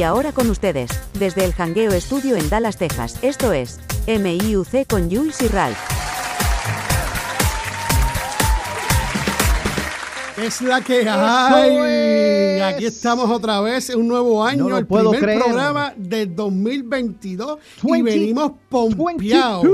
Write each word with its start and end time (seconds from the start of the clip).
Y 0.00 0.02
ahora 0.02 0.32
con 0.32 0.48
ustedes, 0.48 0.90
desde 1.18 1.44
el 1.44 1.52
Hangueo 1.52 1.92
Estudio 1.92 2.36
en 2.36 2.48
Dallas, 2.48 2.78
Texas, 2.78 3.18
esto 3.20 3.52
es 3.52 3.80
MIUC 4.06 4.86
con 4.88 5.10
Jules 5.10 5.42
y 5.42 5.48
Ralph. 5.48 5.99
Es 10.42 10.62
la 10.62 10.80
que 10.80 11.06
hay. 11.08 12.60
Aquí 12.60 12.86
estamos 12.86 13.28
otra 13.30 13.60
vez, 13.60 13.90
un 13.90 14.08
nuevo 14.08 14.42
año, 14.44 14.68
No 14.68 14.78
el 14.78 14.86
puedo 14.86 15.10
primer 15.10 15.24
creer. 15.24 15.42
programa 15.42 15.92
del 15.96 16.34
2022 16.34 17.58
y 17.82 17.90
20, 18.02 18.10
venimos 18.10 18.52
pompeados 18.68 19.62
22. 19.62 19.66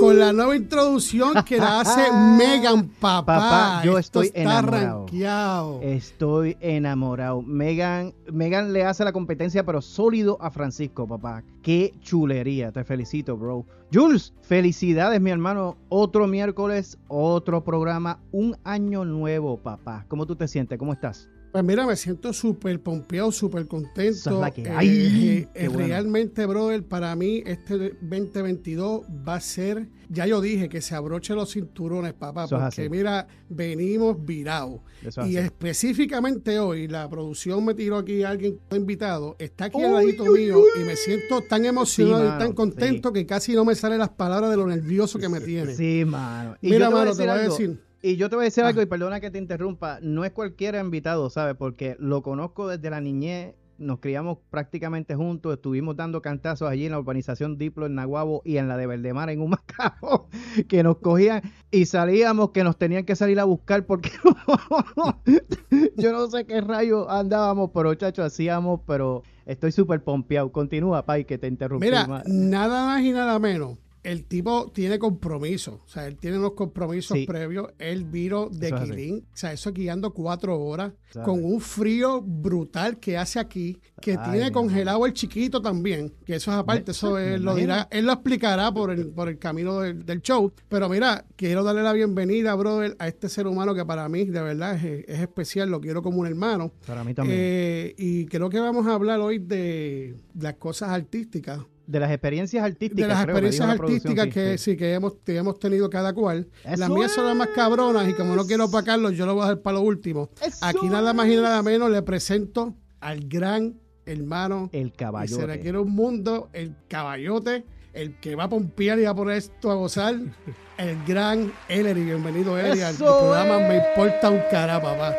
con 0.00 0.18
la 0.18 0.32
nueva 0.32 0.54
introducción 0.56 1.34
que 1.44 1.58
la 1.58 1.80
hace 1.80 2.12
Megan, 2.38 2.88
papá. 3.00 3.22
Papá, 3.38 3.82
yo 3.84 3.98
Esto 3.98 4.22
estoy 4.22 4.26
está 4.28 4.40
enamorado. 4.58 4.98
rankeado. 5.06 5.80
Estoy 5.82 6.56
enamorado. 6.60 7.42
Megan, 7.42 8.12
Megan 8.30 8.72
le 8.72 8.84
hace 8.84 9.04
la 9.04 9.12
competencia, 9.12 9.64
pero 9.64 9.80
sólido 9.82 10.38
a 10.40 10.50
Francisco, 10.50 11.06
papá. 11.06 11.42
Qué 11.62 11.94
chulería. 12.00 12.72
Te 12.72 12.84
felicito, 12.84 13.36
bro. 13.36 13.64
Jules, 13.92 14.34
felicidades, 14.42 15.20
mi 15.20 15.30
hermano. 15.30 15.76
Otro 15.88 16.26
miércoles, 16.26 16.98
otro 17.08 17.62
programa, 17.62 18.18
un 18.32 18.56
año 18.64 19.04
nuevo, 19.04 19.58
papá. 19.58 20.04
¿Cómo 20.08 20.26
tú 20.26 20.34
te 20.36 20.48
sientes? 20.48 20.78
¿Cómo 20.78 20.92
estás? 20.92 21.28
Pues 21.52 21.62
mira, 21.64 21.86
me 21.86 21.96
siento 21.96 22.32
súper 22.32 22.80
pompeado, 22.80 23.30
súper 23.30 23.66
contento. 23.66 24.42
Es 24.46 24.54
que 24.54 24.62
Eh, 24.62 24.70
hay. 24.74 24.88
eh, 24.88 25.48
eh, 25.54 25.68
bueno. 25.68 25.86
Realmente, 25.86 26.46
brother, 26.46 26.82
para 26.82 27.14
mí 27.14 27.42
este 27.44 27.92
2022 28.00 29.02
va 29.28 29.34
a 29.34 29.40
ser, 29.40 29.86
ya 30.08 30.26
yo 30.26 30.40
dije, 30.40 30.70
que 30.70 30.80
se 30.80 30.94
abroche 30.94 31.34
los 31.34 31.52
cinturones, 31.52 32.14
papá, 32.14 32.44
Eso 32.44 32.58
porque 32.58 32.88
mira, 32.88 33.26
venimos 33.50 34.16
virados. 34.24 34.80
Es 35.04 35.18
Y 35.28 35.36
específicamente 35.36 36.58
hoy, 36.58 36.88
la 36.88 37.06
producción 37.10 37.62
me 37.66 37.74
tiró 37.74 37.98
aquí 37.98 38.22
a 38.22 38.30
alguien 38.30 38.58
invitado, 38.74 39.36
está 39.38 39.66
aquí 39.66 39.76
Uy, 39.76 39.84
al 39.84 39.92
ladito 39.92 40.24
uy, 40.24 40.40
mío 40.46 40.58
uy. 40.58 40.82
y 40.82 40.84
me 40.86 40.96
siento 40.96 41.42
tan 41.42 41.66
emocionado 41.66 42.30
Sí, 42.30 42.34
y 42.34 42.38
tan 42.38 42.52
contento 42.54 43.12
que 43.12 43.26
casi 43.26 43.52
no 43.52 43.66
me 43.66 43.74
salen 43.74 43.98
las 43.98 44.08
palabras 44.10 44.50
de 44.50 44.56
lo 44.56 44.66
nervioso 44.66 45.18
que 45.18 45.28
me 45.28 45.40
tiene. 45.40 45.74
Sí, 45.74 46.02
mano. 46.06 46.56
Y 46.62 46.70
Mira, 46.70 46.86
yo 46.86 46.88
te 46.88 46.92
voy 46.92 46.94
a 46.94 47.04
mano, 47.04 47.10
decir 47.10 47.16
te 47.26 47.30
voy 47.30 47.38
a 47.38 47.42
algo. 47.42 47.54
Y 48.02 48.16
yo 48.16 48.28
te 48.28 48.36
voy 48.36 48.42
a 48.44 48.46
decir 48.46 48.64
Ah. 48.64 48.68
algo, 48.68 48.82
y 48.82 48.86
perdona 48.86 49.20
que 49.20 49.30
te 49.30 49.38
interrumpa, 49.38 49.98
no 50.02 50.24
es 50.24 50.32
cualquier 50.32 50.74
invitado, 50.74 51.30
¿sabes? 51.30 51.54
Porque 51.56 51.96
lo 52.00 52.22
conozco 52.22 52.66
desde 52.68 52.90
la 52.90 53.00
niñez, 53.00 53.54
nos 53.78 54.00
criamos 54.00 54.38
prácticamente 54.50 55.14
juntos, 55.14 55.54
estuvimos 55.54 55.96
dando 55.96 56.20
cantazos 56.22 56.68
allí 56.68 56.86
en 56.86 56.92
la 56.92 56.98
urbanización 57.00 57.58
Diplo 57.58 57.86
en 57.86 57.94
Naguabo 57.96 58.42
y 58.44 58.56
en 58.58 58.68
la 58.68 58.76
de 58.76 58.86
Verdemar 58.86 59.30
en 59.30 59.40
Humacao, 59.40 60.28
que 60.68 60.82
nos 60.82 60.98
cogían 60.98 61.42
y 61.70 61.86
salíamos 61.86 62.50
que 62.50 62.62
nos 62.64 62.76
tenían 62.76 63.04
que 63.04 63.16
salir 63.16 63.40
a 63.40 63.44
buscar 63.44 63.86
porque 63.86 64.10
yo 65.96 66.12
no 66.12 66.28
sé 66.28 66.44
qué 66.44 66.60
rayos 66.60 67.06
andábamos, 67.08 67.70
pero 67.72 67.94
chacho, 67.94 68.22
hacíamos, 68.22 68.80
pero 68.86 69.22
estoy 69.46 69.72
súper 69.72 70.02
pompeado. 70.02 70.50
Continúa, 70.52 71.04
Pai, 71.04 71.24
que 71.24 71.38
te 71.38 71.46
interrumpí. 71.46 71.86
Mira, 71.86 72.06
nada 72.26 72.86
más 72.86 73.02
y 73.02 73.12
nada 73.12 73.38
menos. 73.38 73.78
El 74.02 74.24
tipo 74.24 74.70
tiene 74.74 74.98
compromiso, 74.98 75.80
o 75.84 75.88
sea, 75.88 76.08
él 76.08 76.16
tiene 76.16 76.36
unos 76.36 76.52
compromisos 76.54 77.16
Sí. 77.16 77.24
previos. 77.24 77.68
Él 77.78 78.04
vino 78.04 78.48
de 78.50 78.66
Eso. 78.68 78.82
Quilín, 78.82 79.24
o 79.32 79.36
sea, 79.36 79.52
eso 79.52 79.72
guiando 79.72 80.12
cuatro 80.12 80.58
horas, 80.60 80.92
con 81.24 81.44
un 81.44 81.60
frío 81.60 82.20
brutal 82.20 82.98
que 82.98 83.16
hace 83.16 83.38
aquí, 83.38 83.78
que 84.00 84.16
Ay, 84.18 84.30
tiene 84.32 84.50
congelado 84.50 85.06
el 85.06 85.12
chiquito 85.12 85.62
también, 85.62 86.12
que 86.26 86.34
eso 86.34 86.50
es 86.50 86.56
aparte, 86.56 86.86
Me- 86.86 86.90
eso 86.90 87.16
él 87.18 87.42
lo 87.44 87.54
dirá, 87.54 87.86
él 87.92 88.06
lo 88.06 88.12
explicará 88.14 88.72
por 88.72 88.90
el, 88.90 89.08
por 89.10 89.28
el 89.28 89.38
camino 89.38 89.78
del, 89.80 90.04
del 90.04 90.20
show. 90.20 90.52
Pero 90.68 90.88
mira, 90.88 91.24
quiero 91.36 91.62
darle 91.62 91.84
la 91.84 91.92
bienvenida, 91.92 92.54
brother, 92.56 92.96
a 92.98 93.06
este 93.06 93.28
ser 93.28 93.46
humano 93.46 93.72
que 93.72 93.84
para 93.84 94.08
mí, 94.08 94.24
de 94.24 94.42
verdad, 94.42 94.74
es, 94.84 95.04
es 95.06 95.20
especial, 95.20 95.70
lo 95.70 95.80
quiero 95.80 96.02
como 96.02 96.18
un 96.18 96.26
hermano. 96.26 96.72
Para 96.86 97.04
mí 97.04 97.14
también. 97.14 97.38
Eh, 97.40 97.94
y 97.96 98.26
creo 98.26 98.50
que 98.50 98.58
vamos 98.58 98.84
a 98.88 98.94
hablar 98.94 99.20
hoy 99.20 99.38
de 99.38 100.16
las 100.40 100.54
cosas 100.54 100.88
artísticas 100.90 101.60
de 101.92 102.00
las 102.00 102.10
experiencias 102.10 102.64
artísticas. 102.64 102.96
de 102.96 103.14
las 103.14 103.22
creo, 103.22 103.36
experiencias 103.36 103.68
artísticas 103.68 104.28
que 104.28 104.58
sí. 104.58 104.70
sí, 104.72 104.76
que 104.78 104.94
hemos, 104.94 105.12
que 105.24 105.36
hemos 105.36 105.58
tenido 105.58 105.90
cada 105.90 106.14
cual. 106.14 106.48
¡Eso 106.64 106.76
Las 106.80 106.88
mías 106.88 107.12
son 107.12 107.26
las 107.26 107.36
más 107.36 107.48
cabronas 107.48 108.08
y 108.08 108.14
como 108.14 108.34
no 108.34 108.46
quiero 108.46 108.64
opacarlos, 108.64 109.12
yo 109.12 109.26
lo 109.26 109.34
voy 109.34 109.42
a 109.42 109.46
dejar 109.48 109.62
para 109.62 109.74
lo 109.76 109.82
último. 109.82 110.30
¡Eso 110.40 110.64
Aquí 110.64 110.88
nada 110.88 111.12
más 111.12 111.28
y 111.28 111.36
nada 111.36 111.62
menos 111.62 111.90
le 111.90 112.00
presento 112.02 112.74
al 113.00 113.28
gran 113.28 113.74
hermano 114.06 114.70
El 114.72 114.86
y 114.86 114.90
se 114.90 114.96
caballote. 114.96 115.46
requiere 115.46 115.78
un 115.78 115.90
mundo, 115.90 116.48
el 116.54 116.74
caballote, 116.88 117.64
el 117.92 118.18
que 118.20 118.34
va 118.36 118.44
a 118.44 118.48
pompear 118.48 118.98
y 118.98 119.02
va 119.04 119.10
a 119.10 119.14
poner 119.14 119.36
esto 119.36 119.70
a 119.70 119.74
gozar, 119.74 120.14
el 120.78 121.04
gran 121.06 121.52
Ellery. 121.68 122.04
Bienvenido, 122.04 122.58
Ellery, 122.58 122.80
al 122.80 122.94
¡Eso 122.94 123.04
programa 123.18 123.58
Me! 123.68 123.76
Importa 123.76 124.30
un 124.30 124.40
Cara, 124.50 124.80
papá. 124.80 125.14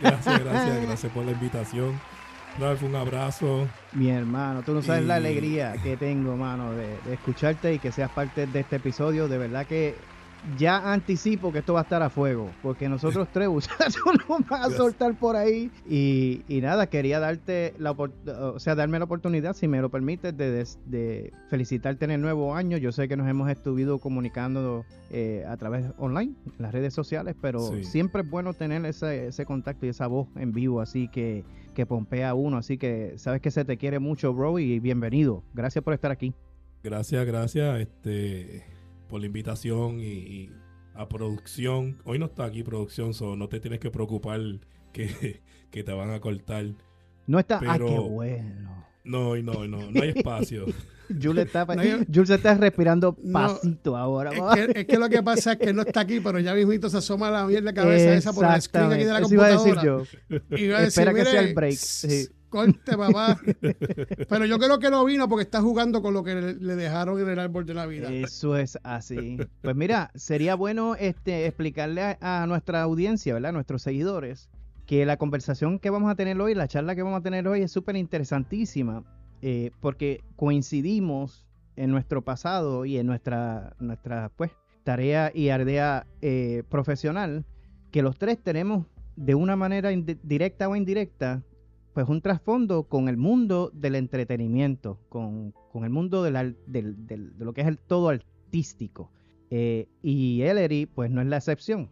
Gracias, 0.00 0.44
gracias, 0.44 0.82
gracias 0.86 1.12
por 1.12 1.26
la 1.26 1.32
invitación. 1.32 2.00
Ralph, 2.60 2.82
un 2.82 2.94
abrazo. 2.94 3.66
Mi 3.94 4.10
hermano, 4.10 4.62
tú 4.62 4.72
no 4.74 4.82
sabes 4.82 5.04
la 5.06 5.16
alegría 5.16 5.74
que 5.82 5.96
tengo, 5.96 6.36
mano, 6.36 6.72
de, 6.72 6.88
de 7.06 7.14
escucharte 7.14 7.74
y 7.74 7.78
que 7.78 7.90
seas 7.90 8.10
parte 8.10 8.46
de 8.46 8.60
este 8.60 8.76
episodio. 8.76 9.28
De 9.28 9.38
verdad 9.38 9.66
que 9.66 9.94
ya 10.58 10.92
anticipo 10.92 11.52
que 11.52 11.58
esto 11.58 11.74
va 11.74 11.80
a 11.80 11.82
estar 11.82 12.02
a 12.02 12.08
fuego, 12.10 12.50
porque 12.62 12.88
nosotros 12.88 13.28
tres 13.32 13.48
nos 14.28 14.48
van 14.48 14.62
a 14.62 14.70
soltar 14.70 15.14
por 15.18 15.36
ahí. 15.36 15.70
Y, 15.88 16.42
y 16.48 16.60
nada, 16.60 16.86
quería 16.88 17.18
darte 17.20 17.74
la 17.78 17.92
o 17.92 18.58
sea, 18.58 18.74
darme 18.74 18.98
la 18.98 19.04
oportunidad, 19.06 19.54
si 19.54 19.66
me 19.68 19.80
lo 19.80 19.88
permites, 19.90 20.36
de, 20.36 20.50
de- 20.50 20.66
de 20.86 21.32
felicitarte 21.48 22.04
en 22.04 22.10
el 22.10 22.20
nuevo 22.20 22.54
año. 22.54 22.76
Yo 22.76 22.92
sé 22.92 23.08
que 23.08 23.16
nos 23.16 23.28
hemos 23.28 23.50
estuvido 23.50 23.98
comunicando 23.98 24.84
eh, 25.10 25.44
a 25.48 25.56
través 25.56 25.86
online, 25.98 26.32
en 26.46 26.52
las 26.62 26.72
redes 26.72 26.92
sociales, 26.94 27.34
pero 27.40 27.60
Sí. 27.60 27.84
siempre 27.84 28.22
es 28.22 28.30
bueno 28.30 28.52
tener 28.54 28.84
ese, 28.86 29.28
ese 29.28 29.44
contacto 29.46 29.86
y 29.86 29.90
esa 29.90 30.06
voz 30.06 30.28
en 30.36 30.52
vivo, 30.52 30.80
así 30.80 31.08
que 31.08 31.44
que 31.72 31.86
pompea 31.86 32.30
a 32.30 32.34
uno. 32.34 32.56
Así 32.56 32.78
que 32.78 33.14
sabes 33.16 33.40
que 33.40 33.50
se 33.50 33.64
te 33.64 33.76
quiere 33.76 33.98
mucho, 33.98 34.32
bro, 34.34 34.58
y 34.58 34.78
bienvenido. 34.80 35.42
Gracias 35.54 35.82
por 35.84 35.94
estar 35.94 36.10
aquí. 36.10 36.34
Gracias, 36.82 37.26
gracias 37.26 37.80
este, 37.80 38.64
por 39.08 39.20
la 39.20 39.26
invitación 39.26 40.00
y, 40.00 40.04
y 40.04 40.52
a 40.94 41.08
producción. 41.08 41.98
Hoy 42.04 42.18
no 42.18 42.26
está 42.26 42.44
aquí 42.46 42.62
producción, 42.62 43.14
so 43.14 43.36
no 43.36 43.48
te 43.48 43.60
tienes 43.60 43.80
que 43.80 43.90
preocupar 43.90 44.40
que, 44.92 45.42
que 45.70 45.82
te 45.84 45.92
van 45.92 46.10
a 46.10 46.20
cortar. 46.20 46.66
No 47.26 47.38
está. 47.38 47.58
¡Ah, 47.66 47.74
Pero- 47.74 47.86
qué 47.86 47.98
bueno! 47.98 48.79
No, 49.04 49.36
y 49.36 49.42
no, 49.42 49.66
no, 49.66 49.78
no 49.90 50.02
hay 50.02 50.10
espacio. 50.14 50.66
Jules 51.20 51.46
está, 51.46 51.64
No, 51.64 51.82
yo- 51.82 51.98
Jules 52.12 52.30
está 52.30 52.54
respirando 52.54 53.16
No, 53.22 53.32
pasito 53.32 53.96
ahora. 53.96 54.30
Es 54.30 54.66
que, 54.68 54.80
es 54.80 54.86
que 54.86 54.98
lo 54.98 55.08
que 55.08 55.22
pasa 55.24 55.52
es 55.52 55.58
que 55.58 55.70
él 55.70 55.76
no 55.76 55.82
está 55.82 56.00
aquí, 56.00 56.20
pero 56.20 56.38
ya 56.38 56.54
mismito 56.54 56.88
se 56.88 56.98
asoma 56.98 57.30
la 57.32 57.44
mierda 57.46 57.70
de 57.72 57.74
cabeza 57.74 58.14
esa 58.14 58.32
por 58.32 58.44
el 58.44 58.62
screen 58.62 58.92
aquí 58.92 59.04
de 59.04 59.12
la 59.12 59.18
Exactamente. 59.18 59.24
Eso 59.26 59.34
iba 59.34 59.46
a 59.46 59.50
decir 59.50 59.74
computadora. 59.74 60.42
yo. 60.50 60.56
Y 60.56 60.64
iba 60.66 60.78
a 60.78 60.80
decir, 60.82 61.02
Espera 61.08 61.14
que 61.14 61.24
sea 61.24 61.40
"Mire, 61.40 61.48
el 61.48 61.54
break". 61.54 61.74
Sí. 61.74 62.28
Corte, 62.48 62.96
papá. 62.96 63.40
Pero 64.28 64.44
yo 64.44 64.58
creo 64.58 64.78
que 64.80 64.90
no 64.90 65.04
vino 65.04 65.28
porque 65.28 65.42
está 65.44 65.60
jugando 65.60 66.02
con 66.02 66.14
lo 66.14 66.24
que 66.24 66.34
le, 66.34 66.54
le 66.54 66.76
dejaron 66.76 67.20
en 67.20 67.28
el 67.28 67.38
árbol 67.38 67.64
de 67.64 67.74
la 67.74 67.86
vida. 67.86 68.12
Eso 68.12 68.56
es 68.56 68.76
así. 68.82 69.38
Pues 69.62 69.76
mira, 69.76 70.10
sería 70.16 70.54
bueno 70.56 70.96
este 70.96 71.46
explicarle 71.46 72.02
a, 72.02 72.42
a 72.42 72.46
nuestra 72.48 72.82
audiencia, 72.82 73.34
¿verdad? 73.34 73.50
A 73.50 73.52
nuestros 73.52 73.82
seguidores, 73.82 74.48
que 74.90 75.06
la 75.06 75.18
conversación 75.18 75.78
que 75.78 75.88
vamos 75.88 76.10
a 76.10 76.16
tener 76.16 76.40
hoy, 76.40 76.52
la 76.52 76.66
charla 76.66 76.96
que 76.96 77.04
vamos 77.04 77.20
a 77.20 77.22
tener 77.22 77.46
hoy 77.46 77.62
es 77.62 77.70
súper 77.70 77.94
interesantísima, 77.94 79.04
eh, 79.40 79.70
porque 79.78 80.24
coincidimos 80.34 81.46
en 81.76 81.92
nuestro 81.92 82.22
pasado 82.24 82.84
y 82.84 82.96
en 82.98 83.06
nuestra, 83.06 83.76
nuestra 83.78 84.32
pues, 84.34 84.50
tarea 84.82 85.30
y 85.32 85.50
ardea 85.50 86.08
eh, 86.22 86.64
profesional, 86.68 87.44
que 87.92 88.02
los 88.02 88.18
tres 88.18 88.42
tenemos 88.42 88.84
de 89.14 89.36
una 89.36 89.54
manera 89.54 89.90
directa 90.24 90.68
o 90.68 90.74
indirecta, 90.74 91.44
pues 91.94 92.08
un 92.08 92.20
trasfondo 92.20 92.88
con 92.88 93.08
el 93.08 93.16
mundo 93.16 93.70
del 93.72 93.94
entretenimiento, 93.94 94.98
con, 95.08 95.52
con 95.70 95.84
el 95.84 95.90
mundo 95.90 96.24
del- 96.24 96.56
del- 96.66 97.06
de 97.06 97.44
lo 97.44 97.52
que 97.52 97.60
es 97.60 97.68
el 97.68 97.78
todo 97.78 98.08
artístico. 98.08 99.12
Eh, 99.50 99.86
y 100.02 100.42
Ellery, 100.42 100.86
pues 100.86 101.12
no 101.12 101.20
es 101.20 101.28
la 101.28 101.36
excepción. 101.36 101.90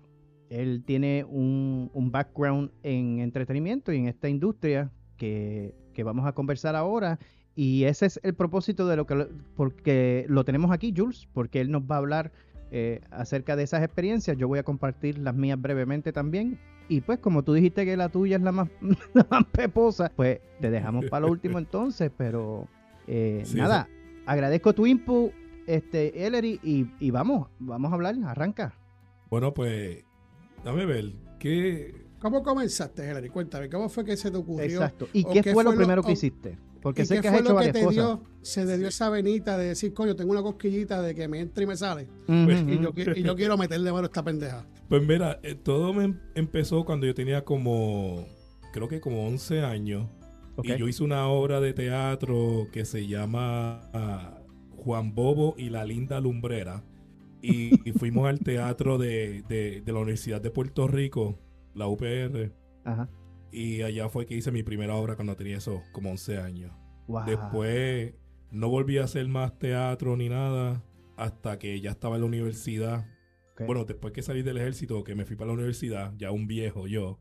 Él 0.51 0.83
tiene 0.87 1.25
un, 1.29 1.91
un 1.93 2.11
background 2.11 2.71
en 2.83 3.21
entretenimiento 3.21 3.93
y 3.93 3.99
en 3.99 4.09
esta 4.09 4.29
industria 4.29 4.91
que, 5.17 5.75
que 5.95 6.03
vamos 6.03 6.27
a 6.27 6.33
conversar 6.33 6.75
ahora. 6.77 7.19
Y 7.55 7.85
ese 7.85 8.07
es 8.07 8.21
el 8.23 8.35
propósito 8.35 8.87
de 8.87 8.97
lo 8.97 9.07
que 9.07 9.15
lo- 9.17 9.29
porque 9.57 10.25
lo 10.29 10.45
tenemos 10.45 10.71
aquí, 10.71 10.95
Jules, 10.97 11.29
porque 11.33 11.61
él 11.61 11.71
nos 11.71 11.83
va 11.83 11.97
a 11.97 11.99
hablar 11.99 12.33
eh, 12.71 13.01
acerca 13.11 13.57
de 13.57 13.63
esas 13.65 13.83
experiencias. 13.83 14.37
Yo 14.37 14.47
voy 14.47 14.59
a 14.59 14.63
compartir 14.63 15.19
las 15.19 15.35
mías 15.35 15.61
brevemente 15.61 16.13
también. 16.13 16.59
Y 16.89 17.01
pues 17.03 17.19
como 17.19 17.43
tú 17.43 17.53
dijiste 17.53 17.85
que 17.85 17.97
la 17.97 18.09
tuya 18.09 18.37
es 18.37 18.43
la 18.43 18.53
más, 18.53 18.69
la 19.15 19.27
más 19.31 19.45
peposa, 19.47 20.11
pues 20.15 20.41
te 20.61 20.71
dejamos 20.71 21.05
para 21.07 21.27
lo 21.27 21.33
último 21.33 21.59
entonces, 21.59 22.11
pero 22.17 22.67
eh, 23.07 23.43
Sí, 23.45 23.57
nada, 23.57 23.89
agradezco 24.25 24.73
tu 24.75 24.87
input, 24.87 25.33
este, 25.67 26.27
Ellery, 26.27 26.61
y, 26.63 26.87
y 27.01 27.11
vamos, 27.11 27.49
vamos 27.59 27.91
a 27.91 27.95
hablar, 27.95 28.15
arranca. 28.25 28.75
Bueno, 29.31 29.53
pues, 29.53 30.05
dame 30.65 30.87
ver. 30.87 31.13
¿Qué, 31.39 32.07
¿Cómo 32.21 32.43
comenzaste, 32.43 33.05
Hillary? 33.05 33.29
Cuéntame, 33.29 33.69
¿cómo 33.69 33.89
fue 33.89 34.05
que 34.05 34.17
se 34.17 34.31
te 34.31 34.37
ocurrió? 34.37 34.65
Exacto. 34.83 35.09
¿Y 35.13 35.25
qué, 35.25 35.41
qué 35.43 35.53
fue 35.53 35.65
lo 35.65 35.75
primero 35.75 36.03
que 36.03 36.13
hiciste? 36.13 36.59
Porque 36.81 37.03
¿Y 37.03 37.07
sé 37.07 37.17
qué 37.17 37.21
que 37.23 37.29
has 37.29 37.35
fue 37.35 37.41
hecho 37.43 37.53
lo 37.53 37.59
que 37.61 37.67
varias 37.67 37.75
te 37.75 37.81
cosas. 37.85 37.95
dio? 37.95 38.23
Se 38.43 38.65
te 38.67 38.79
dio 38.79 38.89
esa 38.89 39.11
venita 39.11 39.59
de 39.59 39.67
decir, 39.67 39.93
coño, 39.93 40.15
tengo 40.17 40.31
una 40.33 40.43
cosquillita 40.43 41.03
de 41.03 41.15
que 41.15 41.27
me 41.29 41.41
entra 41.41 41.65
y 41.65 41.67
me 41.67 41.77
sale. 41.77 42.09
Ujú, 42.29 42.51
Y 42.71 42.81
yo, 42.81 42.93
y 43.17 43.23
yo 43.23 43.35
quiero 43.37 43.57
meterle 43.59 43.91
mano 43.93 44.05
a 44.05 44.07
esta 44.07 44.23
pendeja. 44.25 44.65
Pues 44.89 45.07
mira, 45.07 45.41
eh, 45.43 45.55
todo 45.57 45.93
me 45.93 46.05
em- 46.05 46.21
empezó 46.35 46.85
cuando 46.85 47.07
yo 47.07 47.15
tenía 47.15 47.45
como, 47.45 48.27
creo 48.73 48.89
que 48.89 49.01
como 49.01 49.27
11 49.27 49.61
años. 49.63 50.07
Y 50.63 50.77
yo 50.77 50.89
hice 50.89 51.05
una 51.05 51.29
obra 51.29 51.61
de 51.61 51.73
teatro 51.73 52.67
que 52.73 52.85
se 52.85 53.07
llama 53.07 53.81
ah, 53.93 54.39
Juan 54.77 55.15
Bobo 55.15 55.55
y 55.57 55.71
la 55.71 55.85
Linda 55.85 56.21
Lumbrera. 56.21 56.83
Y, 57.41 57.89
y 57.89 57.93
fuimos 57.93 58.27
al 58.29 58.41
teatro 58.41 58.99
de, 58.99 59.43
de- 59.49 59.81
de 59.81 59.93
la 59.93 60.01
Universidad 60.01 60.41
de 60.41 60.51
Puerto 60.51 60.89
Rico, 60.89 61.39
la 61.75 61.87
UPR. 61.87 62.53
Ajá. 62.85 63.09
Y 63.53 63.83
allá 63.83 64.09
fue 64.09 64.27
que 64.27 64.35
hice 64.37 64.51
mi 64.51 64.63
primera 64.63 64.95
obra 64.97 65.15
cuando 65.17 65.37
tenía 65.37 65.57
eso, 65.57 65.83
como 65.93 66.11
11 66.11 66.39
años. 66.39 66.73
Wow. 67.07 67.25
Después 67.25 68.15
no 68.51 68.69
volví 68.69 68.99
a 68.99 69.05
hacer 69.05 69.27
más 69.29 69.59
teatro 69.59 70.17
ni 70.17 70.29
nada 70.29 70.83
hasta 71.17 71.59
que 71.59 71.81
ya 71.81 71.91
estaba 71.91 72.17
en 72.17 72.23
la 72.23 72.27
universidad. 72.27 73.07
Bueno, 73.67 73.85
después 73.85 74.13
que 74.13 74.23
salí 74.23 74.43
del 74.43 74.57
ejército, 74.59 75.03
que 75.03 75.15
me 75.17 75.25
fui 75.25 75.35
para 75.35 75.49
la 75.49 75.55
universidad, 75.55 76.15
ya 76.17 76.31
un 76.31 76.47
viejo 76.47 76.87
yo, 76.87 77.19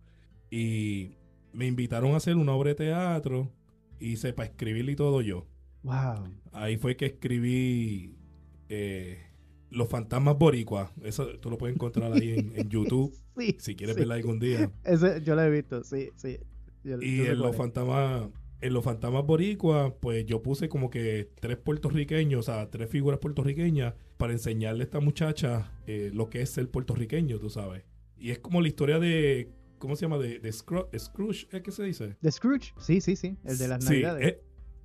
y 0.51 1.17
me 1.51 1.65
invitaron 1.65 2.13
a 2.13 2.17
hacer 2.17 2.35
una 2.35 2.51
obra 2.53 2.69
de 2.69 2.75
teatro, 2.75 3.51
hice 3.99 4.33
para 4.33 4.49
escribir 4.49 4.87
y 4.87 4.95
todo 4.95 5.21
yo. 5.21 5.47
Wow. 5.81 6.25
Ahí 6.51 6.77
fue 6.77 6.95
que 6.95 7.07
escribí 7.07 8.17
eh, 8.69 9.17
Los 9.69 9.89
Fantasmas 9.89 10.37
Boricuas. 10.37 10.91
Eso 11.03 11.27
tú 11.39 11.49
lo 11.49 11.57
puedes 11.57 11.75
encontrar 11.75 12.13
ahí 12.13 12.33
en, 12.33 12.53
en 12.55 12.69
YouTube, 12.69 13.13
Sí. 13.37 13.55
si 13.59 13.75
quieres 13.75 13.95
sí. 13.95 13.99
verla 14.01 14.15
algún 14.15 14.39
día. 14.39 14.71
Ese 14.83 15.21
yo 15.23 15.35
lo 15.35 15.41
he 15.43 15.49
visto, 15.49 15.83
sí, 15.83 16.09
sí. 16.15 16.37
Yo- 16.83 17.01
Y 17.01 17.17
yo 17.17 17.25
en 17.33 17.39
los 17.39 17.55
fantasmas, 17.55 18.29
en 18.61 18.73
los 18.73 18.83
fantasmas 18.83 19.25
boricuas, 19.25 19.93
pues 19.99 20.25
yo 20.25 20.41
puse 20.41 20.69
como 20.69 20.89
que 20.89 21.29
tres 21.39 21.57
puertorriqueños, 21.57 22.39
o 22.39 22.43
sea, 22.51 22.69
tres 22.69 22.89
figuras 22.89 23.19
puertorriqueñas 23.19 23.93
para 24.17 24.33
enseñarle 24.33 24.83
a 24.83 24.85
esta 24.85 24.99
muchacha 24.99 25.71
eh, 25.85 26.09
lo 26.13 26.29
que 26.29 26.41
es 26.41 26.49
ser 26.49 26.69
puertorriqueño, 26.71 27.37
tú 27.39 27.49
sabes. 27.49 27.83
Y 28.17 28.31
es 28.31 28.39
como 28.39 28.61
la 28.61 28.67
historia 28.69 28.97
de, 28.99 29.51
¿cómo 29.77 29.95
se 29.95 30.03
llama? 30.05 30.17
De, 30.17 30.39
de 30.39 30.49
Scroo- 30.49 30.87
Scrooge, 30.97 31.47
¿es 31.51 31.61
que 31.61 31.71
se 31.71 31.83
dice? 31.83 32.15
¿De 32.21 32.31
Scrooge? 32.31 32.73
Sí, 32.79 32.99
sí, 33.01 33.15
sí. 33.15 33.37
El 33.43 33.57
de 33.59 33.67
las 33.67 33.83
Sí, 33.83 33.89
navidades. 33.91 34.27
es- 34.27 34.37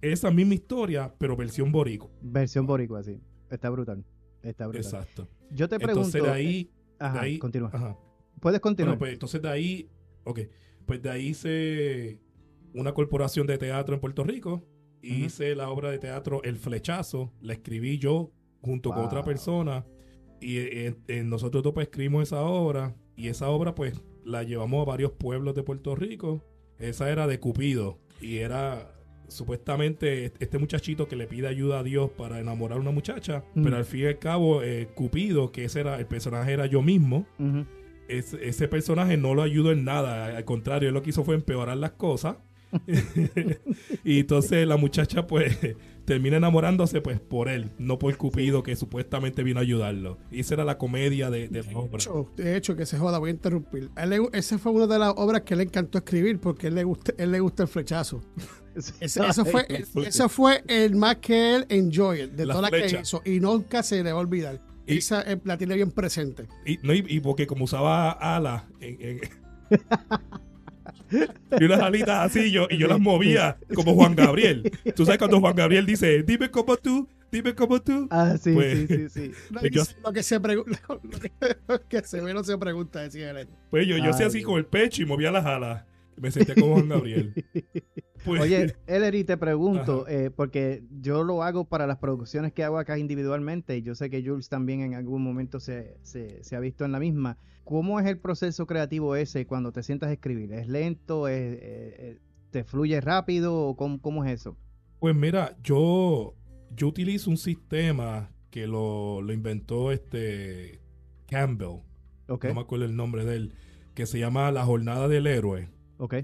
esa 0.02 0.30
misma 0.32 0.54
historia, 0.54 1.14
pero 1.16 1.36
versión 1.36 1.70
boricua. 1.70 2.10
Versión 2.20 2.66
boricua, 2.66 3.02
sí. 3.04 3.20
Está 3.50 3.70
brutal. 3.70 4.04
Está 4.42 4.66
brutal. 4.66 4.84
Exacto. 4.84 5.28
Yo 5.50 5.68
te 5.68 5.78
pregunto. 5.78 6.06
Entonces 6.08 6.22
de 6.22 6.30
ahí, 6.30 6.70
Ajá, 6.98 7.20
de 7.20 7.26
ahí, 7.26 7.38
continúa. 7.38 7.70
ajá. 7.72 7.96
Puedes 8.40 8.60
continuar. 8.60 8.96
Bueno, 8.96 8.98
pues 8.98 9.12
entonces 9.12 9.40
de 9.42 9.48
ahí, 9.48 9.90
ok, 10.24 10.40
pues 10.86 11.02
de 11.02 11.10
ahí 11.10 11.28
hice 11.28 12.20
una 12.74 12.92
corporación 12.92 13.46
de 13.46 13.58
teatro 13.58 13.94
en 13.94 14.00
Puerto 14.00 14.24
Rico. 14.24 14.64
Hice 15.02 15.56
la 15.56 15.68
obra 15.68 15.90
de 15.90 15.98
teatro 15.98 16.42
El 16.44 16.58
Flechazo, 16.58 17.32
la 17.40 17.54
escribí 17.54 17.98
yo 17.98 18.30
junto 18.60 18.90
con 18.90 19.04
otra 19.04 19.24
persona 19.24 19.84
y 20.40 20.58
eh, 20.58 20.94
eh, 21.08 21.22
nosotros 21.24 21.62
dos 21.64 21.72
pues 21.72 21.86
escribimos 21.88 22.22
esa 22.22 22.42
obra 22.42 22.94
y 23.16 23.26
esa 23.28 23.48
obra 23.48 23.74
pues 23.74 24.00
la 24.24 24.44
llevamos 24.44 24.82
a 24.82 24.90
varios 24.90 25.12
pueblos 25.12 25.54
de 25.56 25.64
Puerto 25.64 25.96
Rico. 25.96 26.44
Esa 26.78 27.10
era 27.10 27.26
de 27.26 27.40
Cupido 27.40 27.98
y 28.20 28.38
era 28.38 28.94
supuestamente 29.32 30.24
est- 30.26 30.36
este 30.42 30.58
muchachito 30.58 31.08
que 31.08 31.16
le 31.16 31.26
pide 31.26 31.48
ayuda 31.48 31.80
a 31.80 31.82
Dios 31.82 32.10
para 32.10 32.38
enamorar 32.40 32.78
a 32.78 32.80
una 32.80 32.90
muchacha, 32.90 33.44
Mm. 33.54 33.62
pero 33.64 33.76
al 33.76 33.84
fin 33.84 34.00
y 34.00 34.06
al 34.06 34.18
cabo 34.18 34.62
eh, 34.62 34.88
Cupido, 34.94 35.50
que 35.52 35.64
ese 35.64 35.80
era 35.80 35.98
el 35.98 36.06
personaje 36.06 36.52
era 36.52 36.66
yo 36.66 36.82
mismo, 36.82 37.26
ese 38.08 38.68
personaje 38.68 39.16
no 39.16 39.34
lo 39.34 39.42
ayudó 39.42 39.72
en 39.72 39.84
nada. 39.84 40.36
Al 40.36 40.44
contrario, 40.44 40.88
él 40.88 40.94
lo 40.94 41.02
que 41.02 41.10
hizo 41.10 41.24
fue 41.24 41.34
empeorar 41.34 41.76
las 41.78 41.92
cosas. 41.92 42.36
y 44.04 44.20
entonces 44.20 44.66
la 44.66 44.76
muchacha 44.76 45.26
pues 45.26 45.56
termina 46.04 46.36
enamorándose 46.38 47.00
pues 47.00 47.20
por 47.20 47.48
él, 47.48 47.70
no 47.78 47.98
por 47.98 48.16
Cupido 48.16 48.62
que 48.62 48.74
supuestamente 48.76 49.42
vino 49.42 49.60
a 49.60 49.62
ayudarlo. 49.62 50.18
Y 50.30 50.40
esa 50.40 50.54
era 50.54 50.64
la 50.64 50.78
comedia 50.78 51.30
de, 51.30 51.48
de 51.48 51.62
la 51.62 51.78
obra. 51.78 51.90
De 51.90 51.96
hecho, 51.98 52.30
de 52.36 52.56
hecho, 52.56 52.76
que 52.76 52.86
se 52.86 52.98
joda, 52.98 53.18
voy 53.18 53.30
a 53.30 53.32
interrumpir. 53.34 53.90
Él 53.96 54.28
esa 54.32 54.58
fue 54.58 54.72
una 54.72 54.86
de 54.86 54.98
las 54.98 55.12
obras 55.16 55.42
que 55.42 55.54
le 55.56 55.64
encantó 55.64 55.98
escribir 55.98 56.38
porque 56.40 56.68
él 56.68 56.74
le 56.74 56.84
gusta, 56.84 57.12
él 57.18 57.30
le 57.32 57.40
gusta 57.40 57.62
el 57.64 57.68
flechazo. 57.68 58.22
Ese- 58.74 59.22
eso, 59.26 59.44
fue, 59.44 59.66
eso 60.06 60.28
fue 60.30 60.64
el 60.66 60.96
más 60.96 61.16
que 61.16 61.56
él 61.56 61.66
enjoy 61.68 62.30
de 62.30 62.46
La 62.46 62.54
todas 62.54 62.72
las 62.72 62.90
que 62.90 63.00
hizo. 63.00 63.20
Y 63.24 63.38
nunca 63.38 63.82
se 63.82 64.02
le 64.02 64.12
va 64.12 64.18
a 64.18 64.22
olvidar. 64.22 64.60
Y- 64.86 64.96
esa 64.96 65.20
eh, 65.30 65.38
la 65.44 65.58
tiene 65.58 65.74
bien 65.74 65.90
presente. 65.90 66.46
Y, 66.66 66.78
no, 66.82 66.94
y, 66.94 67.04
y 67.06 67.20
porque 67.20 67.46
como 67.46 67.66
usaba 67.66 68.10
alas 68.12 68.64
en- 68.80 68.96
en- 69.00 69.20
y 71.60 71.64
unas 71.64 71.80
alitas 71.80 72.20
así 72.26 72.50
yo, 72.50 72.66
y 72.70 72.78
yo 72.78 72.86
las 72.88 73.00
movía 73.00 73.56
como 73.74 73.94
Juan 73.94 74.14
Gabriel. 74.16 74.70
Tú 74.96 75.04
sabes 75.04 75.18
cuando 75.18 75.40
Juan 75.40 75.54
Gabriel 75.56 75.86
dice, 75.86 76.22
dime 76.22 76.50
como 76.50 76.76
tú, 76.76 77.08
dime 77.30 77.54
como 77.54 77.80
tú. 77.80 78.08
Ah, 78.10 78.36
sí, 78.40 78.52
Pues- 78.52 78.78
sí, 78.78 78.86
sí, 78.88 79.08
sí. 79.08 79.32
Lo, 79.50 79.60
que, 79.60 79.70
yo- 79.70 79.82
lo 80.04 80.12
que 80.12 80.22
se 80.22 80.40
pregunta, 80.40 80.78
lo 80.88 81.00
que, 81.00 81.32
lo 81.68 81.88
que 81.88 82.02
se 82.02 82.20
ve 82.20 82.34
no 82.34 82.42
se 82.44 82.56
pregunta, 82.58 83.00
decía 83.00 83.30
él. 83.30 83.48
Pues 83.70 83.86
yo, 83.86 83.96
yo 83.98 84.10
hacía 84.10 84.26
así 84.26 84.42
con 84.42 84.56
el 84.58 84.66
pecho 84.66 85.02
y 85.02 85.06
movía 85.06 85.30
las 85.30 85.44
alas. 85.46 85.84
Me 86.16 86.30
sentía 86.30 86.54
como 86.54 86.74
Juan 86.74 86.88
Gabriel. 86.88 87.32
Pues- 88.24 88.40
Oye, 88.40 88.76
Ellery, 88.86 89.24
te 89.24 89.36
pregunto, 89.36 90.06
eh, 90.06 90.30
porque 90.30 90.84
yo 91.00 91.24
lo 91.24 91.42
hago 91.42 91.64
para 91.64 91.88
las 91.88 91.98
producciones 91.98 92.52
que 92.52 92.62
hago 92.62 92.78
acá 92.78 92.96
individualmente, 92.96 93.76
y 93.76 93.82
yo 93.82 93.96
sé 93.96 94.10
que 94.10 94.22
Jules 94.24 94.48
también 94.48 94.80
en 94.80 94.94
algún 94.94 95.24
momento 95.24 95.58
se, 95.58 95.96
se, 96.02 96.44
se 96.44 96.54
ha 96.54 96.60
visto 96.60 96.84
en 96.84 96.92
la 96.92 97.00
misma. 97.00 97.36
¿Cómo 97.64 97.98
es 97.98 98.06
el 98.06 98.18
proceso 98.18 98.64
creativo 98.64 99.16
ese 99.16 99.44
cuando 99.46 99.72
te 99.72 99.82
sientas 99.82 100.08
a 100.08 100.12
escribir? 100.12 100.52
¿Es 100.52 100.68
lento? 100.68 101.26
¿Es, 101.26 101.34
eh, 101.54 101.58
eh, 101.62 102.18
¿Te 102.52 102.62
fluye 102.62 103.00
rápido? 103.00 103.56
¿O 103.58 103.76
cómo, 103.76 104.00
cómo 104.00 104.24
es 104.24 104.30
eso? 104.32 104.56
Pues 105.00 105.16
mira, 105.16 105.56
yo, 105.64 106.34
yo 106.76 106.86
utilizo 106.86 107.28
un 107.28 107.36
sistema 107.38 108.30
que 108.50 108.68
lo, 108.68 109.20
lo 109.20 109.32
inventó 109.32 109.90
este 109.90 110.80
Campbell, 111.26 111.80
Ok, 112.28 112.44
no 112.44 112.54
me 112.54 112.60
acuerdo 112.60 112.84
el 112.84 112.94
nombre 112.94 113.24
de 113.24 113.34
él, 113.34 113.52
que 113.94 114.06
se 114.06 114.20
llama 114.20 114.52
La 114.52 114.64
Jornada 114.64 115.08
del 115.08 115.26
Héroe. 115.26 115.68
Ok. 116.02 116.14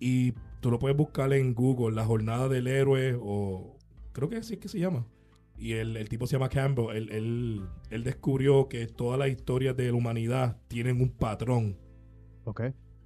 Y 0.00 0.32
tú 0.60 0.70
lo 0.70 0.78
puedes 0.78 0.96
buscar 0.96 1.32
en 1.32 1.54
Google, 1.54 1.94
La 1.94 2.04
Jornada 2.04 2.48
del 2.48 2.66
Héroe, 2.66 3.16
o 3.20 3.78
creo 4.12 4.28
que 4.28 4.36
así 4.36 4.54
es 4.54 4.60
que 4.60 4.68
se 4.68 4.78
llama. 4.78 5.06
Y 5.58 5.72
el, 5.72 5.96
el 5.96 6.08
tipo 6.08 6.26
se 6.26 6.32
llama 6.32 6.48
Campbell. 6.48 6.96
Él, 6.96 7.10
él, 7.10 7.62
él 7.90 8.04
descubrió 8.04 8.68
que 8.68 8.86
todas 8.86 9.18
las 9.18 9.28
historias 9.28 9.76
de 9.76 9.86
la 9.86 9.94
humanidad 9.94 10.60
tienen 10.68 11.00
un 11.00 11.10
patrón. 11.10 11.78
Ok. 12.44 12.62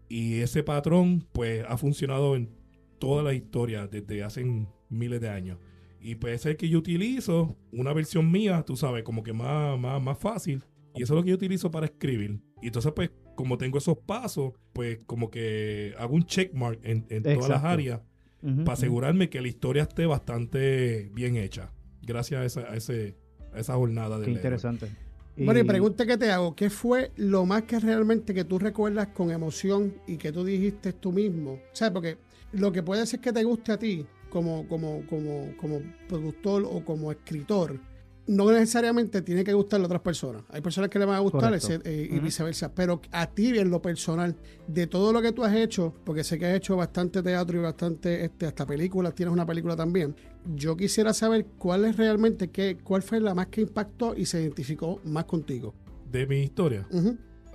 Y 0.08 0.40
ese 0.40 0.62
patrón, 0.62 1.26
pues, 1.32 1.64
ha 1.68 1.76
funcionado 1.76 2.34
en 2.34 2.50
todas 2.98 3.24
las 3.24 3.34
historias 3.34 3.90
desde 3.90 4.22
hace 4.22 4.44
miles 4.88 5.20
de 5.20 5.28
años. 5.28 5.58
Y 6.00 6.14
pues 6.14 6.34
ese 6.34 6.48
es 6.48 6.52
el 6.52 6.56
que 6.56 6.68
yo 6.68 6.78
utilizo, 6.78 7.56
una 7.72 7.92
versión 7.92 8.30
mía, 8.30 8.64
tú 8.66 8.76
sabes, 8.76 9.02
como 9.02 9.22
que 9.22 9.32
más, 9.32 9.78
más, 9.78 10.02
más 10.02 10.18
fácil. 10.18 10.64
Y 10.94 11.02
eso 11.02 11.14
es 11.14 11.16
lo 11.16 11.22
que 11.22 11.30
yo 11.30 11.36
utilizo 11.36 11.70
para 11.70 11.86
escribir. 11.86 12.40
Y 12.62 12.66
entonces, 12.68 12.92
pues, 12.92 13.10
como 13.34 13.58
tengo 13.58 13.78
esos 13.78 13.98
pasos, 13.98 14.52
pues 14.72 15.00
como 15.06 15.30
que 15.30 15.94
hago 15.98 16.14
un 16.14 16.24
checkmark 16.24 16.78
en, 16.82 17.06
en 17.08 17.22
todas 17.22 17.48
las 17.48 17.64
áreas 17.64 18.00
para 18.40 18.72
asegurarme 18.72 19.28
que 19.28 19.40
la 19.40 19.48
historia 19.48 19.82
esté 19.82 20.06
bastante 20.06 21.10
bien 21.14 21.36
hecha. 21.36 21.72
Gracias 22.02 22.40
a 22.40 22.44
esa, 22.44 22.72
a 22.72 22.76
ese, 22.76 23.16
a 23.52 23.60
esa 23.60 23.74
jornada 23.74 24.18
de 24.18 24.26
Qué 24.26 24.30
interesante. 24.32 24.88
Bueno, 25.36 25.60
y 25.60 25.64
pregunta 25.64 26.04
que 26.04 26.18
te 26.18 26.30
hago, 26.30 26.54
¿qué 26.54 26.68
fue 26.68 27.12
lo 27.16 27.46
más 27.46 27.62
que 27.62 27.78
realmente 27.78 28.34
que 28.34 28.44
tú 28.44 28.58
recuerdas 28.58 29.08
con 29.08 29.30
emoción 29.30 29.94
y 30.06 30.16
que 30.16 30.32
tú 30.32 30.44
dijiste 30.44 30.92
tú 30.92 31.12
mismo? 31.12 31.52
O 31.52 31.74
sea, 31.74 31.92
porque 31.92 32.18
lo 32.52 32.72
que 32.72 32.82
puede 32.82 33.06
ser 33.06 33.20
que 33.20 33.32
te 33.32 33.44
guste 33.44 33.72
a 33.72 33.78
ti 33.78 34.06
como, 34.28 34.66
como, 34.68 35.02
como, 35.06 35.54
como 35.56 35.80
productor 36.08 36.64
o 36.64 36.84
como 36.84 37.10
escritor, 37.10 37.78
no 38.26 38.50
necesariamente 38.52 39.22
tiene 39.22 39.42
que 39.42 39.52
gustarle 39.52 39.84
a 39.84 39.86
otras 39.86 40.02
personas. 40.02 40.42
Hay 40.50 40.60
personas 40.60 40.88
que 40.90 40.98
le 40.98 41.04
van 41.04 41.16
a 41.16 41.20
gustar 41.20 41.52
ese- 41.54 41.80
eh, 41.84 42.08
y 42.10 42.18
viceversa. 42.20 42.72
Pero 42.74 43.00
a 43.10 43.26
ti, 43.26 43.58
en 43.58 43.70
lo 43.70 43.82
personal, 43.82 44.36
de 44.68 44.86
todo 44.86 45.12
lo 45.12 45.20
que 45.20 45.32
tú 45.32 45.42
has 45.42 45.54
hecho, 45.56 45.94
porque 46.04 46.22
sé 46.22 46.38
que 46.38 46.46
has 46.46 46.54
hecho 46.56 46.76
bastante 46.76 47.22
teatro 47.22 47.58
y 47.58 47.62
bastante, 47.62 48.24
este, 48.24 48.46
hasta 48.46 48.64
películas, 48.66 49.14
tienes 49.14 49.32
una 49.32 49.44
película 49.46 49.74
también. 49.74 50.14
Yo 50.54 50.76
quisiera 50.76 51.12
saber 51.12 51.46
cuál 51.58 51.84
es 51.84 51.96
realmente, 51.96 52.50
qué, 52.50 52.78
cuál 52.82 53.02
fue 53.02 53.20
la 53.20 53.34
más 53.34 53.48
que 53.48 53.62
impactó 53.62 54.14
y 54.16 54.26
se 54.26 54.40
identificó 54.42 55.00
más 55.04 55.24
contigo. 55.24 55.74
De 56.10 56.26
mi 56.26 56.42
historia. 56.42 56.86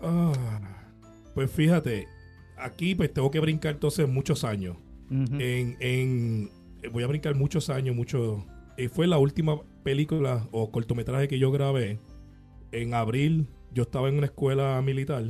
Ah, 0.01 0.33
pues 1.33 1.49
fíjate, 1.51 2.07
aquí 2.57 2.95
pues 2.95 3.13
tengo 3.13 3.31
que 3.31 3.39
brincar 3.39 3.73
entonces 3.75 4.07
muchos 4.07 4.43
años. 4.43 4.77
En, 5.09 5.77
en- 5.79 6.49
voy 6.91 7.03
a 7.03 7.07
brincar 7.07 7.35
muchos 7.35 7.69
años, 7.69 7.95
mucho. 7.95 8.45
eh, 8.77 8.89
fue 8.89 9.07
la 9.07 9.17
última 9.17 9.59
película 9.85 10.49
o 10.51 10.71
cortometraje 10.71 11.27
que 11.29 11.39
yo 11.39 11.51
grabé. 11.51 11.99
En 12.73 12.93
abril 12.95 13.47
yo 13.71 13.83
estaba 13.83 14.09
en 14.09 14.17
una 14.17 14.25
escuela 14.25 14.81
militar 14.81 15.23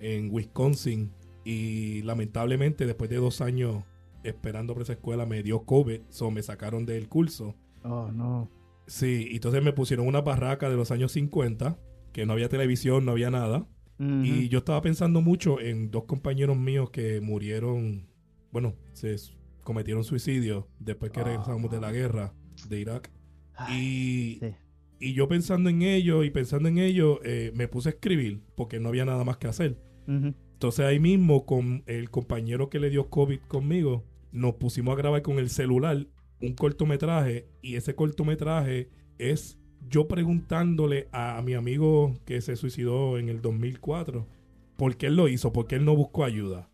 en 0.00 0.28
Wisconsin 0.30 1.12
y 1.44 2.02
lamentablemente 2.02 2.84
después 2.84 3.08
de 3.08 3.16
dos 3.16 3.40
años 3.40 3.84
esperando 4.24 4.74
por 4.74 4.82
esa 4.82 4.92
escuela 4.94 5.24
me 5.24 5.42
dio 5.42 5.64
COVID, 5.64 6.00
so 6.10 6.30
me 6.30 6.42
sacaron 6.42 6.84
del 6.84 7.08
curso. 7.08 7.54
Oh, 7.84 8.10
no. 8.12 8.50
Sí, 8.86 9.28
entonces 9.32 9.62
me 9.62 9.72
pusieron 9.72 10.06
una 10.06 10.20
barraca 10.20 10.68
de 10.68 10.76
los 10.76 10.90
años 10.90 11.12
50, 11.12 11.78
que 12.12 12.26
no 12.26 12.32
había 12.32 12.48
televisión, 12.48 13.04
no 13.04 13.12
había 13.12 13.30
nada. 13.30 13.66
Y 13.98 14.48
yo 14.48 14.58
estaba 14.58 14.82
pensando 14.82 15.20
mucho 15.20 15.60
en 15.60 15.92
dos 15.92 16.04
compañeros 16.06 16.56
míos 16.58 16.90
que 16.90 17.20
murieron, 17.20 18.08
bueno, 18.50 18.74
se 18.94 19.14
cometieron 19.62 20.02
suicidio 20.02 20.66
después 20.80 21.12
que 21.12 21.20
Ah. 21.20 21.24
regresamos 21.24 21.70
de 21.70 21.80
la 21.80 21.92
guerra 21.92 22.34
de 22.68 22.80
Irak. 22.80 23.12
Y, 23.70 24.38
sí. 24.40 24.54
y 25.00 25.12
yo 25.14 25.28
pensando 25.28 25.70
en 25.70 25.82
ello 25.82 26.24
y 26.24 26.30
pensando 26.30 26.68
en 26.68 26.78
ello, 26.78 27.20
eh, 27.24 27.52
me 27.54 27.68
puse 27.68 27.90
a 27.90 27.92
escribir 27.92 28.40
porque 28.54 28.80
no 28.80 28.88
había 28.88 29.04
nada 29.04 29.24
más 29.24 29.36
que 29.36 29.48
hacer. 29.48 29.78
Entonces 30.06 30.84
ahí 30.84 30.98
mismo 30.98 31.46
con 31.46 31.84
el 31.86 32.10
compañero 32.10 32.68
que 32.68 32.80
le 32.80 32.90
dio 32.90 33.08
COVID 33.08 33.40
conmigo, 33.48 34.04
nos 34.32 34.54
pusimos 34.54 34.92
a 34.92 34.96
grabar 34.96 35.22
con 35.22 35.38
el 35.38 35.48
celular 35.48 36.06
un 36.40 36.54
cortometraje 36.54 37.46
y 37.62 37.76
ese 37.76 37.94
cortometraje 37.94 38.90
es 39.18 39.58
yo 39.88 40.08
preguntándole 40.08 41.08
a, 41.12 41.40
mi 41.42 41.54
amigo 41.54 42.14
que 42.24 42.40
se 42.40 42.56
suicidó 42.56 43.18
en 43.18 43.28
el 43.28 43.40
2004 43.40 44.26
por 44.76 44.96
qué 44.96 45.06
él 45.06 45.16
lo 45.16 45.28
hizo, 45.28 45.52
por 45.52 45.66
qué 45.66 45.76
él 45.76 45.84
no 45.84 45.94
buscó 45.96 46.24
ayuda. 46.24 46.68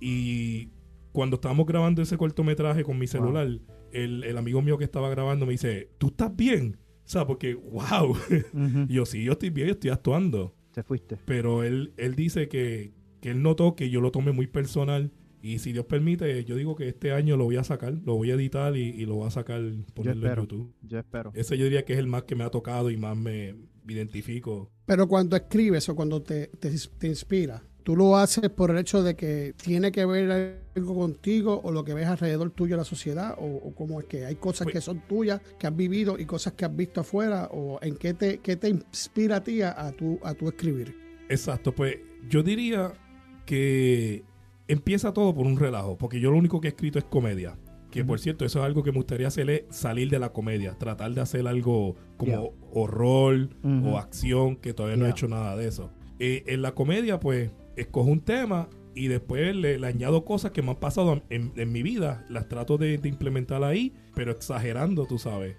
Y 0.00 0.70
cuando 1.12 1.36
estábamos 1.36 1.66
grabando 1.66 2.02
ese 2.02 2.16
cortometraje 2.16 2.82
con 2.82 2.98
mi 2.98 3.06
celular, 3.06 3.60
el, 3.94 4.36
amigo 4.36 4.62
mío 4.62 4.78
que 4.78 4.84
estaba 4.84 5.08
grabando 5.08 5.46
me 5.46 5.52
dice, 5.52 5.90
¿tú 5.98 6.08
estás 6.08 6.34
bien? 6.34 6.78
O 7.04 7.08
sea, 7.08 7.26
porque, 7.26 7.54
wow. 7.54 8.16
yo 8.88 9.06
sí, 9.06 9.24
yo 9.24 9.32
estoy 9.32 9.50
bien, 9.50 9.70
estoy 9.70 9.90
actuando. 9.90 10.54
Te 10.72 10.82
fuiste. 10.82 11.18
Pero 11.24 11.62
él, 11.62 11.92
él 11.96 12.14
dice 12.14 12.48
que, 12.48 12.92
que 13.20 13.30
él 13.30 13.42
notó 13.42 13.76
que 13.76 13.90
yo 13.90 14.00
lo 14.00 14.10
tomé 14.10 14.32
muy 14.32 14.46
personal 14.46 15.12
y 15.44 15.58
si 15.58 15.74
Dios 15.74 15.84
permite, 15.84 16.42
yo 16.46 16.56
digo 16.56 16.74
que 16.74 16.88
este 16.88 17.12
año 17.12 17.36
lo 17.36 17.44
voy 17.44 17.56
a 17.56 17.64
sacar, 17.64 17.92
lo 18.06 18.14
voy 18.14 18.30
a 18.30 18.34
editar 18.34 18.74
y, 18.78 19.04
lo 19.04 19.16
voy 19.16 19.26
a 19.26 19.30
sacar, 19.30 19.60
ponerlo 19.92 20.26
en 20.26 20.36
YouTube. 20.36 20.74
Yo 20.80 20.98
espero. 20.98 21.32
Ese 21.34 21.58
yo 21.58 21.64
diría 21.64 21.84
que 21.84 21.92
es 21.92 21.98
el 21.98 22.06
más 22.06 22.22
que 22.22 22.34
me 22.34 22.44
ha 22.44 22.50
tocado 22.50 22.90
y 22.90 22.96
más 22.96 23.14
me, 23.14 23.54
identifico. 23.86 24.72
Pero 24.86 25.06
cuando 25.06 25.36
escribes 25.36 25.86
o 25.90 25.94
cuando 25.94 26.22
te, 26.22 26.46
te, 26.46 27.06
inspira, 27.06 27.62
¿tú 27.84 27.94
lo 27.96 28.16
haces 28.16 28.50
por 28.50 28.70
el 28.70 28.78
hecho 28.78 29.02
de 29.02 29.14
que 29.14 29.54
tiene 29.62 29.92
que 29.92 30.04
ver 30.04 30.62
algo 30.74 30.94
contigo 30.94 31.60
o 31.62 31.70
lo 31.70 31.84
que 31.84 31.94
ves 31.94 32.06
alrededor 32.06 32.50
tuyo 32.50 32.74
de 32.74 32.78
la 32.78 32.84
sociedad? 32.84 33.36
¿O, 33.38 33.72
cómo 33.74 34.00
es 34.00 34.06
que 34.06 34.24
hay 34.24 34.34
cosas 34.34 34.66
que 34.66 34.74
pues 34.74 34.84
son 34.84 35.00
tuyas, 35.06 35.40
que 35.58 35.66
has 35.66 35.76
vivido 35.76 36.18
y 36.18 36.24
cosas 36.24 36.54
que 36.54 36.64
has 36.64 36.74
visto 36.74 37.02
afuera? 37.02 37.48
¿O 37.52 37.78
en 37.82 37.96
qué 37.96 38.14
te, 38.14 38.38
qué 38.38 38.56
te 38.56 38.70
inspira 38.70 39.36
a 39.36 39.44
ti 39.44 39.62
a, 39.62 39.92
tu, 39.92 40.18
a 40.24 40.34
tu 40.34 40.48
escribir? 40.48 40.96
Exacto, 41.28 41.74
pues 41.74 41.98
yo 42.28 42.42
diría 42.42 42.92
que 43.46 44.24
empieza 44.66 45.12
todo 45.12 45.34
por 45.34 45.46
un 45.46 45.58
relajo, 45.58 45.96
porque 45.96 46.18
yo 46.18 46.30
lo 46.30 46.38
único 46.38 46.60
que 46.60 46.68
he 46.68 46.70
escrito 46.70 46.98
es 46.98 47.04
comedia. 47.04 47.56
Que 47.90 48.04
por 48.04 48.18
cierto, 48.18 48.44
eso 48.44 48.58
es 48.58 48.64
algo 48.64 48.82
que 48.82 48.90
me 48.90 48.96
gustaría 48.96 49.28
hacer, 49.28 49.66
salir 49.70 50.10
de 50.10 50.18
la 50.18 50.30
comedia, 50.30 50.76
tratar 50.76 51.14
de 51.14 51.20
hacer 51.20 51.46
algo 51.46 51.94
como 52.16 52.52
horror 52.72 53.50
o 53.62 53.98
acción, 53.98 54.56
que 54.56 54.74
todavía 54.74 54.96
no 54.96 55.06
he 55.06 55.10
hecho 55.10 55.28
nada 55.28 55.56
de 55.56 55.68
eso. 55.68 55.92
Eh, 56.18 56.42
en 56.48 56.62
la 56.62 56.72
comedia, 56.72 57.20
pues, 57.20 57.52
escojo 57.76 58.10
un 58.10 58.20
tema 58.20 58.68
y 58.94 59.08
después 59.08 59.54
le, 59.56 59.84
añado 59.86 60.24
cosas 60.24 60.52
que 60.52 60.62
me 60.62 60.70
han 60.70 60.76
pasado 60.76 61.22
en, 61.28 61.72
mi 61.72 61.82
vida, 61.82 62.24
las 62.28 62.48
trato 62.48 62.78
de, 62.78 63.00
implementar 63.02 63.64
ahí, 63.64 63.92
pero 64.14 64.30
exagerando, 64.32 65.06
tú 65.06 65.18
sabes. 65.18 65.56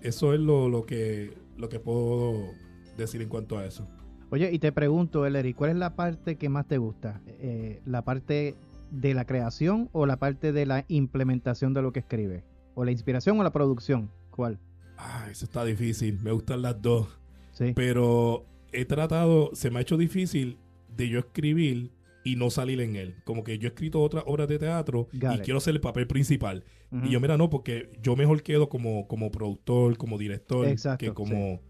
Eso 0.00 0.32
es 0.32 0.40
lo, 0.40 0.68
lo, 0.68 0.86
que, 0.86 1.34
lo 1.56 1.68
que 1.68 1.78
puedo 1.78 2.52
decir 2.96 3.20
en 3.20 3.28
cuanto 3.28 3.58
a 3.58 3.66
eso. 3.66 3.86
Oye, 4.30 4.50
y 4.52 4.58
te 4.58 4.72
pregunto, 4.72 5.26
Ellery, 5.26 5.54
¿cuál 5.54 5.70
es 5.70 5.76
la 5.76 5.96
parte 5.96 6.36
que 6.36 6.48
más 6.48 6.66
te 6.66 6.78
gusta? 6.78 7.20
Eh, 7.26 7.80
¿La 7.86 8.02
parte 8.02 8.56
de 8.90 9.14
la 9.14 9.24
creación 9.24 9.88
o 9.92 10.06
la 10.06 10.18
parte 10.18 10.52
de 10.52 10.66
la 10.66 10.84
implementación 10.88 11.74
de 11.74 11.82
lo 11.82 11.92
que 11.92 12.00
escribe? 12.00 12.44
¿O 12.74 12.84
la 12.84 12.90
inspiración 12.90 13.40
o 13.40 13.42
la 13.42 13.52
producción? 13.52 14.10
¿Cuál? 14.30 14.58
Ah, 14.98 15.28
eso 15.30 15.44
está 15.44 15.64
difícil. 15.64 16.18
Me 16.22 16.30
gustan 16.32 16.62
las 16.62 16.80
dos. 16.80 17.08
Sí. 17.52 17.72
Pero 17.74 18.44
he 18.72 18.84
tratado, 18.84 19.50
se 19.54 19.70
me 19.70 19.78
ha 19.78 19.82
hecho 19.82 19.96
difícil 19.96 20.58
de 20.98 21.08
yo 21.08 21.18
escribir 21.20 21.92
y 22.24 22.36
no 22.36 22.50
salir 22.50 22.80
en 22.80 22.96
él. 22.96 23.14
Como 23.24 23.42
que 23.44 23.58
yo 23.58 23.68
he 23.68 23.70
escrito 23.70 24.02
otras 24.02 24.24
obras 24.26 24.48
de 24.48 24.58
teatro 24.58 25.08
y 25.12 25.38
quiero 25.38 25.60
ser 25.60 25.74
el 25.74 25.80
papel 25.80 26.06
principal. 26.06 26.64
Y 27.02 27.10
yo, 27.10 27.20
mira, 27.20 27.38
no, 27.38 27.48
porque 27.48 27.90
yo 28.02 28.16
mejor 28.16 28.42
quedo 28.42 28.68
como, 28.68 29.08
como 29.08 29.30
productor, 29.30 29.96
como 29.96 30.18
director, 30.18 30.68
que 30.98 31.14
como... 31.14 31.62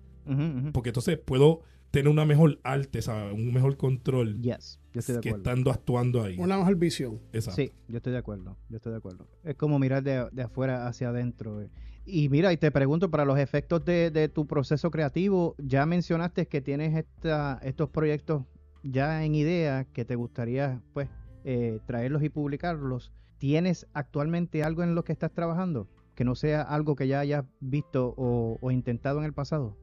Porque 0.72 0.90
entonces 0.90 1.18
puedo 1.18 1.62
tener 1.90 2.10
una 2.10 2.24
mejor 2.24 2.58
arte, 2.64 3.00
¿sabes? 3.00 3.32
un 3.32 3.50
mejor 3.50 3.78
control 3.78 4.42
yes, 4.42 4.78
yo 4.92 5.00
estoy 5.00 5.14
de 5.14 5.20
que 5.22 5.30
estando 5.30 5.70
actuando 5.70 6.22
ahí. 6.22 6.36
Una 6.38 6.58
mejor 6.58 6.76
visión. 6.76 7.18
Exacto. 7.32 7.62
Sí, 7.62 7.72
yo 7.88 7.96
estoy 7.96 8.12
de 8.12 8.18
acuerdo, 8.18 8.58
yo 8.68 8.76
estoy 8.76 8.92
de 8.92 8.98
acuerdo. 8.98 9.26
Es 9.42 9.54
como 9.54 9.78
mirar 9.78 10.02
de, 10.02 10.28
de 10.30 10.42
afuera 10.42 10.86
hacia 10.86 11.08
adentro. 11.08 11.62
Eh. 11.62 11.70
Y 12.04 12.28
mira, 12.28 12.52
y 12.52 12.58
te 12.58 12.70
pregunto, 12.70 13.10
para 13.10 13.24
los 13.24 13.38
efectos 13.38 13.86
de, 13.86 14.10
de, 14.10 14.28
tu 14.28 14.46
proceso 14.46 14.90
creativo, 14.90 15.54
ya 15.58 15.86
mencionaste 15.86 16.46
que 16.46 16.60
tienes 16.60 16.94
esta, 16.94 17.58
estos 17.62 17.88
proyectos 17.88 18.44
ya 18.82 19.24
en 19.24 19.34
idea 19.34 19.84
que 19.84 20.04
te 20.04 20.14
gustaría 20.14 20.80
pues 20.92 21.08
eh, 21.44 21.80
traerlos 21.86 22.22
y 22.22 22.28
publicarlos. 22.28 23.12
¿Tienes 23.38 23.86
actualmente 23.92 24.62
algo 24.62 24.82
en 24.82 24.94
lo 24.94 25.04
que 25.04 25.12
estás 25.12 25.32
trabajando? 25.32 25.88
Que 26.14 26.24
no 26.24 26.34
sea 26.34 26.62
algo 26.62 26.96
que 26.96 27.06
ya 27.06 27.20
hayas 27.20 27.44
visto 27.60 28.14
o, 28.16 28.58
o 28.60 28.70
intentado 28.70 29.18
en 29.18 29.24
el 29.24 29.32
pasado. 29.32 29.76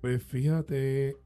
Pues 0.00 0.22
fíjate, 0.22 1.16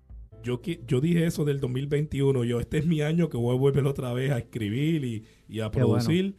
yo, 0.42 0.61
yo 0.87 1.00
dije 1.00 1.26
eso 1.26 1.45
del 1.45 1.61
2021. 1.61 2.45
Yo, 2.45 2.61
este 2.61 2.78
es 2.78 2.87
mi 2.87 3.00
año 3.00 3.28
que 3.28 3.37
voy 3.37 3.56
a 3.56 3.59
volver 3.59 3.85
otra 3.87 4.12
vez 4.12 4.30
a 4.30 4.38
escribir 4.38 5.26
y, 5.49 5.61
a 5.61 5.71
producir. 5.71 6.37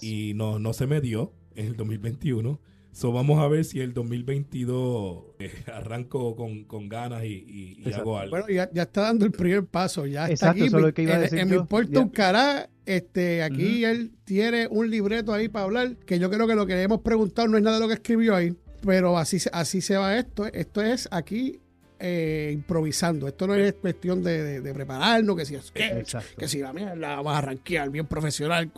Y 0.00 0.32
no, 0.34 0.58
no 0.58 0.72
se 0.72 0.86
me 0.86 1.00
dio 1.00 1.32
en 1.54 1.66
el 1.66 1.76
2021. 1.76 2.60
So 2.94 3.10
vamos 3.10 3.40
a 3.40 3.48
ver 3.48 3.64
si 3.64 3.80
el 3.80 3.92
2022 3.92 5.24
eh, 5.40 5.50
arranco 5.74 6.36
con, 6.36 6.88
ganas 6.88 7.24
y, 7.24 7.82
hago 7.92 8.16
algo. 8.18 8.30
Bueno, 8.30 8.48
ya, 8.48 8.70
está 8.72 9.02
dando 9.02 9.26
el 9.26 9.32
primer 9.32 9.66
paso. 9.66 10.06
Ya 10.06 10.28
está 10.28 10.50
aquí. 10.50 10.70
que 10.94 11.02
iba 11.02 11.16
a 11.16 11.18
decir 11.18 11.40
en, 11.40 11.50
mi 11.50 11.58
puerto 11.64 12.00
un 12.00 12.08
cará, 12.08 12.70
este, 12.86 13.42
aquí 13.42 13.84
él 13.84 14.12
tiene 14.24 14.68
un 14.68 14.88
libreto 14.90 15.32
ahí 15.32 15.48
para 15.48 15.64
hablar, 15.64 15.96
que 15.96 16.20
yo 16.20 16.30
creo 16.30 16.46
que 16.46 16.54
lo 16.54 16.66
que 16.66 16.74
le 16.74 16.82
hemos 16.82 17.00
preguntado 17.00 17.48
no 17.48 17.56
es 17.56 17.64
nada 17.64 17.78
de 17.78 17.82
lo 17.82 17.88
que 17.88 17.94
escribió 17.94 18.36
ahí, 18.36 18.54
pero 18.86 19.18
así, 19.18 19.38
así 19.52 19.80
se 19.80 19.96
va 19.96 20.16
esto. 20.16 20.46
Esto 20.46 20.80
es 20.80 21.08
aquí 21.10 21.58
eh, 22.06 22.50
improvisando. 22.52 23.26
Esto 23.26 23.46
no 23.46 23.54
es 23.54 23.72
cuestión 23.72 24.22
de, 24.22 24.60
prepararnos, 24.74 25.34
que 25.36 25.46
si 25.46 25.54
es 25.54 25.70
que 25.70 26.48
si 26.48 26.58
la 26.58 26.74
mierda 26.74 27.16
vamos 27.16 27.34
a 27.34 27.40
rankear 27.40 27.88
bien 27.88 28.06
profesional. 28.06 28.70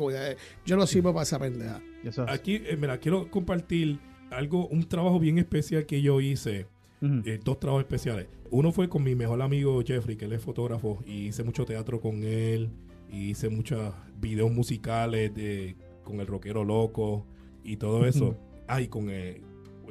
Yo 0.65 0.77
lo 0.77 0.87
sirvo 0.87 1.13
para 1.13 1.25
esa 1.25 1.41
pendeja. 1.41 1.83
Aquí, 2.29 2.63
eh, 2.65 2.77
mira, 2.79 2.99
quiero 2.99 3.29
compartir 3.29 3.99
algo, 4.31 4.69
un 4.69 4.89
trabajo 4.89 5.19
bien 5.19 5.39
especial 5.39 5.87
que 5.87 6.01
yo 6.03 6.21
hice. 6.21 6.69
Eh, 7.03 7.41
dos 7.43 7.59
trabajos 7.59 7.83
especiales. 7.83 8.29
Uno 8.51 8.71
fue 8.71 8.89
con 8.89 9.03
mi 9.03 9.17
mejor 9.17 9.43
amigo 9.43 9.83
Jeffrey, 9.85 10.17
que 10.17 10.27
él 10.27 10.33
es 10.33 10.41
fotógrafo, 10.41 11.03
y 11.05 11.27
hice 11.27 11.43
mucho 11.43 11.65
teatro 11.65 12.01
con 12.01 12.23
él, 12.23 12.71
y 13.11 13.31
hice 13.31 13.49
muchos 13.49 13.93
videos 14.21 14.53
musicales 14.53 15.35
de, 15.35 15.75
con 16.05 16.21
el 16.21 16.29
rockero 16.29 16.63
loco 16.63 17.27
y 17.65 17.77
todo 17.77 18.07
eso. 18.07 18.37
Ah, 18.69 18.81
y 18.81 18.87
con 18.87 19.11
el, 19.11 19.43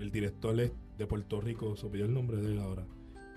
director 0.09 0.55
de 0.55 1.05
Puerto 1.05 1.41
Rico, 1.41 1.75
se 1.75 1.87
el 1.87 2.13
nombre 2.13 2.37
de 2.37 2.53
él 2.53 2.59
ahora. 2.59 2.85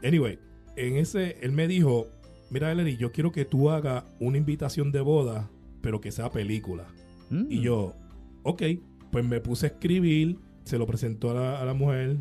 Anyway, 0.02 0.38
en 0.76 0.96
ese, 0.96 1.36
él 1.40 1.52
me 1.52 1.66
dijo, 1.68 2.06
mira, 2.50 2.70
Ellery, 2.72 2.96
yo 2.96 3.12
quiero 3.12 3.32
que 3.32 3.44
tú 3.44 3.70
hagas 3.70 4.04
una 4.20 4.38
invitación 4.38 4.92
de 4.92 5.00
boda, 5.00 5.50
pero 5.80 6.00
que 6.00 6.12
sea 6.12 6.30
película. 6.30 6.86
Y 7.30 7.58
mm. 7.58 7.62
yo, 7.62 7.94
ok, 8.42 8.62
pues 9.10 9.24
me 9.24 9.40
puse 9.40 9.66
a 9.66 9.68
escribir, 9.70 10.38
se 10.64 10.78
lo 10.78 10.86
presentó 10.86 11.30
a 11.30 11.64
la, 11.64 11.74
mujer 11.74 12.18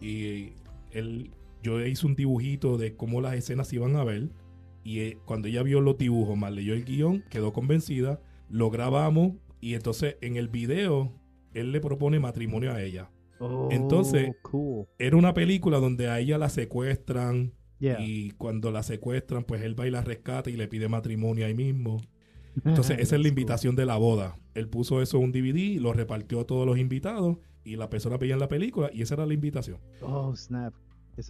y 0.00 0.52
él, 0.90 1.30
yo 1.62 1.84
hice 1.84 2.06
un 2.06 2.14
dibujito 2.14 2.78
de 2.78 2.96
cómo 2.96 3.20
las 3.20 3.34
escenas 3.34 3.72
iban 3.72 3.96
a 3.96 4.04
ver. 4.04 4.30
Y 4.82 5.00
eh, 5.00 5.18
cuando 5.24 5.48
ella 5.48 5.62
vio 5.62 5.80
los 5.80 5.96
dibujos, 5.96 6.36
más 6.36 6.52
leyó 6.52 6.74
el 6.74 6.84
guion, 6.84 7.24
quedó 7.30 7.52
convencida, 7.52 8.20
lo 8.50 8.70
grabamos 8.70 9.32
y 9.60 9.74
entonces 9.74 10.16
en 10.20 10.36
el 10.36 10.48
video 10.48 11.12
él 11.54 11.72
le 11.72 11.80
propone 11.80 12.20
matrimonio 12.20 12.72
a 12.72 12.82
ella. 12.82 13.10
Entonces, 13.70 14.32
oh, 14.52 14.86
era 14.98 15.16
una 15.16 15.34
película 15.34 15.78
donde 15.78 16.08
a 16.08 16.20
ella 16.20 16.38
la 16.38 16.48
secuestran 16.48 17.52
y 17.80 18.30
cuando 18.32 18.70
la 18.70 18.82
secuestran, 18.82 19.44
pues 19.44 19.62
él 19.62 19.78
va 19.78 19.86
y 19.86 19.90
la 19.90 20.02
rescata 20.02 20.50
y 20.50 20.56
le 20.56 20.68
pide 20.68 20.88
matrimonio 20.88 21.46
ahí 21.46 21.54
mismo. 21.54 22.00
Entonces, 22.64 22.98
esa 23.00 23.16
es 23.16 23.22
la 23.22 23.28
invitación 23.28 23.76
de 23.76 23.84
la 23.84 23.96
boda. 23.96 24.38
Él 24.54 24.68
puso 24.68 25.02
eso 25.02 25.18
en 25.18 25.24
un 25.24 25.32
DVD, 25.32 25.80
lo 25.80 25.92
repartió 25.92 26.40
a 26.40 26.46
todos 26.46 26.66
los 26.66 26.78
invitados 26.78 27.38
y 27.64 27.76
la 27.76 27.90
persona 27.90 28.16
veía 28.16 28.36
la 28.36 28.48
película 28.48 28.90
y 28.92 29.02
esa 29.02 29.14
era 29.14 29.26
la 29.26 29.34
invitación. 29.34 29.78
Oh, 30.02 30.34
snap. 30.36 30.74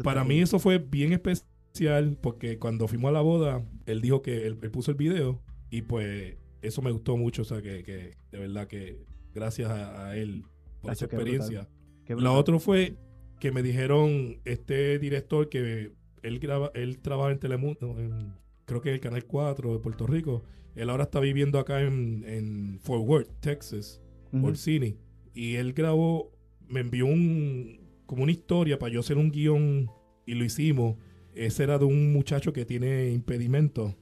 Para 0.03 0.25
mí 0.25 0.41
eso 0.41 0.59
fue 0.59 0.79
bien 0.79 1.13
especial 1.13 2.19
porque 2.21 2.59
cuando 2.59 2.89
fuimos 2.89 3.11
a 3.11 3.13
la 3.13 3.21
boda, 3.21 3.65
él 3.87 4.01
dijo 4.01 4.23
que 4.23 4.47
él, 4.47 4.57
puso 4.57 4.91
el 4.91 4.97
video 4.97 5.43
y 5.71 5.83
pues 5.83 6.37
eso 6.63 6.83
me 6.83 6.91
gustó 6.91 7.17
mucho. 7.17 7.43
O 7.43 7.45
sea, 7.45 7.61
que, 7.63 7.83
de 8.31 8.39
verdad 8.39 8.67
que 8.67 9.05
gracias 9.35 9.71
a, 9.71 10.17
él 10.17 10.45
por 10.81 10.93
esa 10.93 11.07
experiencia. 11.07 11.69
La 12.09 12.33
otra 12.33 12.59
fue 12.59 12.97
que 13.41 13.53
me 13.53 13.63
dijeron 13.63 14.41
este 14.45 14.99
director 14.99 15.49
que 15.49 15.93
él 16.23 16.39
graba, 16.39 16.71
él 16.75 16.99
trabaja 16.99 17.33
en 17.33 17.39
Telemundo, 17.39 17.97
creo 18.65 18.81
que 18.81 18.91
en 18.91 18.95
el 18.95 19.01
Canal 19.01 19.25
4 19.25 19.73
de 19.73 19.79
Puerto 19.79 20.07
Rico. 20.07 20.43
Él 20.75 20.91
ahora 20.91 21.05
está 21.05 21.21
viviendo 21.21 21.59
acá 21.59 21.83
en, 21.83 22.25
en 22.27 22.81
Fort 22.81 23.05
Worth, 23.07 23.41
Texas, 23.41 24.01
por 24.41 24.57
cine. 24.57 24.97
Y 25.33 25.55
él 25.55 25.73
grabó, 25.73 26.33
me 26.67 26.81
envió 26.81 27.07
un 27.07 27.85
como 28.07 28.23
una 28.23 28.33
historia 28.33 28.79
para 28.79 28.93
yo 28.93 29.01
hacer 29.01 29.17
un 29.17 29.31
guion 29.31 29.91
y 30.27 30.35
lo 30.35 30.45
hicimos. 30.45 30.97
Ese 31.35 31.65
era 31.65 31.79
de 31.79 31.85
un 31.85 32.13
muchacho 32.13 32.53
que 32.53 32.65
tiene 32.65 33.11
impedimento 33.11 33.97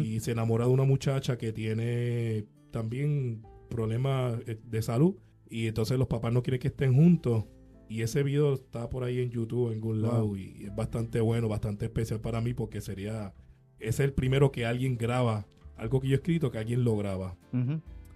y 0.00 0.20
se 0.20 0.30
enamora 0.30 0.66
de 0.66 0.70
una 0.70 0.84
muchacha 0.84 1.36
que 1.38 1.52
tiene 1.52 2.46
también 2.70 3.42
problemas 3.68 4.38
eh, 4.46 4.56
de 4.64 4.80
salud 4.80 5.16
y 5.52 5.68
entonces 5.68 5.98
los 5.98 6.08
papás 6.08 6.32
no 6.32 6.42
quieren 6.42 6.58
que 6.58 6.68
estén 6.68 6.94
juntos. 6.94 7.44
Y 7.88 8.00
ese 8.00 8.22
video 8.22 8.54
está 8.54 8.88
por 8.88 9.04
ahí 9.04 9.20
en 9.20 9.30
YouTube, 9.30 9.68
en 9.68 9.74
algún 9.74 10.00
lado, 10.00 10.34
y 10.34 10.64
es 10.64 10.74
bastante 10.74 11.20
bueno, 11.20 11.46
bastante 11.46 11.84
especial 11.84 12.20
para 12.20 12.40
mí 12.40 12.54
porque 12.54 12.80
sería, 12.80 13.34
es 13.78 14.00
el 14.00 14.14
primero 14.14 14.50
que 14.50 14.64
alguien 14.64 14.96
graba, 14.96 15.44
algo 15.76 16.00
que 16.00 16.08
yo 16.08 16.14
he 16.14 16.16
escrito, 16.16 16.50
que 16.50 16.56
alguien 16.56 16.84
lo 16.84 16.96
graba. 16.96 17.36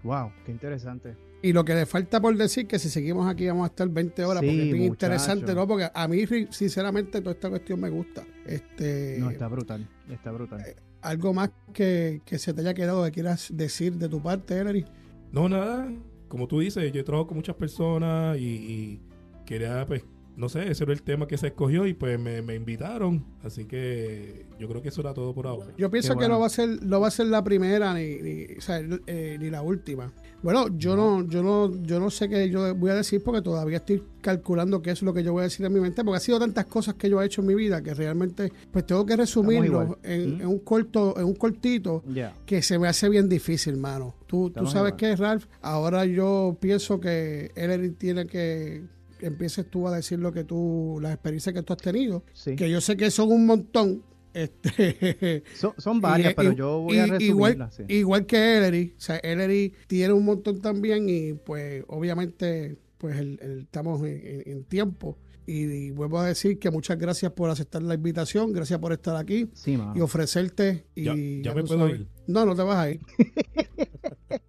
Wow, 0.02 0.32
qué 0.46 0.52
interesante. 0.52 1.14
Y 1.42 1.52
lo 1.52 1.62
que 1.62 1.74
le 1.74 1.84
falta 1.84 2.22
por 2.22 2.34
decir 2.38 2.66
que 2.66 2.78
si 2.78 2.88
seguimos 2.88 3.28
aquí 3.28 3.46
vamos 3.46 3.64
a 3.64 3.66
estar 3.66 3.86
20 3.86 4.24
horas 4.24 4.40
Sí, 4.40 4.46
porque 4.46 4.62
es 4.62 4.72
bien 4.72 4.84
interesante, 4.84 5.54
¿no? 5.54 5.68
Porque 5.68 5.90
a 5.92 6.08
mí, 6.08 6.24
sinceramente, 6.48 7.20
toda 7.20 7.32
esta 7.32 7.50
cuestión 7.50 7.78
me 7.78 7.90
gusta. 7.90 8.24
Este, 8.46 9.18
No, 9.20 9.30
está 9.30 9.46
brutal, 9.46 9.86
está 10.08 10.32
brutal. 10.32 10.64
Algo 11.02 11.34
más 11.34 11.50
que, 11.74 12.22
que 12.24 12.38
se 12.38 12.54
te 12.54 12.62
haya 12.62 12.72
quedado 12.72 13.04
que 13.04 13.12
quieras 13.12 13.50
decir 13.54 13.92
de 13.96 14.08
tu 14.08 14.22
parte, 14.22 14.58
Ellery. 14.58 14.86
No, 15.32 15.50
nada. 15.50 15.86
Como 16.28 16.48
tú 16.48 16.60
dices, 16.60 16.90
yo 16.92 17.04
trabajo 17.04 17.28
con 17.28 17.36
muchas 17.36 17.56
personas 17.56 18.38
y, 18.38 18.44
y 18.44 19.00
quería, 19.44 19.84
pues, 19.86 20.04
no 20.36 20.50
sé, 20.50 20.70
ese 20.70 20.84
era 20.84 20.92
el 20.92 21.02
tema 21.02 21.26
que 21.26 21.38
se 21.38 21.48
escogió 21.48 21.86
y 21.86 21.94
pues 21.94 22.20
me, 22.20 22.42
me 22.42 22.54
invitaron. 22.54 23.24
Así 23.42 23.64
que 23.64 24.46
yo 24.58 24.68
creo 24.68 24.82
que 24.82 24.90
eso 24.90 25.00
era 25.00 25.14
todo 25.14 25.34
por 25.34 25.46
ahora. 25.46 25.72
Yo 25.78 25.90
pienso 25.90 26.16
que 26.16 26.28
no 26.28 26.38
va 26.38 26.46
a 26.46 26.50
ser, 26.50 26.82
no 26.82 27.00
va 27.00 27.08
a 27.08 27.10
ser 27.10 27.26
la 27.26 27.42
primera 27.42 27.94
ni, 27.94 28.16
ni, 28.16 28.44
o 28.56 28.60
sea, 28.60 28.80
eh, 29.06 29.36
ni 29.40 29.50
la 29.50 29.62
última. 29.62 30.12
Bueno, 30.42 30.68
yo 30.76 30.96
no. 30.96 31.26
yo 31.28 31.42
no, 31.42 31.82
yo 31.82 31.98
no 31.98 32.10
sé 32.10 32.28
qué 32.28 32.48
yo 32.50 32.74
voy 32.74 32.90
a 32.90 32.94
decir 32.94 33.22
porque 33.22 33.42
todavía 33.42 33.78
estoy 33.78 34.02
calculando 34.20 34.82
qué 34.82 34.90
es 34.90 35.02
lo 35.02 35.12
que 35.14 35.22
yo 35.22 35.32
voy 35.32 35.40
a 35.40 35.44
decir 35.44 35.64
en 35.66 35.72
mi 35.72 35.80
mente, 35.80 36.04
porque 36.04 36.16
ha 36.16 36.20
sido 36.20 36.38
tantas 36.38 36.66
cosas 36.66 36.94
que 36.94 37.08
yo 37.08 37.20
he 37.22 37.26
hecho 37.26 37.40
en 37.40 37.46
mi 37.48 37.54
vida 37.54 37.82
que 37.82 37.94
realmente, 37.94 38.52
pues 38.70 38.86
tengo 38.86 39.04
que 39.06 39.16
resumirlo 39.16 39.98
en, 40.02 40.36
¿Mm? 40.38 40.40
en 40.40 40.46
un 40.46 40.58
corto, 40.60 41.18
en 41.18 41.24
un 41.24 41.34
cortito 41.34 42.02
que 42.44 42.62
se 42.62 42.78
me 42.78 42.88
hace 42.88 43.08
bien 43.08 43.28
difícil, 43.28 43.74
hermano. 43.74 44.14
Tú, 44.26 44.50
tú 44.50 44.66
sabes 44.66 44.94
que 44.94 45.14
Ralph, 45.16 45.46
ahora 45.62 46.04
yo 46.04 46.56
pienso 46.60 47.00
que 47.00 47.52
él 47.54 47.94
tiene 47.96 48.26
que 48.26 48.84
que 49.18 49.26
empieces 49.26 49.64
tú 49.70 49.88
a 49.88 49.96
decir 49.96 50.18
lo 50.18 50.30
que 50.32 50.44
tú, 50.44 50.98
las 51.00 51.12
experiencias 51.14 51.54
que 51.54 51.62
tú 51.62 51.72
has 51.72 51.78
tenido, 51.78 52.22
Sí. 52.34 52.54
que 52.54 52.70
yo 52.70 52.82
sé 52.82 52.98
que 52.98 53.10
son 53.10 53.32
un 53.32 53.46
montón. 53.46 54.02
Este, 54.36 55.42
Son, 55.54 55.72
son 55.78 56.00
varias, 56.00 56.32
y- 56.32 56.34
pero 56.34 56.52
y- 56.52 56.56
yo 56.56 56.80
voy 56.80 56.98
a 56.98 57.06
resumirlas. 57.06 57.28
igual, 57.28 57.70
sí. 57.72 57.82
igual 57.94 58.26
que 58.26 58.36
Ellery, 58.58 58.94
o 58.96 59.00
sea, 59.00 59.16
Ellery 59.22 59.72
tiene 59.86 60.12
un 60.12 60.24
montón 60.24 60.60
también 60.60 61.08
y 61.08 61.32
pues 61.32 61.84
obviamente 61.88 62.76
pues 62.98 63.16
el- 63.18 63.38
el- 63.42 63.60
estamos 63.60 64.00
en, 64.02 64.20
en- 64.26 64.42
en 64.46 64.64
tiempo 64.64 65.18
y, 65.46 65.62
y 65.64 65.90
vuelvo 65.90 66.18
a 66.18 66.26
decir 66.26 66.58
que 66.58 66.70
muchas 66.70 66.98
gracias 66.98 67.32
por 67.32 67.48
aceptar 67.50 67.82
la 67.82 67.94
invitación, 67.94 68.52
gracias 68.52 68.78
por 68.78 68.92
estar 68.92 69.16
aquí 69.16 69.48
Sí, 69.54 69.78
y 69.94 70.00
ofrecerte 70.00 70.84
y 70.94 71.04
Ya- 71.04 71.14
ya 71.16 71.54
me 71.54 71.62
puedo 71.64 71.80
sabes. 71.86 72.00
ir. 72.00 72.06
No, 72.26 72.44
no 72.44 72.54
te 72.54 72.62
vas 72.62 72.76
a 72.78 72.90
ir. 72.90 73.00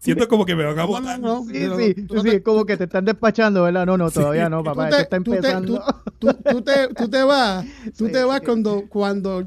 Siento 0.00 0.26
como 0.28 0.44
que 0.46 0.56
me 0.56 0.64
van 0.64 0.78
a 0.78 0.82
No, 0.82 0.88
botar. 0.88 1.20
no, 1.20 1.44
no, 1.44 1.44
Sí, 1.44 1.60
no, 1.66 1.76
sí, 1.76 1.94
sí, 1.94 2.30
te- 2.30 2.42
como 2.42 2.64
que 2.64 2.76
te 2.76 2.84
están 2.84 3.04
despachando, 3.04 3.62
¿verdad? 3.64 3.84
No, 3.86 3.96
no, 3.98 4.10
todavía 4.10 4.48
no, 4.48 4.58
tú 4.60 4.64
papá, 4.64 4.88
te- 4.88 4.96
esto 4.96 5.02
está 5.02 5.16
tú 5.18 5.30
te- 5.30 5.36
empezando. 5.36 5.84
tú, 6.18 6.28
tú 6.34 6.62
te, 6.62 6.88
tú 6.94 7.08
te 7.08 7.22
vas, 7.22 7.66
tú 7.96 8.06
Sí. 8.06 8.12
te 8.12 8.24
vas 8.24 8.40
cuando, 8.40 8.84
cuando 8.88 9.46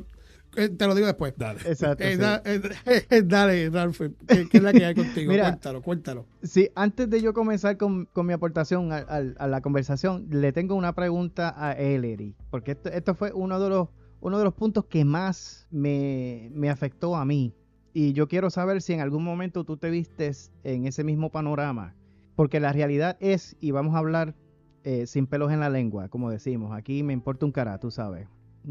eh, 0.55 0.69
te 0.69 0.85
lo 0.85 0.93
digo 0.93 1.07
después. 1.07 1.33
Dale. 1.35 1.59
Exacto. 1.65 2.03
Eh, 2.03 2.11
sí. 2.13 2.17
da- 2.19 2.41
eh, 2.45 2.61
dale, 3.25 3.69
Ralph, 3.71 3.99
¿qué, 4.27 4.47
qué 4.47 4.57
es 4.57 4.63
la 4.63 4.71
que 4.73 4.85
hay 4.85 4.93
contigo? 4.93 5.31
Mira. 5.31 5.45
cuéntalo, 5.45 5.81
cuéntalo. 5.81 6.25
Sí, 6.43 6.69
antes 6.75 7.09
de 7.09 7.19
yo 7.21 7.33
comenzar 7.33 7.75
con, 7.77 8.05
con 8.05 8.27
mi 8.27 8.33
aportación 8.33 8.91
a, 8.91 8.97
a- 8.97 9.23
a 9.39 9.47
la 9.47 9.61
conversación, 9.61 10.27
le 10.29 10.51
tengo 10.53 10.75
una 10.75 10.93
pregunta 10.93 11.55
a 11.57 11.73
Ellery, 11.73 12.35
porque 12.51 12.73
esto, 12.73 12.89
esto 12.89 13.15
fue 13.15 13.31
uno 13.33 13.59
de 13.59 13.69
los 13.69 13.87
uno 14.21 14.37
de 14.37 14.43
los 14.45 14.53
puntos 14.53 14.85
que 14.85 15.03
más 15.03 15.67
me, 15.69 16.49
me 16.53 16.69
afectó 16.69 17.15
a 17.17 17.25
mí. 17.25 17.51
Y 17.93 18.13
yo 18.13 18.27
quiero 18.27 18.49
saber 18.49 18.81
si 18.81 18.93
en 18.93 19.01
algún 19.01 19.23
momento 19.23 19.63
tú 19.63 19.77
te 19.77 19.91
vistes 19.91 20.51
en 20.63 20.87
ese 20.87 21.03
mismo 21.03 21.29
panorama. 21.29 21.95
Porque 22.35 22.59
la 22.59 22.73
realidad 22.73 23.17
es, 23.19 23.55
y 23.59 23.69
vamos 23.69 23.93
a 23.93 23.99
hablar 23.99 24.35
eh, 24.83 25.05
sin 25.05 25.27
pelos 25.27 25.51
en 25.51 25.59
la 25.59 25.69
lengua, 25.69 26.09
como 26.09 26.31
decimos, 26.31 26.75
aquí 26.75 27.03
me 27.03 27.13
importa 27.13 27.45
un 27.45 27.51
cara, 27.51 27.77
tú 27.77 27.91
sabes. 27.91 28.27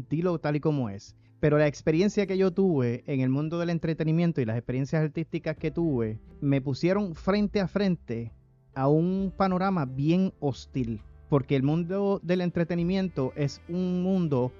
Dilo 0.09 0.37
tal 0.39 0.57
y 0.57 0.59
como 0.59 0.89
es. 0.89 1.15
Pero 1.39 1.57
la 1.57 1.67
experiencia 1.67 2.27
que 2.27 2.37
yo 2.37 2.51
tuve 2.51 3.03
en 3.07 3.21
el 3.21 3.29
mundo 3.29 3.59
del 3.59 3.69
entretenimiento 3.69 4.41
y 4.41 4.45
las 4.45 4.57
experiencias 4.57 5.03
artísticas 5.03 5.57
que 5.57 5.71
tuve 5.71 6.19
me 6.41 6.61
pusieron 6.61 7.15
frente 7.15 7.61
a 7.61 7.67
frente 7.67 8.33
a 8.75 8.87
un 8.89 9.33
panorama 9.35 9.85
bien 9.85 10.33
hostil. 10.39 11.01
Porque 11.29 11.55
el 11.55 11.63
mundo 11.63 12.19
del 12.23 12.41
entretenimiento 12.41 13.31
es 13.35 13.61
un 13.69 14.03
mundo 14.03 14.51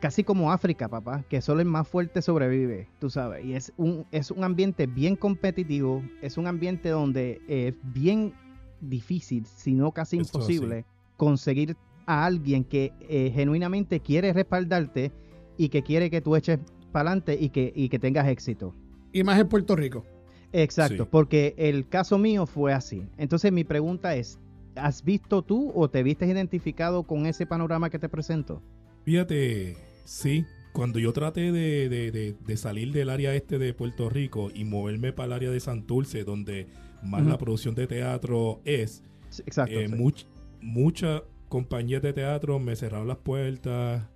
casi 0.00 0.24
como 0.24 0.52
África, 0.52 0.88
papá, 0.88 1.24
que 1.28 1.40
solo 1.40 1.60
el 1.60 1.66
más 1.68 1.86
fuerte 1.88 2.22
sobrevive, 2.22 2.88
tú 2.98 3.10
sabes. 3.10 3.44
Y 3.44 3.54
es 3.54 3.72
un, 3.76 4.06
es 4.10 4.30
un 4.30 4.44
ambiente 4.44 4.86
bien 4.86 5.16
competitivo, 5.16 6.02
es 6.22 6.36
un 6.36 6.46
ambiente 6.46 6.90
donde 6.90 7.40
es 7.48 7.74
bien 7.82 8.34
difícil, 8.80 9.46
si 9.46 9.74
no 9.74 9.92
casi 9.92 10.16
imposible, 10.16 10.84
conseguir 11.16 11.76
a 12.06 12.24
alguien 12.26 12.62
que 12.64 12.92
eh, 13.08 13.32
genuinamente 13.34 14.00
quiere 14.00 14.32
respaldarte 14.32 15.12
y 15.56 15.68
que 15.70 15.82
quiere 15.82 16.10
que 16.10 16.20
tú 16.20 16.36
eches 16.36 16.58
para 16.92 17.10
adelante 17.10 17.36
y 17.40 17.48
que, 17.48 17.72
y 17.74 17.88
que 17.88 17.98
tengas 17.98 18.28
éxito. 18.28 18.74
Y 19.12 19.24
más 19.24 19.40
en 19.40 19.48
Puerto 19.48 19.74
Rico. 19.76 20.04
Exacto, 20.52 21.04
Sí. 21.04 21.08
porque 21.10 21.54
el 21.58 21.88
caso 21.88 22.18
mío 22.18 22.46
fue 22.46 22.72
así. 22.72 23.02
Entonces 23.18 23.50
mi 23.52 23.64
pregunta 23.64 24.14
es, 24.14 24.38
¿has 24.76 25.02
visto 25.02 25.42
tú 25.42 25.72
o 25.74 25.88
te 25.88 26.02
viste 26.02 26.26
identificado 26.26 27.02
con 27.02 27.26
ese 27.26 27.46
panorama 27.46 27.90
que 27.90 27.98
te 27.98 28.08
presento? 28.08 28.62
Fíjate, 29.04 29.76
sí, 30.06 30.44
cuando 30.72 30.98
yo 30.98 31.12
traté 31.12 31.52
de, 31.52 31.88
de- 31.88 32.10
de- 32.10 32.34
de 32.38 32.56
salir 32.56 32.92
del 32.92 33.08
área 33.10 33.34
este 33.34 33.58
de 33.58 33.72
Puerto 33.74 34.08
Rico 34.10 34.50
y 34.54 34.64
moverme 34.64 35.12
para 35.12 35.26
el 35.26 35.32
área 35.32 35.50
de 35.50 35.60
Santurce, 35.60 36.24
donde 36.24 36.66
más 37.02 37.24
la 37.26 37.38
producción 37.38 37.74
de 37.74 37.86
teatro 37.86 38.60
es, 38.64 39.02
Sí, 39.28 39.42
Exacto. 39.46 39.78
eh, 39.78 39.88
sí. 39.88 39.94
much- 39.94 40.26
muchas 40.60 41.22
compañías 41.48 42.02
de 42.02 42.12
teatro 42.12 42.58
me 42.58 42.74
cerraron 42.76 43.08
las 43.08 43.18
puertas 43.18 44.08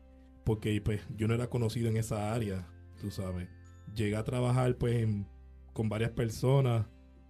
porque 0.44 0.80
pues 0.80 1.00
yo 1.16 1.28
no 1.28 1.34
era 1.34 1.48
conocido 1.48 1.88
en 1.88 1.96
esa 1.96 2.32
área, 2.34 2.66
tú 3.00 3.10
sabes. 3.10 3.48
Llegué 3.94 4.16
a 4.16 4.24
trabajar 4.24 4.76
pues 4.76 4.96
en- 5.02 5.26
con 5.72 5.88
varias 5.88 6.10
personas, 6.10 6.86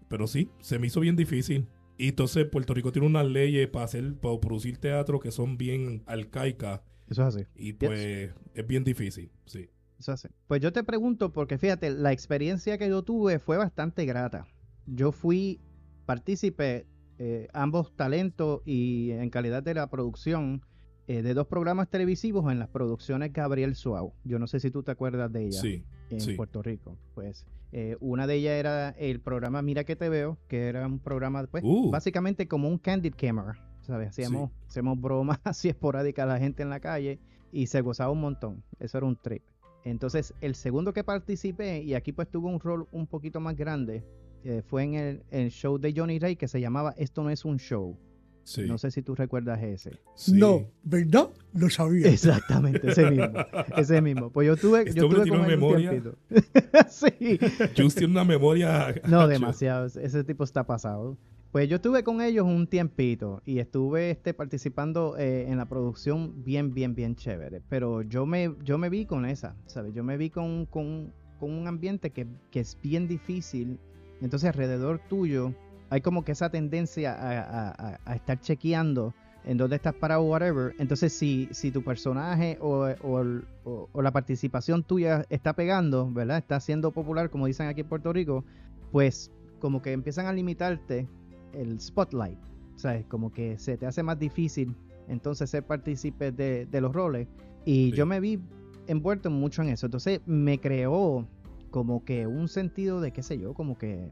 pero 0.09 0.27
sí, 0.27 0.51
se 0.61 0.79
me 0.79 0.87
hizo 0.88 1.01
bien 1.01 1.16
difícil. 1.16 1.66
Y 1.99 2.09
entonces 2.09 2.46
Puerto 2.46 2.73
Rico 2.75 2.92
tiene 2.92 3.07
unas 3.07 3.27
leyes 3.27 3.68
para 3.68 3.85
hacer, 3.85 4.14
para 4.14 4.40
producir 4.40 4.79
teatro 4.79 5.20
que 5.20 5.31
son 5.31 5.57
bien 5.59 6.03
arcaicas 6.07 6.81
Eso 7.11 7.27
es 7.27 7.35
así. 7.37 7.44
y 7.57 7.73
pues 7.75 8.33
es 8.55 8.66
bien 8.66 8.85
difícil, 8.85 9.31
sí. 9.44 9.68
Eso 9.99 10.12
hace. 10.12 10.31
Pues 10.46 10.62
yo 10.62 10.73
te 10.73 10.83
pregunto, 10.85 11.33
porque 11.33 11.59
fíjate, 11.59 11.90
la 11.90 12.12
experiencia 12.12 12.79
que 12.79 12.88
yo 12.88 13.03
tuve 13.03 13.38
fue 13.38 13.59
bastante 13.59 14.07
grata. 14.07 14.46
Yo 14.87 15.12
fui 15.12 15.61
partícipe, 16.07 16.87
eh, 17.18 17.49
ambos 17.53 17.94
talentos 17.96 18.62
y 18.64 19.11
en 19.11 19.29
calidad 19.31 19.62
de 19.62 19.75
la 19.75 19.90
producción 19.90 20.62
eh, 21.07 21.23
de 21.23 21.35
dos 21.35 21.49
programas 21.49 21.88
televisivos 21.90 22.51
en 22.51 22.59
las 22.59 22.68
producciones 22.68 23.33
Gabriel 23.33 23.75
Suau. 23.75 24.14
Yo 24.25 24.38
no 24.38 24.46
sé 24.46 24.59
si 24.61 24.70
tú 24.70 24.83
te 24.83 24.92
acuerdas 24.92 25.31
de 25.33 25.46
ella 25.46 25.61
Sí, 25.61 25.85
en 26.09 26.20
sí. 26.20 26.35
Puerto 26.35 26.62
Rico. 26.62 26.96
Pues 27.14 27.44
eh, 27.73 27.96
una 28.01 28.27
de 28.27 28.37
ellas 28.37 28.53
era 28.55 28.90
el 28.90 29.20
programa 29.20 29.61
Mira 29.61 29.85
que 29.85 29.96
te 29.96 30.09
veo, 30.09 30.38
que 30.49 30.68
era 30.68 30.87
un 30.87 30.99
programa, 30.99 31.46
pues, 31.46 31.62
Uh. 31.66 31.90
básicamente 31.90 32.49
como 32.49 32.68
un 32.68 32.79
candid 32.79 33.14
camera. 33.16 33.59
¿Sabes? 33.83 34.09
Hacíamos, 34.11 34.51
hacíamos 34.69 35.01
bromas 35.01 35.38
así 35.45 35.69
esporádicas 35.69 36.25
a 36.25 36.27
la 36.35 36.38
gente 36.38 36.62
en 36.62 36.71
la 36.71 36.81
calle 36.81 37.19
y 37.53 37.66
se 37.66 37.81
gozaba 37.81 38.11
un 38.12 38.21
montón. 38.21 38.62
Eso 38.79 38.99
era 38.99 39.07
un 39.07 39.16
trip. 39.16 39.43
Entonces, 39.85 40.35
el 40.40 40.55
segundo 40.55 40.93
que 40.93 41.05
participé, 41.05 41.83
y 41.83 41.95
aquí 41.95 42.12
pues 42.12 42.29
tuvo 42.29 42.49
un 42.49 42.61
rol 42.61 42.87
un 42.93 43.07
poquito 43.07 43.40
más 43.40 43.57
grande, 43.57 44.05
eh, 44.45 44.62
fue 44.66 44.85
en 44.85 44.95
el, 44.95 45.23
el 45.31 45.51
show 45.51 45.79
de 45.79 45.93
Johnny 45.97 46.19
Ray 46.19 46.37
que 46.37 46.49
se 46.49 46.61
llamaba 46.61 46.95
Esto 46.99 47.23
no 47.23 47.31
es 47.31 47.45
un 47.45 47.59
show. 47.59 47.97
sí, 48.45 48.62
No 48.66 48.77
sé 48.79 48.90
si 48.90 49.01
tú 49.03 49.14
recuerdas 49.14 49.62
ese. 49.62 49.93
sí. 50.14 50.33
No, 50.35 50.66
¿verdad? 50.83 51.31
Lo 51.55 51.71
sabía. 51.71 52.09
Exactamente, 52.12 52.90
ese 52.90 53.11
mismo. 53.11 53.33
Ese 53.77 54.01
mismo. 54.03 54.31
Pues 54.31 54.47
yo 54.49 54.57
tuve, 54.57 54.81
Este 54.83 55.01
yo 55.01 55.09
tuve 55.09 55.23
tiene 55.23 55.38
una 55.38 55.45
un 55.47 55.51
memoria. 55.51 55.90
tiempito. 55.90 56.16
sí. 56.90 57.38
Juice 57.77 57.99
tiene 57.99 58.12
una 58.12 58.25
memoria. 58.25 58.95
No, 59.09 59.27
demasiado. 59.29 59.87
Ese 59.87 60.25
tipo 60.25 60.45
está 60.45 60.64
pasado. 60.64 61.16
Pues 61.53 61.69
yo 61.69 61.77
estuve 61.77 62.05
con 62.05 62.21
ellos 62.23 62.47
un 62.47 62.69
tiempito 62.69 63.43
y 63.45 63.59
estuve 63.59 64.11
este, 64.13 64.35
participando 64.35 65.17
eh, 65.19 65.51
en 65.51 65.57
la 65.59 65.67
producción 65.67 66.45
bien, 66.45 66.73
bien, 66.75 66.95
bien 66.95 67.17
chévere. 67.17 67.61
Pero 67.69 68.03
yo 68.03 68.25
me, 68.25 68.55
yo 68.63 68.79
me 68.79 68.89
vi 68.89 69.05
con 69.05 69.25
esa, 69.27 69.57
¿sabes? 69.67 69.93
Yo 69.93 70.05
me 70.05 70.17
vi 70.17 70.31
con, 70.31 70.67
con, 70.67 71.13
con 71.41 71.51
un 71.53 71.67
ambiente 71.67 72.11
que, 72.11 72.29
que 72.53 72.61
es 72.61 72.79
bien 72.81 73.09
difícil. 73.09 73.81
Entonces 74.21 74.49
alrededor 74.49 75.01
tuyo 75.09 75.53
hay 75.89 76.01
como 76.03 76.25
que 76.25 76.31
esa 76.33 76.51
tendencia 76.51 77.15
a, 77.15 77.71
a- 77.71 77.99
a- 78.05 78.15
estar 78.15 78.39
chequeando 78.41 79.13
en 79.45 79.57
dónde 79.57 79.75
estás 79.75 79.95
parado, 79.95 80.23
whatever. 80.23 80.73
Entonces 80.79 81.13
si, 81.13 81.49
si 81.51 81.73
tu 81.73 81.83
personaje 81.83 82.59
o, 82.61 82.87
o 83.03 83.25
o- 83.65 83.89
o 83.93 84.03
la 84.03 84.13
participación 84.13 84.85
tuya 84.85 85.25
está 85.31 85.55
pegando, 85.55 86.09
¿verdad? 86.13 86.39
Está 86.39 86.61
siendo 86.61 86.93
popular, 86.93 87.29
como 87.29 87.47
dicen 87.47 87.67
aquí 87.67 87.81
en 87.81 87.89
Puerto 87.89 88.13
Rico, 88.13 88.45
pues 88.93 89.33
como 89.59 89.83
que 89.83 89.91
empiezan 89.93 90.27
a 90.27 90.33
limitarte 90.33 91.09
el 91.55 91.81
spotlight, 91.81 92.39
¿sabes? 92.77 93.05
Como 93.07 93.33
que 93.33 93.59
se 93.59 93.77
te 93.77 93.87
hace 93.87 94.03
más 94.03 94.19
difícil 94.19 94.75
entonces 95.09 95.51
ser 95.51 95.65
partícipe 95.67 96.31
de, 96.33 96.67
de 96.67 96.81
los 96.81 96.93
roles. 96.93 97.27
Y 97.65 97.91
Sí. 97.91 97.97
yo 97.97 98.07
me 98.07 98.21
vi 98.21 98.41
envuelto 98.87 99.31
mucho 99.31 99.63
en 99.63 99.69
eso. 99.71 99.87
Entonces 99.87 100.21
me 100.27 100.59
creó 100.61 101.27
como 101.71 102.05
que 102.05 102.27
un 102.27 102.49
sentido 102.49 103.01
de, 103.01 103.13
qué 103.13 103.23
sé 103.23 103.39
yo, 103.39 103.55
como 103.55 103.77
que 103.79 104.11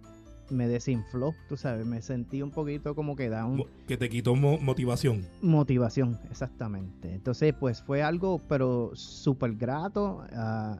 me 0.50 0.66
desinfló, 0.66 1.34
tú 1.48 1.56
sabes, 1.58 1.84
me 1.86 2.00
sentí 2.00 2.40
un 2.40 2.50
poquito 2.50 2.94
como 2.94 3.16
que 3.16 3.28
down. 3.28 3.56
Mo- 3.56 3.66
Que 3.86 3.96
te 3.98 4.08
quitó 4.08 4.34
mo- 4.34 4.58
motivación. 4.58 5.26
Motivación, 5.42 6.18
exactamente. 6.30 7.12
Entonces, 7.14 7.54
pues 7.58 7.82
fue 7.82 8.02
algo, 8.02 8.40
pero 8.48 8.90
súper 8.94 9.54
grato. 9.56 10.24
Ah, 10.32 10.78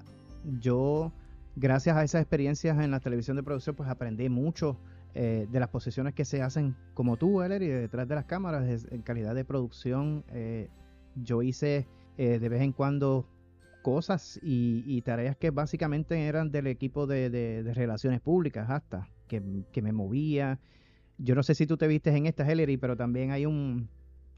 yo, 0.61 1.13
gracias 1.57 1.97
a 1.97 2.05
esas 2.05 2.23
experiencias 2.23 2.79
en 2.83 2.91
la 2.91 3.01
televisión 3.01 3.37
de 3.37 3.43
producción, 3.43 3.77
pues 3.77 3.89
aprendí 3.91 4.29
mucho 4.29 4.79
eh, 5.15 5.47
de 5.51 5.61
las 5.61 5.69
posiciones 5.69 6.15
que 6.15 6.25
se 6.25 6.43
hacen 6.43 6.77
como 6.95 7.17
tú, 7.17 7.43
y 7.43 7.49
detrás 7.49 8.07
de 8.07 8.15
las 8.15 8.27
cámaras, 8.27 8.87
en 8.91 9.03
calidad 9.03 9.35
de 9.35 9.45
producción. 9.45 10.25
Eh, 10.29 10.69
yo 11.17 11.43
hice 11.43 11.89
eh, 12.19 12.39
de 12.39 12.49
vez 12.49 12.63
en 12.63 12.73
cuando 12.73 13.27
cosas 13.83 14.39
y, 14.43 15.01
tareas 15.03 15.37
que 15.37 15.51
básicamente 15.51 16.27
eran 16.27 16.51
del 16.51 16.67
equipo 16.67 17.07
de, 17.07 17.63
relaciones 17.75 18.21
públicas 18.21 18.69
hasta, 18.71 19.09
que, 19.27 19.41
me 19.41 19.93
movía. 19.93 20.61
Yo 21.17 21.35
no 21.35 21.43
sé 21.43 21.55
si 21.55 21.67
tú 21.67 21.77
te 21.77 21.89
vistes 21.89 22.15
en 22.15 22.27
esta, 22.27 22.51
Hillary, 22.51 22.77
pero 22.77 22.97
también 22.97 23.31
hay 23.31 23.47
un, 23.47 23.89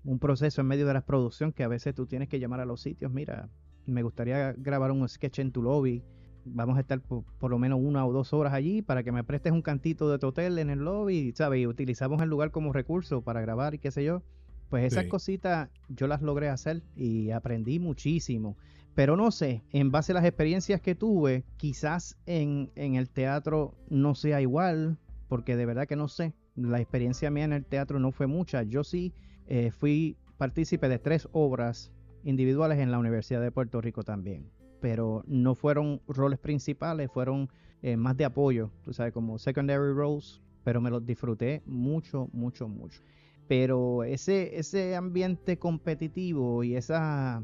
un 0.04 0.18
proceso 0.18 0.61
en 0.61 0.68
medio 0.68 0.87
de 0.87 0.94
la 0.94 1.04
producción 1.04 1.52
que 1.52 1.64
a 1.64 1.68
veces 1.68 1.94
tú 1.94 2.06
tienes 2.06 2.28
que 2.28 2.38
llamar 2.38 2.61
a 2.61 2.64
los 2.64 2.80
sitios, 2.80 3.12
mira, 3.12 3.48
me 3.87 4.02
gustaría 4.02 4.52
grabar 4.52 4.92
un 4.92 5.06
sketch 5.09 5.40
en 5.40 5.52
tu 5.52 5.62
lobby 5.62 6.02
vamos 6.44 6.76
a 6.76 6.81
estar 6.81 7.00
por, 7.00 7.50
lo 7.50 7.59
menos 7.59 7.81
una 7.83 8.07
o 8.07 8.12
dos 8.12 8.33
horas 8.33 8.53
allí 8.53 8.83
para 8.83 9.03
que 9.03 9.12
me 9.12 9.24
prestes 9.24 9.53
un 9.53 9.62
cantito 9.62 10.11
de 10.11 10.18
tu 10.18 10.29
hotel 10.29 10.59
en 10.59 10.70
el 10.70 10.81
lobby, 10.81 11.33
¿sabes? 11.35 11.61
Y 11.61 11.66
utilizamos 11.66 12.22
el 12.22 12.29
lugar 12.29 12.50
como 12.50 12.72
recurso 12.72 13.22
para 13.22 13.40
grabar 13.40 13.74
y 13.74 13.79
qué 13.79 13.90
sé 13.90 14.05
yo. 14.05 14.22
Pues 14.68 14.85
esas 14.85 15.07
cositas 15.07 15.68
yo 15.88 16.07
las 16.07 16.22
logré 16.22 16.48
hacer 16.48 16.83
y 16.94 17.31
aprendí 17.31 17.81
muchísimo. 17.81 18.57
Pero 18.94 19.16
no 19.16 19.31
sé, 19.33 19.64
en 19.72 19.90
base 19.90 20.12
a 20.12 20.16
las 20.16 20.24
experiencias 20.24 20.81
que 20.81 20.94
tuve, 20.94 21.44
quizás 21.57 22.16
en, 22.26 22.70
en 22.76 22.94
el 22.94 23.11
teatro 23.11 23.74
no 23.88 24.14
sea 24.14 24.40
igual, 24.40 24.98
porque 25.29 25.57
de 25.57 25.66
verdad 25.66 25.88
que 25.88 25.96
no 25.96 26.07
sé. 26.07 26.35
La 26.55 26.81
experiencia 26.81 27.31
mía 27.31 27.44
en 27.44 27.53
el 27.53 27.64
teatro 27.64 27.98
no 27.98 28.12
fue 28.12 28.26
mucha. 28.26 28.62
Yo 28.62 28.85
sí 28.85 29.12
eh, 29.46 29.70
fui 29.72 30.16
partícipe 30.38 30.88
de 30.88 30.98
tres 30.98 31.29
obras 31.33 31.90
individuales 32.22 32.79
en 32.79 32.90
la 32.92 32.98
Universidad 32.98 33.40
de 33.40 33.50
Puerto 33.50 33.81
Rico 33.81 34.05
también 34.05 34.50
pero 34.80 35.22
no 35.26 35.54
fueron 35.54 36.00
roles 36.08 36.38
principales, 36.38 37.10
fueron 37.12 37.48
eh, 37.82 37.96
más 37.96 38.16
de 38.16 38.24
apoyo, 38.24 38.70
tú 38.82 38.92
sabes, 38.92 39.12
como 39.12 39.38
secondary 39.38 39.92
roles, 39.92 40.40
pero 40.64 40.80
me 40.80 40.90
los 40.90 41.04
disfruté 41.04 41.62
mucho, 41.66 42.28
mucho, 42.32 42.68
mucho. 42.68 43.00
Pero 43.48 44.04
ese, 44.04 44.58
ese 44.58 44.94
ambiente 44.96 45.58
competitivo 45.58 46.62
y 46.62 46.76
esa, 46.76 47.42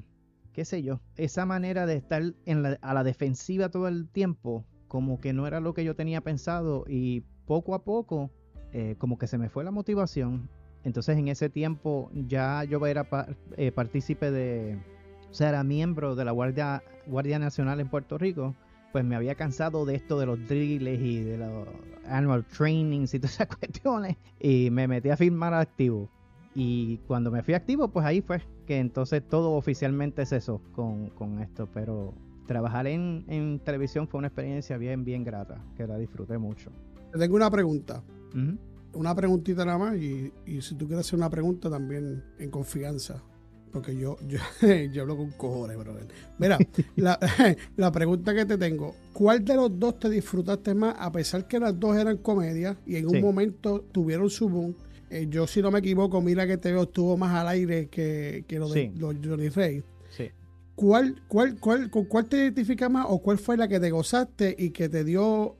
qué 0.52 0.64
sé 0.64 0.82
yo, 0.82 1.00
esa 1.16 1.46
manera 1.46 1.86
de 1.86 1.96
estar 1.96 2.22
en 2.44 2.62
la, 2.62 2.78
a 2.80 2.94
la 2.94 3.02
defensiva 3.02 3.70
todo 3.70 3.88
el 3.88 4.08
tiempo, 4.08 4.64
como 4.88 5.20
que 5.20 5.32
no 5.32 5.46
era 5.46 5.60
lo 5.60 5.74
que 5.74 5.84
yo 5.84 5.96
tenía 5.96 6.20
pensado 6.20 6.84
y 6.88 7.22
poco 7.46 7.74
a 7.74 7.84
poco, 7.84 8.30
eh, 8.72 8.96
como 8.98 9.18
que 9.18 9.26
se 9.26 9.38
me 9.38 9.48
fue 9.48 9.64
la 9.64 9.70
motivación. 9.70 10.48
Entonces 10.84 11.16
en 11.18 11.28
ese 11.28 11.48
tiempo 11.48 12.10
ya 12.14 12.62
yo 12.64 12.84
era 12.86 13.08
eh, 13.56 13.72
partícipe 13.72 14.30
de, 14.30 14.78
sea, 15.36 15.50
era 15.50 15.62
miembro 15.62 16.16
de 16.16 16.24
la 16.24 16.32
Guardia, 16.32 16.82
Guardia 17.06 17.38
Nacional 17.38 17.78
en 17.80 17.88
Puerto 17.88 18.18
Rico, 18.18 18.54
pues 18.92 19.04
me 19.04 19.14
había 19.14 19.34
cansado 19.34 19.84
de 19.84 19.94
esto 19.94 20.18
de 20.18 20.26
los 20.26 20.38
drills 20.48 21.00
y 21.00 21.20
de 21.20 21.36
los 21.36 21.68
annual 22.08 22.44
trainings 22.44 23.12
y 23.14 23.18
todas 23.20 23.34
esas 23.34 23.48
cuestiones 23.48 24.16
y 24.40 24.70
me 24.70 24.88
metí 24.88 25.10
a 25.10 25.16
firmar 25.16 25.52
activo. 25.54 26.08
Y 26.54 26.96
cuando 27.06 27.30
me 27.30 27.42
fui 27.42 27.52
activo, 27.52 27.88
pues 27.88 28.06
ahí 28.06 28.22
fue 28.22 28.40
que 28.66 28.78
entonces 28.78 29.22
todo 29.28 29.52
oficialmente 29.52 30.24
cesó 30.24 30.62
con, 30.72 31.10
con 31.10 31.40
esto. 31.40 31.68
Pero 31.74 32.14
trabajar 32.46 32.86
en, 32.86 33.26
en, 33.28 33.58
televisión 33.58 34.08
fue 34.08 34.16
una 34.16 34.28
experiencia 34.28 34.78
bien, 34.78 35.04
bien 35.04 35.22
grata, 35.22 35.62
que 35.76 35.86
la 35.86 35.98
disfruté 35.98 36.38
mucho. 36.38 36.70
Tengo 37.12 37.36
una 37.36 37.50
pregunta. 37.50 38.02
Una 38.94 39.14
preguntita 39.14 39.66
nada 39.66 39.76
más 39.76 39.96
y, 39.96 40.32
y 40.46 40.62
si 40.62 40.74
tú 40.74 40.86
quieres 40.86 41.06
hacer 41.06 41.18
una 41.18 41.28
pregunta 41.28 41.68
también 41.68 42.24
en 42.38 42.50
confianza 42.50 43.22
porque 43.76 43.94
yo, 43.94 44.16
yo, 44.26 44.38
yo 44.92 45.02
hablo 45.02 45.18
con 45.18 45.30
cojones, 45.32 45.76
brother. 45.76 46.06
Mira, 46.38 46.58
la, 47.76 47.92
pregunta 47.92 48.34
que 48.34 48.46
te 48.46 48.56
tengo, 48.56 48.94
¿cuál 49.12 49.44
de 49.44 49.54
los 49.54 49.78
dos 49.78 49.98
te 49.98 50.08
disfrutaste 50.08 50.74
más 50.74 50.96
a 50.98 51.12
pesar 51.12 51.46
que 51.46 51.60
las 51.60 51.78
dos 51.78 51.94
eran 51.94 52.16
comedias 52.16 52.78
y 52.86 52.96
en 52.96 53.06
un 53.06 53.20
momento 53.20 53.82
tuvieron 53.92 54.30
su 54.30 54.48
boom? 54.48 54.74
Eh, 55.10 55.26
yo, 55.28 55.46
si 55.46 55.60
no 55.60 55.70
me 55.70 55.80
equivoco, 55.80 56.22
mira 56.22 56.46
que 56.46 56.56
te 56.56 56.72
veo, 56.72 56.84
estuvo 56.84 57.18
más 57.18 57.34
al 57.34 57.48
aire 57.48 57.88
que, 57.88 58.46
que 58.48 58.58
lo 58.58 58.70
de 58.70 58.92
Johnny 58.98 59.50
Rey. 59.50 59.84
Sí. 60.08 60.30
¿Cuál, 60.74 61.22
cuál, 61.28 61.60
cuál, 61.60 61.90
¿Con 61.90 62.06
cuál 62.06 62.26
te 62.30 62.38
identificas 62.38 62.90
más 62.90 63.04
o 63.10 63.18
cuál 63.18 63.36
fue 63.36 63.58
la 63.58 63.68
que 63.68 63.78
te 63.78 63.90
gozaste 63.90 64.56
y 64.58 64.70
que 64.70 64.88
te 64.88 65.04
dio 65.04 65.54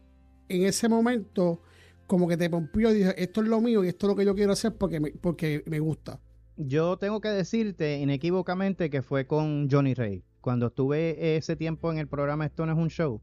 en 0.49 0.65
ese 0.65 0.89
momento 0.89 1.61
como 2.07 2.27
que 2.27 2.39
te 2.39 2.49
pompió 2.49 2.91
y 2.93 2.95
dije, 2.95 3.23
esto 3.23 3.43
es 3.43 3.49
lo 3.49 3.61
mío 3.61 3.85
y 3.85 3.89
esto 3.89 4.07
es 4.07 4.09
lo 4.09 4.17
que 4.17 4.25
yo 4.25 4.35
quiero 4.35 4.53
hacer 4.53 4.75
porque 4.75 5.13
porque 5.21 5.63
me 5.67 5.81
gusta? 5.81 6.19
Yo 6.57 6.97
tengo 6.97 7.21
que 7.21 7.29
decirte 7.29 7.99
inequívocamente 7.99 8.91
que 8.91 9.03
fue 9.03 9.27
con 9.27 9.69
Johnny 9.71 9.95
Ray. 9.95 10.25
Cuando 10.41 10.69
estuve 10.69 11.37
ese 11.37 11.57
tiempo 11.57 11.93
en 11.93 11.99
el 11.99 12.09
programa 12.09 12.47
Esto 12.47 12.65
no 12.67 12.73
es 12.73 12.79
un 12.79 12.89
show, 12.89 13.21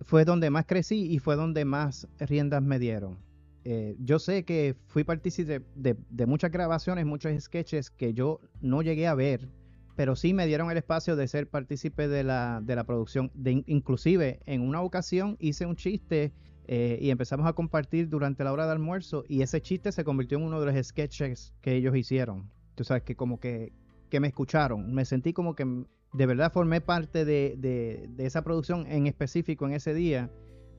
fue 0.00 0.24
donde 0.24 0.50
más 0.50 0.66
crecí 0.66 1.06
y 1.10 1.18
fue 1.18 1.36
donde 1.36 1.64
más 1.64 2.06
riendas 2.18 2.62
me 2.62 2.78
dieron. 2.78 3.18
Eh, 3.64 3.96
yo 3.98 4.18
sé 4.18 4.44
que 4.44 4.76
fui 4.86 5.04
partícipe 5.04 5.62
de, 5.74 6.26
muchas 6.26 6.52
grabaciones, 6.52 7.06
muchos 7.06 7.32
sketches 7.42 7.90
que 7.90 8.14
yo 8.14 8.40
no 8.60 8.82
llegué 8.82 9.06
a 9.06 9.14
ver, 9.14 9.48
pero 9.96 10.14
sí 10.14 10.34
me 10.34 10.46
dieron 10.46 10.70
el 10.70 10.76
espacio 10.76 11.16
de 11.16 11.26
ser 11.26 11.48
partícipe 11.48 12.08
de 12.08 12.22
la, 12.22 12.60
de 12.62 12.76
la 12.76 12.84
producción. 12.84 13.30
De, 13.34 13.64
inclusive 13.66 14.40
en 14.46 14.60
una 14.60 14.82
ocasión 14.82 15.36
hice 15.40 15.66
un 15.66 15.76
chiste 15.76 16.32
eh, 16.68 16.98
y 17.00 17.10
empezamos 17.10 17.46
a 17.46 17.54
compartir 17.54 18.08
durante 18.08 18.44
la 18.44 18.52
hora 18.52 18.66
de 18.66 18.72
almuerzo 18.72 19.24
y 19.28 19.42
ese 19.42 19.60
chiste 19.62 19.92
se 19.92 20.04
convirtió 20.04 20.38
en 20.38 20.44
uno 20.44 20.60
de 20.60 20.72
los 20.72 20.86
sketches 20.86 21.54
que 21.60 21.74
ellos 21.74 21.96
hicieron. 21.96 22.50
Tú 22.76 22.84
sabes 22.84 23.02
que 23.02 23.16
como 23.16 23.40
que, 23.40 23.72
que 24.08 24.20
me 24.20 24.28
escucharon, 24.28 24.94
me 24.94 25.04
sentí 25.04 25.32
como 25.32 25.56
que 25.56 25.84
de 26.12 26.26
verdad 26.26 26.52
formé 26.52 26.80
parte 26.80 27.24
de, 27.24 27.56
de, 27.58 28.24
esa 28.24 28.42
producción 28.42 28.86
en 28.86 29.06
específico 29.06 29.66
en 29.66 29.74
ese 29.74 29.92
día, 29.92 30.30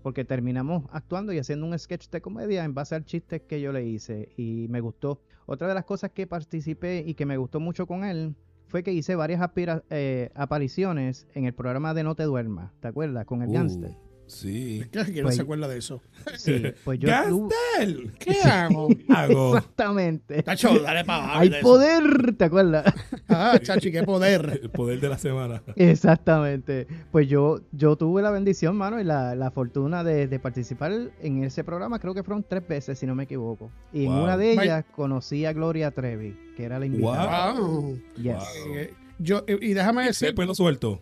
porque 0.03 0.23
terminamos 0.23 0.85
actuando 0.91 1.33
y 1.33 1.39
haciendo 1.39 1.65
un 1.65 1.77
sketch 1.77 2.09
de 2.09 2.21
comedia 2.21 2.63
en 2.63 2.73
base 2.73 2.95
al 2.95 3.03
chiste 3.03 3.41
que 3.41 3.59
yo 3.59 3.73
le 3.73 3.85
hice 3.85 4.29
y 4.37 4.67
me 4.69 4.79
gustó. 4.79 5.21
Otra 5.45 5.67
de 5.67 5.73
las 5.73 5.85
cosas 5.85 6.11
que 6.11 6.27
participé 6.27 7.03
y 7.05 7.15
que 7.15 7.25
me 7.25 7.37
gustó 7.37 7.59
mucho 7.59 7.87
con 7.87 8.05
él 8.05 8.35
fue 8.67 8.83
que 8.83 8.93
hice 8.93 9.15
varias 9.15 9.41
eh, 9.89 10.29
apariciones 10.35 11.27
en 11.33 11.45
el 11.45 11.53
programa 11.53 11.93
de 11.93 12.03
No 12.03 12.15
te 12.15 12.23
duermas, 12.23 12.71
¿te 12.79 12.87
acuerdas? 12.87 13.25
Con 13.25 13.41
el 13.41 13.49
uh. 13.49 13.53
Gangster. 13.53 14.06
Sí. 14.27 14.83
¿Qué 14.91 15.05
que 15.13 15.21
no 15.21 15.23
pues 15.23 15.35
se 15.35 15.41
acuerda 15.41 15.67
de 15.67 15.77
eso? 15.77 16.01
Sí, 16.35 16.61
pues 16.83 16.99
yo. 16.99 17.07
¡Gastel! 17.09 18.13
¿Qué 18.19 18.41
hago? 18.41 18.89
hago? 19.09 19.57
Exactamente. 19.57 20.43
Tacho, 20.43 20.77
dale 20.79 21.03
para 21.05 21.23
abajo. 21.23 21.39
Hay 21.39 21.51
poder, 21.61 22.35
¿te 22.35 22.45
acuerdas? 22.45 22.93
Ah, 23.29 23.57
chachi, 23.61 23.91
qué 23.91 24.03
poder. 24.03 24.59
El 24.61 24.69
poder 24.69 24.99
de 24.99 25.09
la 25.09 25.17
semana. 25.17 25.63
Exactamente. 25.75 26.87
Pues 27.11 27.27
yo, 27.27 27.61
yo 27.71 27.95
tuve 27.95 28.21
la 28.21 28.31
bendición, 28.31 28.75
mano, 28.75 28.99
y 28.99 29.03
la, 29.03 29.35
la 29.35 29.49
fortuna 29.51 30.03
de, 30.03 30.27
de, 30.27 30.39
participar 30.39 30.91
en 31.21 31.43
ese 31.43 31.63
programa. 31.63 31.99
Creo 31.99 32.13
que 32.13 32.23
fueron 32.23 32.45
tres 32.47 32.67
veces, 32.67 32.99
si 32.99 33.05
no 33.05 33.15
me 33.15 33.23
equivoco. 33.23 33.71
Y 33.93 34.05
en 34.05 34.11
una 34.11 34.37
de 34.37 34.51
ellas 34.51 34.85
conocí 34.95 35.45
a 35.45 35.53
Gloria 35.53 35.91
Trevi, 35.91 36.37
que 36.55 36.63
era 36.63 36.79
la 36.79 36.85
invitada. 36.85 37.53
Wow. 37.53 37.97
Yes. 38.17 38.43
Eh, 38.67 38.93
yo, 39.19 39.43
y 39.47 39.73
déjame 39.73 40.05
decir. 40.05 40.27
Después 40.27 40.47
lo 40.47 40.55
suelto 40.55 41.01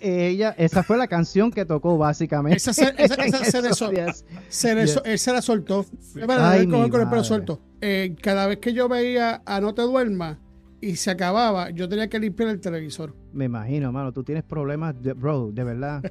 ella, 0.00 0.54
esa 0.58 0.82
fue 0.82 0.96
la 0.96 1.06
canción 1.06 1.50
que 1.50 1.64
tocó 1.64 1.98
básicamente. 1.98 2.56
Esa 2.56 2.72
se, 2.72 2.94
esa, 2.98 3.14
esa 3.24 3.44
se, 3.44 3.62
le 3.62 4.12
se, 4.48 4.72
él 5.04 5.18
se 5.18 5.32
la 5.32 5.42
soltó. 5.42 5.86
Ay, 6.28 6.66
con, 6.66 6.90
con 6.90 7.00
el 7.00 7.08
pelo 7.08 7.24
suelto. 7.24 7.60
Eh, 7.80 8.14
cada 8.22 8.46
vez 8.46 8.58
que 8.58 8.72
yo 8.72 8.88
veía 8.88 9.42
a 9.44 9.60
No 9.60 9.74
te 9.74 9.82
duermas 9.82 10.38
y 10.80 10.96
se 10.96 11.10
acababa, 11.10 11.70
yo 11.70 11.88
tenía 11.88 12.08
que 12.08 12.18
limpiar 12.18 12.50
el 12.50 12.60
televisor. 12.60 13.14
Me 13.32 13.46
imagino, 13.46 13.90
mano, 13.90 14.12
tú 14.12 14.22
tienes 14.22 14.44
problemas, 14.44 14.94
bro, 15.16 15.50
de 15.50 15.64
verdad. 15.64 16.02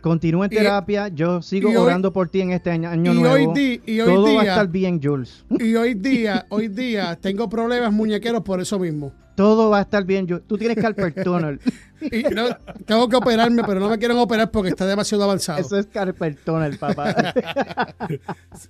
Continúa 0.00 0.46
en 0.46 0.50
terapia, 0.52 1.08
yo 1.08 1.42
sigo 1.42 1.70
orando 1.80 2.12
por 2.12 2.28
ti 2.28 2.40
en 2.40 2.52
este 2.52 2.70
año, 2.70 2.94
nuevo. 2.94 3.52
Hoy 3.52 3.80
y 3.84 4.00
hoy 4.00 4.14
Todo 4.14 4.26
día, 4.26 4.36
va 4.36 4.42
a 4.42 4.44
estar 4.44 4.68
bien, 4.68 5.00
Jules. 5.02 5.44
Y 5.58 5.74
hoy 5.74 5.94
día, 5.94 6.46
hoy 6.50 6.68
día 6.68 7.18
tengo 7.20 7.48
problemas 7.48 7.92
muñequeros 7.92 8.42
por 8.42 8.60
eso 8.60 8.78
mismo. 8.78 9.12
Todo 9.34 9.70
va 9.70 9.78
a 9.78 9.82
estar 9.82 10.04
bien. 10.04 10.26
Yo, 10.26 10.40
tú 10.40 10.56
tienes 10.56 10.78
carpal 10.78 11.12
tunnel. 11.12 11.60
Y 12.00 12.22
no, 12.34 12.48
tengo 12.84 13.08
que 13.08 13.16
operarme, 13.16 13.62
pero 13.64 13.80
no 13.80 13.88
me 13.88 13.98
quieren 13.98 14.16
operar 14.18 14.50
porque 14.50 14.70
está 14.70 14.86
demasiado 14.86 15.24
avanzado. 15.24 15.60
Eso 15.60 15.78
es 15.78 15.86
carpal 15.86 16.36
tunnel, 16.36 16.78
papá. 16.78 17.14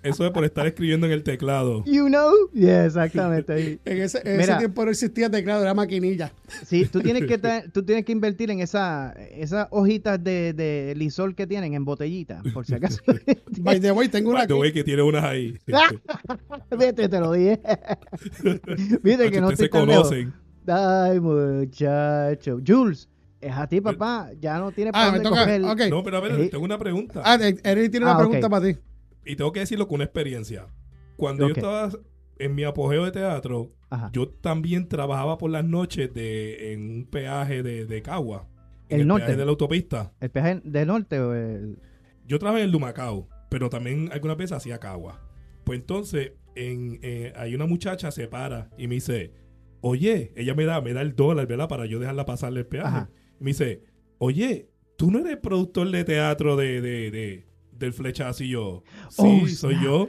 Eso 0.02 0.26
es 0.26 0.30
por 0.32 0.44
estar 0.44 0.66
escribiendo 0.66 1.06
en 1.06 1.12
el 1.12 1.22
teclado. 1.22 1.84
You 1.84 2.06
know? 2.06 2.32
Yeah, 2.52 2.86
exactamente. 2.86 3.80
en 3.84 4.02
ese, 4.02 4.20
ese, 4.24 4.54
tiempo 4.56 4.84
no 4.84 4.90
existía 4.90 5.30
teclado, 5.30 5.62
era 5.62 5.74
maquinilla. 5.74 6.32
Sí, 6.64 6.86
tú 6.86 7.00
tienes 7.00 7.26
que, 7.26 7.38
tú 7.72 7.82
tienes 7.82 8.04
que 8.04 8.12
invertir 8.12 8.50
en 8.50 8.60
esa, 8.60 9.12
esas 9.30 9.68
hojitas 9.70 10.22
de, 10.22 10.52
de 10.52 10.94
lisol 10.96 11.34
que 11.34 11.46
tienen 11.46 11.74
en 11.74 11.84
botellita, 11.84 12.42
por 12.52 12.66
si 12.66 12.74
acaso. 12.74 13.00
By 13.58 13.80
the 13.80 13.92
way, 13.92 14.08
tengo 14.08 14.30
una 14.30 14.40
By 14.40 14.46
the 14.46 14.54
way, 14.54 14.72
que 14.72 14.84
tiene 14.84 15.02
unas 15.02 15.24
ahí. 15.24 15.58
Vete, 16.76 17.08
te 17.08 17.20
lo 17.20 17.32
dije. 17.32 17.60
Viste 19.02 19.30
que 19.30 19.40
no 19.40 19.52
te 19.52 19.68
conocen. 19.68 20.32
Ay, 20.68 21.20
muchacho. 21.20 22.58
Jules, 22.66 23.08
es 23.46 23.54
a 23.56 23.66
ti, 23.68 23.80
papá. 23.80 24.30
Ya 24.38 24.58
no 24.58 24.72
tiene 24.72 24.90
ah, 24.94 25.10
me 25.12 25.20
toca. 25.20 25.42
Okay. 25.72 25.90
No, 25.90 26.02
pero 26.02 26.18
a 26.18 26.20
ver, 26.20 26.50
tengo 26.50 26.64
una 26.64 26.78
pregunta. 26.78 27.22
Ah, 27.24 27.36
Eric 27.36 27.90
tiene 27.90 28.06
una 28.06 28.14
ah, 28.14 28.18
pregunta 28.18 28.48
para 28.48 28.66
ti. 28.66 28.78
Y 29.24 29.36
tengo 29.36 29.52
que 29.52 29.60
decirlo 29.60 29.86
con 29.88 29.96
una 29.96 30.04
experiencia. 30.04 30.66
Cuando 31.16 31.48
yo 31.48 31.54
estaba 31.54 31.90
en 32.38 32.54
mi 32.54 32.64
apogeo 32.64 33.04
de 33.04 33.12
teatro, 33.12 33.72
yo 34.12 34.28
también 34.28 34.88
trabajaba 34.88 35.38
por 35.38 35.50
las 35.50 35.64
noches 35.64 36.12
de, 36.12 36.72
en 36.72 36.90
un 36.90 37.06
peaje 37.06 37.62
de, 37.62 37.86
de 37.86 38.02
Cagua. 38.02 38.48
el, 38.88 39.00
el 39.00 39.06
norte. 39.06 39.36
de 39.36 39.44
la 39.44 39.50
autopista. 39.50 40.12
¿El 40.20 40.30
peaje 40.30 40.60
del 40.64 40.88
norte 40.88 41.18
o 41.18 41.34
el...? 41.34 41.78
Yo 42.26 42.38
trabajé 42.38 42.62
en 42.62 42.66
el 42.66 42.72
Lumacao, 42.72 43.28
pero 43.48 43.70
también 43.70 44.10
algunas 44.12 44.36
veces 44.36 44.56
hacía 44.56 44.78
Cagua. 44.78 45.20
pues 45.64 45.78
entonces, 45.78 46.32
en, 46.54 46.98
eh, 47.02 47.32
hay 47.36 47.54
una 47.54 47.66
muchacha 47.66 48.10
se 48.10 48.28
para 48.28 48.70
y 48.76 48.88
me 48.88 48.96
dice, 48.96 49.32
oye, 49.80 50.32
ella 50.36 50.54
me 50.54 50.64
da, 50.64 50.80
me 50.80 50.92
da 50.92 51.02
el 51.02 51.14
dólar, 51.14 51.46
¿verdad? 51.46 51.68
Para 51.68 51.86
yo 51.86 51.98
dejarla 51.98 52.26
pasarle 52.26 52.60
el 52.60 52.66
peaje. 52.66 52.88
Ajá. 52.88 53.10
Y 53.40 53.44
me 53.44 53.50
dice, 53.50 53.82
oye, 54.18 54.68
¿tú 54.96 55.10
no 55.10 55.18
eres 55.18 55.36
productor 55.38 55.90
de 55.90 56.04
teatro 56.04 56.56
de, 56.56 56.80
de, 56.80 57.10
de- 57.10 57.46
del 57.72 57.92
flechazo? 57.92 58.42
Y 58.44 58.50
yo, 58.50 58.82
sí, 59.10 59.42
Oh, 59.42 59.48
soy 59.48 59.76
yo. 59.82 60.08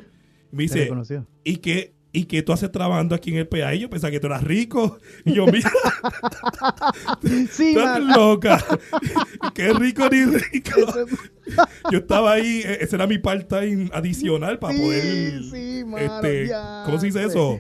Y 0.52 0.56
me 0.56 0.68
¿Te 0.68 0.86
dice? 0.90 1.24
¿y 1.44 1.58
qué, 1.58 1.94
¿y 2.14 2.24
qué 2.26 2.42
tú 2.42 2.54
haces 2.54 2.72
trabajando 2.72 3.14
aquí 3.16 3.32
en 3.32 3.38
el 3.38 3.48
PA? 3.48 3.76
Y 3.76 3.80
yo 3.80 3.90
pensaba 3.90 4.12
que 4.12 4.20
tú 4.22 4.28
eras 4.28 4.44
rico. 4.44 4.98
Y 5.26 5.34
yo, 5.34 5.46
mira, 5.46 5.70
Sí, 7.52 7.70
estás 7.70 8.02
loca. 8.04 8.64
qué 9.54 9.74
rico 9.74 10.08
ni 10.10 10.26
rico. 10.26 10.72
Yo 11.92 12.00
estaba 12.00 12.34
ahí, 12.34 12.62
eh, 12.66 12.80
ese 12.82 12.96
era 12.98 13.08
mi 13.08 13.18
part-time 13.20 13.90
adicional 13.94 14.60
para 14.60 14.74
Sí, 14.74 14.82
poder. 14.82 15.44
sí, 15.44 15.84
este, 15.98 16.52
¿Cómo 16.86 17.00
se 17.00 17.06
dice 17.08 17.24
eso? 17.24 17.60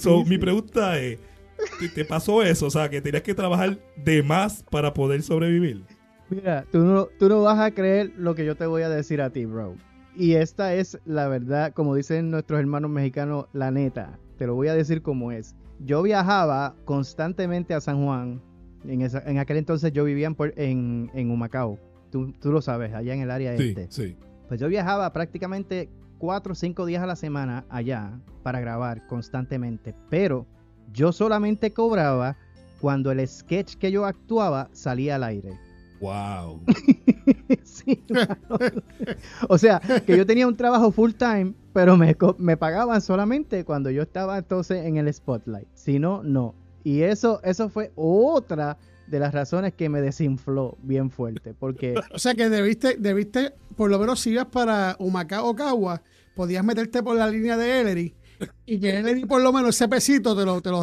So, 0.00 0.24
mi 0.24 0.38
pregunta 0.38 0.98
es: 1.00 1.18
¿te, 1.80 1.88
te 1.88 2.04
pasó 2.04 2.42
eso? 2.42 2.66
O 2.66 2.70
sea, 2.70 2.88
que 2.88 3.00
tenías 3.00 3.22
que 3.22 3.34
trabajar 3.34 3.78
de 3.96 4.22
más 4.22 4.62
para 4.70 4.92
poder 4.94 5.22
sobrevivir. 5.22 5.84
Mira, 6.30 6.64
tú 6.70 6.78
no, 6.80 7.06
tú 7.18 7.28
no 7.28 7.42
vas 7.42 7.58
a 7.58 7.70
creer 7.70 8.12
lo 8.16 8.34
que 8.34 8.44
yo 8.44 8.54
te 8.56 8.66
voy 8.66 8.82
a 8.82 8.88
decir 8.88 9.20
a 9.22 9.30
ti, 9.30 9.44
bro. 9.46 9.74
Y 10.14 10.34
esta 10.34 10.74
es 10.74 10.98
la 11.06 11.28
verdad, 11.28 11.72
como 11.72 11.94
dicen 11.94 12.30
nuestros 12.30 12.58
hermanos 12.60 12.90
mexicanos, 12.90 13.46
la 13.52 13.70
neta. 13.70 14.18
Te 14.36 14.46
lo 14.46 14.54
voy 14.54 14.68
a 14.68 14.74
decir 14.74 15.00
como 15.02 15.32
es. 15.32 15.54
Yo 15.80 16.02
viajaba 16.02 16.74
constantemente 16.84 17.72
a 17.74 17.80
San 17.80 18.04
Juan. 18.04 18.42
En, 18.84 19.00
esa- 19.02 19.22
en 19.26 19.38
aquel 19.38 19.56
entonces 19.56 19.92
yo 19.92 20.04
vivía 20.04 20.30
en, 20.56 21.10
en 21.14 21.30
Humacao. 21.30 21.78
Tú, 22.10 22.32
tú 22.40 22.52
lo 22.52 22.60
sabes, 22.62 22.92
allá 22.94 23.14
en 23.14 23.20
el 23.20 23.30
área 23.30 23.56
Sí, 23.56 23.68
este. 23.68 23.86
sí. 23.90 24.16
Pues 24.48 24.60
yo 24.60 24.68
viajaba 24.68 25.12
prácticamente 25.12 25.88
cuatro 26.18 26.52
o 26.52 26.54
cinco 26.56 26.84
días 26.86 27.02
a 27.02 27.06
la 27.06 27.16
semana 27.16 27.64
allá 27.68 28.18
para 28.42 28.60
grabar 28.60 29.06
constantemente. 29.06 29.94
Pero 30.10 30.46
yo 30.92 31.12
solamente 31.12 31.72
cobraba 31.72 32.36
cuando 32.80 33.10
el 33.10 33.26
sketch 33.26 33.74
que 33.76 33.90
yo 33.90 34.04
actuaba 34.04 34.68
salía 34.72 35.16
al 35.16 35.24
aire. 35.24 35.58
Wow. 36.00 36.60
Sí, 37.64 38.02
o 39.48 39.58
sea, 39.58 39.80
que 40.04 40.16
yo 40.16 40.26
tenía 40.26 40.46
un 40.46 40.56
trabajo 40.56 40.90
full 40.90 41.12
time, 41.12 41.54
pero 41.72 41.96
me, 41.96 42.16
me 42.38 42.56
pagaban 42.56 43.00
solamente 43.00 43.64
cuando 43.64 43.90
yo 43.90 44.02
estaba 44.02 44.38
entonces 44.38 44.84
en 44.84 44.96
el 44.96 45.12
spotlight. 45.12 45.68
Si 45.74 45.98
no, 45.98 46.22
no. 46.22 46.54
Y 46.84 47.02
eso, 47.02 47.40
eso 47.44 47.68
fue 47.68 47.92
otra 47.94 48.76
de 49.06 49.18
las 49.18 49.32
razones 49.32 49.74
que 49.74 49.88
me 49.88 50.00
desinfló 50.00 50.76
bien 50.82 51.10
fuerte. 51.10 51.54
Porque 51.54 51.94
O 52.12 52.18
sea 52.18 52.34
que 52.34 52.48
debiste, 52.48 52.96
debiste, 52.98 53.52
por 53.76 53.90
lo 53.90 53.98
menos 53.98 54.20
si 54.20 54.30
ibas 54.30 54.46
para 54.46 54.96
Humacao 54.98 55.48
o 55.48 55.54
Cagua, 55.56 56.02
podías 56.34 56.64
meterte 56.64 57.02
por 57.02 57.16
la 57.16 57.28
línea 57.28 57.56
de 57.56 57.80
Ellery 57.80 58.14
y 58.66 58.78
que 58.78 58.98
Ellery 58.98 59.24
por 59.24 59.40
lo 59.40 59.52
menos 59.52 59.74
ese 59.74 59.88
pesito 59.88 60.36
te 60.36 60.44
lo, 60.44 60.60
te 60.60 60.70
lo 60.70 60.82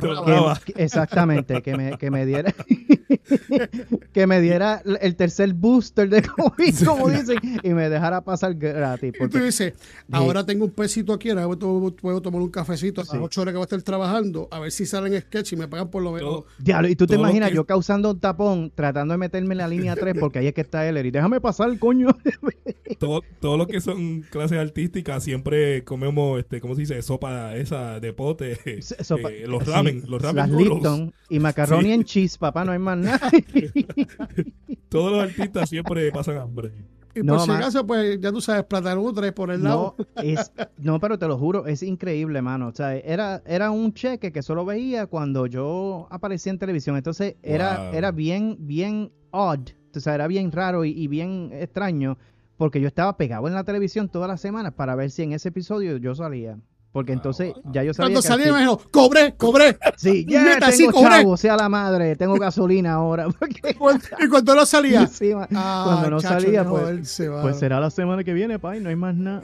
exactamente, 0.76 1.62
que 1.62 1.76
me, 1.76 1.98
que 1.98 2.12
me 2.12 2.26
diera 2.26 2.54
que 4.14 4.28
me 4.28 4.42
diera 4.42 4.82
el 5.02 5.16
tercer 5.16 5.54
booster 5.54 6.10
de 6.10 6.22
COVID, 6.24 6.86
como 6.86 7.10
dicen, 7.10 7.38
y 7.64 7.70
me 7.70 7.90
dejara 7.90 8.22
pasar 8.22 8.54
gratis. 8.56 9.10
Y 9.10 9.12
tú 9.12 9.18
Porque 9.20 9.42
dices, 9.42 9.74
ahora 10.12 10.46
tengo 10.46 10.66
un 10.66 10.72
pesito 10.72 11.14
aquí, 11.14 11.30
ahora 11.30 11.46
puedo, 11.48 11.96
puedo 11.96 12.22
tomar 12.22 12.42
un 12.42 12.50
cafecito 12.50 13.02
a 13.02 13.04
las 13.04 13.14
8 13.14 13.42
horas 13.42 13.52
que 13.54 13.58
voy 13.58 13.64
a 13.64 13.66
estar 13.66 13.82
trabajando, 13.82 14.48
a 14.52 14.60
ver 14.60 14.72
si 14.72 14.86
salen 14.86 15.20
sketch 15.22 15.54
y 15.54 15.56
me 15.56 15.68
pagan 15.68 15.90
por 15.90 16.04
lo 16.04 16.12
menos. 16.12 16.44
Diablo, 16.60 16.88
y 16.90 16.96
tú 16.96 17.06
te 17.08 17.16
imaginas 17.16 17.50
que- 17.50 17.56
yo 17.56 17.66
causando 17.66 18.12
un 18.12 18.20
tapón, 18.20 18.72
tratando 18.74 19.14
de 19.14 19.18
meterme 19.18 19.54
en 19.54 19.58
la 19.60 19.68
línea 19.68 19.96
3, 19.96 20.16
porque 20.20 20.40
ahí 20.40 20.48
es 20.48 20.54
que 20.54 20.62
está 20.62 20.88
Ellery. 20.88 21.12
Déjame 21.12 21.42
pasar, 21.42 21.78
coño. 21.80 22.08
todo, 23.00 23.22
todo 23.40 23.58
lo 23.58 23.68
que 23.68 23.82
son 23.82 24.22
clases 24.30 24.58
artísticas 24.58 25.24
siempre 25.24 25.84
comemos, 25.84 26.40
este, 26.40 26.62
¿cómo 26.62 26.76
se 26.76 26.82
dice? 26.82 27.02
Sopa 27.02 27.56
esa 27.56 28.00
de 28.00 28.14
pote. 28.14 28.58
Sopa- 28.82 29.32
eh, 29.32 29.46
los 29.48 29.64
sí, 29.64 29.72
ramen, 29.72 30.04
los 30.08 30.22
ramen 30.22 30.36
Las. 30.52 30.62
Lipton 30.62 31.14
y 31.30 31.40
macaroni 31.40 31.86
Sí. 31.86 31.92
en 31.94 32.04
cheese, 32.04 32.38
papá, 32.38 32.64
no 32.66 32.72
hay 32.72 32.80
más 32.80 32.95
nada. 32.96 33.30
Todos 34.90 35.12
los 35.12 35.24
artistas 35.24 35.70
siempre 35.70 36.12
pasan 36.12 36.38
hambre. 36.38 36.72
Y 37.14 37.22
No, 37.24 37.36
por 37.38 37.46
si 37.46 37.52
acaso, 37.52 37.88
pues 37.88 38.20
ya 38.20 38.32
tú 38.32 38.42
sabes, 38.42 38.66
platanutres 38.66 39.32
por 39.32 39.50
el 39.50 39.64
lado. 39.64 39.96
No, 39.98 40.22
es, 40.22 40.52
no, 40.78 41.00
pero 41.00 41.18
te 41.18 41.28
lo 41.28 41.38
juro, 41.38 41.66
es 41.66 41.82
increíble, 41.82 42.42
mano. 42.42 42.68
O 42.68 42.74
sea, 42.74 42.96
era, 42.98 43.42
era 43.46 43.72
un 43.72 43.94
cheque 43.94 44.34
que 44.34 44.42
solo 44.42 44.66
veía 44.66 45.06
cuando 45.08 45.46
yo 45.46 46.08
aparecía 46.12 46.52
en 46.52 46.60
televisión. 46.60 46.98
Entonces 46.98 47.36
era, 47.42 47.86
Wow. 47.86 47.94
era 47.94 48.12
bien, 48.12 48.58
bien 48.60 49.12
odd. 49.32 49.70
O 49.96 50.00
sea, 50.02 50.16
era 50.16 50.28
bien 50.28 50.52
raro 50.52 50.84
y, 50.84 50.90
y 50.92 51.08
bien 51.08 51.52
extraño. 51.54 52.18
Porque 52.58 52.82
yo 52.82 52.88
estaba 52.88 53.16
pegado 53.18 53.48
en 53.48 53.54
la 53.54 53.64
televisión 53.64 54.10
todas 54.10 54.28
las 54.30 54.42
semanas 54.42 54.74
para 54.74 54.96
ver 54.96 55.10
si 55.12 55.24
en 55.24 55.32
ese 55.34 55.50
episodio 55.50 55.96
yo 55.98 56.16
salía. 56.16 56.58
Porque 56.96 57.12
entonces 57.12 57.54
ya 57.74 57.84
yo 57.84 57.94
sabía 57.94 58.06
Cuando 58.14 58.22
que 58.22 58.28
salí, 58.30 58.50
me 58.54 58.60
dijo, 58.62 58.80
cobré, 58.90 59.36
cobré. 59.36 59.78
Sí, 59.98 60.26
ya 60.30 60.42
Neta, 60.46 60.72
sí, 60.72 60.84
tengo 60.86 60.94
cobré. 60.94 61.10
chavo, 61.18 61.36
sea 61.36 61.58
la 61.58 61.68
madre, 61.68 62.16
tengo 62.16 62.36
gasolina 62.36 62.94
ahora. 62.94 63.28
Porque- 63.38 63.76
Y 64.24 64.30
cuando 64.30 64.56
no 64.56 64.66
salía, 64.66 65.06
Sí, 65.12 65.36
ma- 65.36 65.46
ah, 65.54 65.84
cuando 65.86 66.10
no 66.12 66.22
chacho, 66.22 66.40
salía, 66.40 66.64
pues, 66.64 67.22
pues 67.42 67.60
será 67.60 67.82
la 67.82 67.90
semana 67.90 68.24
que 68.24 68.32
viene, 68.32 68.60
pa, 68.60 68.78
y 68.78 68.80
no 68.80 68.88
hay 68.88 68.96
más 68.96 69.14
nada. 69.14 69.42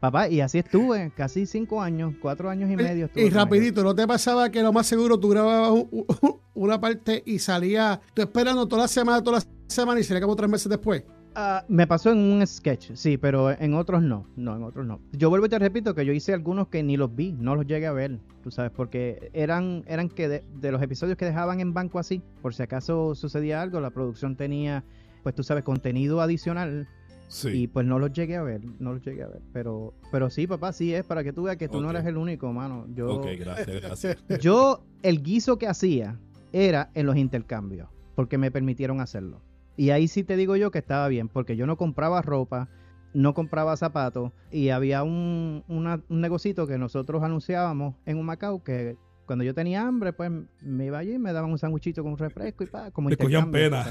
Papá, 0.00 0.30
y 0.30 0.40
así 0.40 0.56
estuve, 0.58 1.12
casi 1.14 1.44
cinco 1.44 1.82
años, 1.82 2.14
cuatro 2.22 2.48
años 2.48 2.70
y 2.70 2.76
medio. 2.76 3.04
estuve 3.04 3.24
Y 3.26 3.28
rapidito, 3.28 3.82
¿no 3.84 3.94
te 3.94 4.06
pasaba 4.06 4.48
que 4.48 4.62
lo 4.62 4.72
más 4.72 4.86
seguro 4.86 5.20
tú 5.20 5.28
grababas 5.28 5.70
un- 5.70 5.88
un- 6.22 6.36
una 6.54 6.80
parte 6.80 7.22
y 7.26 7.40
salía, 7.40 8.00
tú 8.14 8.22
esperando 8.22 8.66
toda 8.66 8.82
la 8.82 8.88
semana, 8.88 9.22
toda 9.22 9.40
la 9.40 9.44
semana 9.66 10.00
y 10.00 10.04
salía 10.04 10.22
como 10.22 10.34
tres 10.34 10.48
meses 10.48 10.70
después? 10.70 11.02
Ah, 11.42 11.64
me 11.68 11.86
pasó 11.86 12.12
en 12.12 12.18
un 12.18 12.46
sketch, 12.46 12.92
sí, 12.94 13.16
pero 13.16 13.50
en 13.50 13.72
otros 13.72 14.02
no, 14.02 14.26
no, 14.36 14.56
en 14.56 14.62
otros 14.62 14.84
no. 14.86 15.00
Yo 15.12 15.30
vuelvo 15.30 15.46
y 15.46 15.48
te 15.48 15.58
repito 15.58 15.94
que 15.94 16.04
yo 16.04 16.12
hice 16.12 16.34
algunos 16.34 16.68
que 16.68 16.82
ni 16.82 16.98
los 16.98 17.14
vi, 17.16 17.32
no 17.32 17.54
los 17.56 17.66
llegué 17.66 17.86
a 17.86 17.92
ver, 17.92 18.18
tú 18.42 18.50
sabes, 18.50 18.70
porque 18.72 19.30
eran, 19.32 19.82
eran 19.86 20.10
que 20.10 20.28
de, 20.28 20.44
de 20.60 20.70
los 20.70 20.82
episodios 20.82 21.16
que 21.16 21.24
dejaban 21.24 21.60
en 21.60 21.72
banco 21.72 21.98
así, 21.98 22.20
por 22.42 22.52
si 22.52 22.62
acaso 22.62 23.14
sucedía 23.14 23.62
algo, 23.62 23.80
la 23.80 23.88
producción 23.88 24.36
tenía, 24.36 24.84
pues 25.22 25.34
tú 25.34 25.42
sabes, 25.42 25.64
contenido 25.64 26.20
adicional 26.20 26.86
y 27.26 27.32
Sí. 27.32 27.66
pues 27.68 27.86
no 27.86 27.98
los 27.98 28.12
llegué 28.12 28.36
a 28.36 28.42
ver, 28.42 28.60
no 28.78 28.92
los 28.92 29.02
llegué 29.02 29.22
a 29.22 29.28
ver, 29.28 29.40
pero, 29.52 29.94
pero 30.12 30.28
sí, 30.28 30.46
papá, 30.46 30.74
sí 30.74 30.92
es 30.92 31.04
para 31.06 31.24
que 31.24 31.32
tú 31.32 31.44
veas 31.44 31.56
que 31.56 31.68
tú 31.68 31.80
no 31.80 31.88
eres 31.88 32.04
el 32.04 32.18
único, 32.18 32.52
mano. 32.52 32.86
Yo, 32.94 33.14
Ok, 33.14 33.28
gracias, 33.38 33.80
gracias. 33.80 34.16
yo, 34.42 34.82
el 35.02 35.22
guiso 35.22 35.56
que 35.56 35.68
hacía 35.68 36.18
era 36.52 36.90
en 36.92 37.06
los 37.06 37.16
intercambios, 37.16 37.88
porque 38.14 38.36
me 38.36 38.50
permitieron 38.50 39.00
hacerlo. 39.00 39.40
Y 39.80 39.92
ahí 39.92 40.08
sí 40.08 40.24
te 40.24 40.36
digo 40.36 40.56
yo 40.56 40.70
que 40.70 40.78
estaba 40.78 41.08
bien, 41.08 41.28
porque 41.30 41.56
yo 41.56 41.66
no 41.66 41.78
compraba 41.78 42.20
ropa, 42.20 42.68
no 43.14 43.32
compraba 43.32 43.74
zapatos, 43.78 44.30
y 44.50 44.68
había 44.68 45.02
un, 45.02 45.64
una- 45.68 46.02
un 46.10 46.20
negocito 46.20 46.66
que 46.66 46.76
nosotros 46.76 47.22
anunciábamos 47.22 47.94
en 48.04 48.18
un 48.18 48.26
Macao 48.26 48.62
que 48.62 48.96
cuando 49.24 49.42
yo 49.42 49.54
tenía 49.54 49.86
hambre, 49.86 50.12
pues 50.12 50.30
me 50.60 50.84
iba 50.84 50.98
allí 50.98 51.14
y 51.14 51.18
me 51.18 51.32
daban 51.32 51.50
un 51.50 51.56
sándwichito 51.58 52.02
con 52.02 52.12
un 52.12 52.18
refresco 52.18 52.62
y 52.62 52.66
pa, 52.66 52.90
como 52.90 53.08
Te 53.08 53.16
cogían 53.16 53.50
pena. 53.50 53.86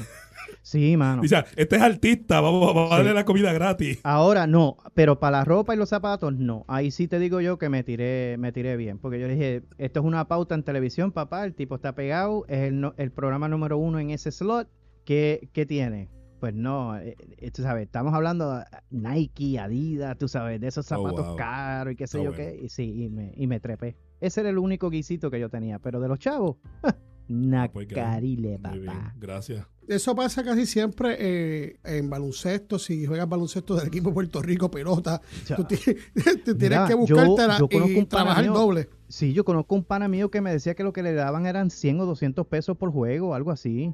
Sí, 0.61 0.95
mano. 0.95 1.23
Dice, 1.23 1.43
este 1.55 1.77
es 1.77 1.81
artista, 1.81 2.39
vamos, 2.39 2.67
vamos 2.67 2.91
a 2.91 2.97
darle 2.97 3.13
la 3.15 3.25
comida 3.25 3.51
gratis. 3.51 3.99
Ahora 4.03 4.45
no, 4.45 4.77
pero 4.93 5.19
para 5.19 5.39
la 5.39 5.43
ropa 5.45 5.73
y 5.73 5.77
los 5.77 5.89
zapatos 5.89 6.33
no. 6.35 6.65
Ahí 6.67 6.91
sí 6.91 7.07
te 7.07 7.17
digo 7.17 7.41
yo 7.41 7.57
que 7.57 7.69
me 7.69 7.83
tiré, 7.83 8.35
me 8.37 8.51
tiré 8.51 8.77
bien, 8.77 8.99
porque 8.99 9.19
yo 9.19 9.27
dije, 9.27 9.63
esto 9.79 10.01
es 10.01 10.05
una 10.05 10.27
pauta 10.27 10.53
en 10.53 10.61
televisión, 10.61 11.11
papá, 11.13 11.45
el 11.45 11.55
tipo 11.55 11.73
está 11.75 11.95
pegado, 11.95 12.45
es 12.47 12.59
el, 12.67 12.91
el 12.97 13.11
programa 13.11 13.47
número 13.47 13.79
uno 13.79 13.97
en 13.99 14.11
ese 14.11 14.31
slot, 14.31 14.67
¿qué, 15.05 15.49
qué 15.53 15.65
tiene? 15.65 16.09
Pues 16.39 16.53
no, 16.53 16.97
eh, 16.97 17.15
eh, 17.37 17.51
tú 17.51 17.63
sabes, 17.63 17.85
estamos 17.85 18.13
hablando 18.13 18.55
de 18.55 18.63
Nike, 18.91 19.59
Adidas, 19.59 20.17
tú 20.17 20.27
sabes, 20.29 20.61
de 20.61 20.67
esos 20.67 20.85
Oh, 20.85 20.89
zapatos 20.89 21.27
wow. 21.27 21.35
caros 21.35 21.93
y 21.93 21.95
qué 21.97 22.07
sé 22.07 22.19
Ah, 22.19 22.23
yo 22.23 22.29
bueno. 22.31 22.45
qué, 22.51 22.59
y 22.63 22.69
sí, 22.69 23.03
y 23.03 23.09
me, 23.09 23.33
y 23.35 23.45
me 23.47 23.59
trepé. 23.59 23.97
Ese 24.21 24.39
era 24.41 24.49
el 24.49 24.57
único 24.57 24.89
guisito 24.89 25.29
que 25.29 25.39
yo 25.39 25.49
tenía, 25.49 25.79
pero 25.79 25.99
de 25.99 26.07
los 26.07 26.17
chavos, 26.19 26.55
nacarile, 27.29 28.57
Muy 28.59 28.79
bien, 28.79 28.85
papá. 28.93 29.13
gracias. 29.19 29.65
Eso 29.87 30.15
pasa 30.15 30.43
casi 30.43 30.67
siempre 30.67 31.15
eh, 31.19 31.79
en 31.83 32.09
baloncesto, 32.11 32.77
si 32.77 33.05
juegas 33.07 33.27
baloncesto 33.27 33.75
del 33.75 33.87
equipo 33.87 34.09
de 34.09 34.13
Puerto 34.13 34.41
Rico, 34.41 34.69
pelota, 34.69 35.19
Ya. 35.47 35.55
tú, 35.55 35.63
tú 35.63 35.75
tienes 36.45 36.59
Mira, 36.59 36.87
que 36.87 36.93
buscártela 36.93 37.57
yo 37.57 37.67
y 37.87 38.05
trabajar 38.05 38.43
mío- 38.43 38.53
doble. 38.53 38.89
Sí, 39.07 39.33
yo 39.33 39.43
conozco 39.43 39.73
un 39.73 39.83
pana 39.83 40.07
mío 40.07 40.29
que 40.29 40.39
me 40.41 40.51
decía 40.51 40.75
que 40.75 40.83
lo 40.83 40.93
que 40.93 41.01
le 41.01 41.13
daban 41.13 41.47
eran 41.47 41.71
100 41.71 41.99
o 42.01 42.05
200 42.05 42.45
pesos 42.45 42.77
por 42.77 42.91
juego, 42.91 43.33
algo 43.33 43.49
así. 43.49 43.91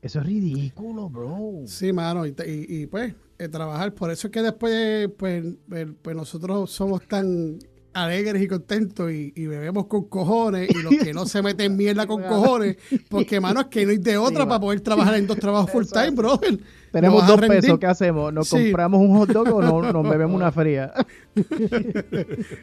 Eso 0.00 0.18
es 0.18 0.26
ridículo, 0.26 1.08
bro. 1.08 1.60
Sí, 1.66 1.92
mano, 1.92 2.26
y, 2.26 2.32
te- 2.32 2.52
y- 2.52 2.66
y, 2.82 2.86
pues 2.86 3.14
eh, 3.38 3.48
trabajar. 3.48 3.94
Por 3.94 4.10
eso 4.10 4.26
es 4.26 4.32
que 4.32 4.42
después, 4.42 5.08
pues, 5.16 5.44
pues, 5.68 5.86
pues 6.02 6.16
nosotros 6.16 6.68
somos 6.72 7.06
tan 7.06 7.58
alegres 7.94 8.42
y 8.42 8.48
contentos 8.48 9.10
y, 9.12 9.32
y 9.36 9.46
bebemos 9.46 9.86
con 9.86 10.04
cojones 10.08 10.70
y 10.70 10.82
los 10.82 10.94
que 10.96 11.12
no 11.12 11.26
se 11.26 11.42
meten 11.42 11.76
mierda 11.76 12.06
con 12.06 12.22
cojones, 12.22 12.76
porque, 13.08 13.40
mano, 13.40 13.60
es 13.60 13.66
que 13.66 13.84
no 13.84 13.90
hay 13.92 13.98
de 13.98 14.16
otra 14.18 14.42
Sí, 14.44 14.48
para 14.48 14.60
poder 14.60 14.80
trabajar 14.80 15.14
en 15.16 15.26
dos 15.26 15.38
trabajos 15.38 15.70
full 15.70 15.84
time, 15.86 16.10
brother. 16.10 16.58
Tenemos 16.90 17.26
dos 17.26 17.40
pesos, 17.40 17.78
¿qué 17.78 17.86
hacemos? 17.86 18.32
¿Nos 18.32 18.48
Sí. 18.48 18.64
compramos 18.64 19.00
un 19.00 19.16
hot 19.16 19.30
dog 19.30 19.48
o 19.54 19.62
no, 19.62 19.92
nos 19.92 20.02
bebemos 20.10 20.36
una 20.36 20.52
fría? 20.52 20.92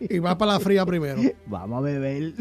Y 0.02 0.20
va 0.20 0.38
para 0.38 0.54
la 0.54 0.60
fría 0.60 0.86
primero. 0.86 1.22
Vamos 1.46 1.78
a 1.80 1.82
beber. 1.82 2.34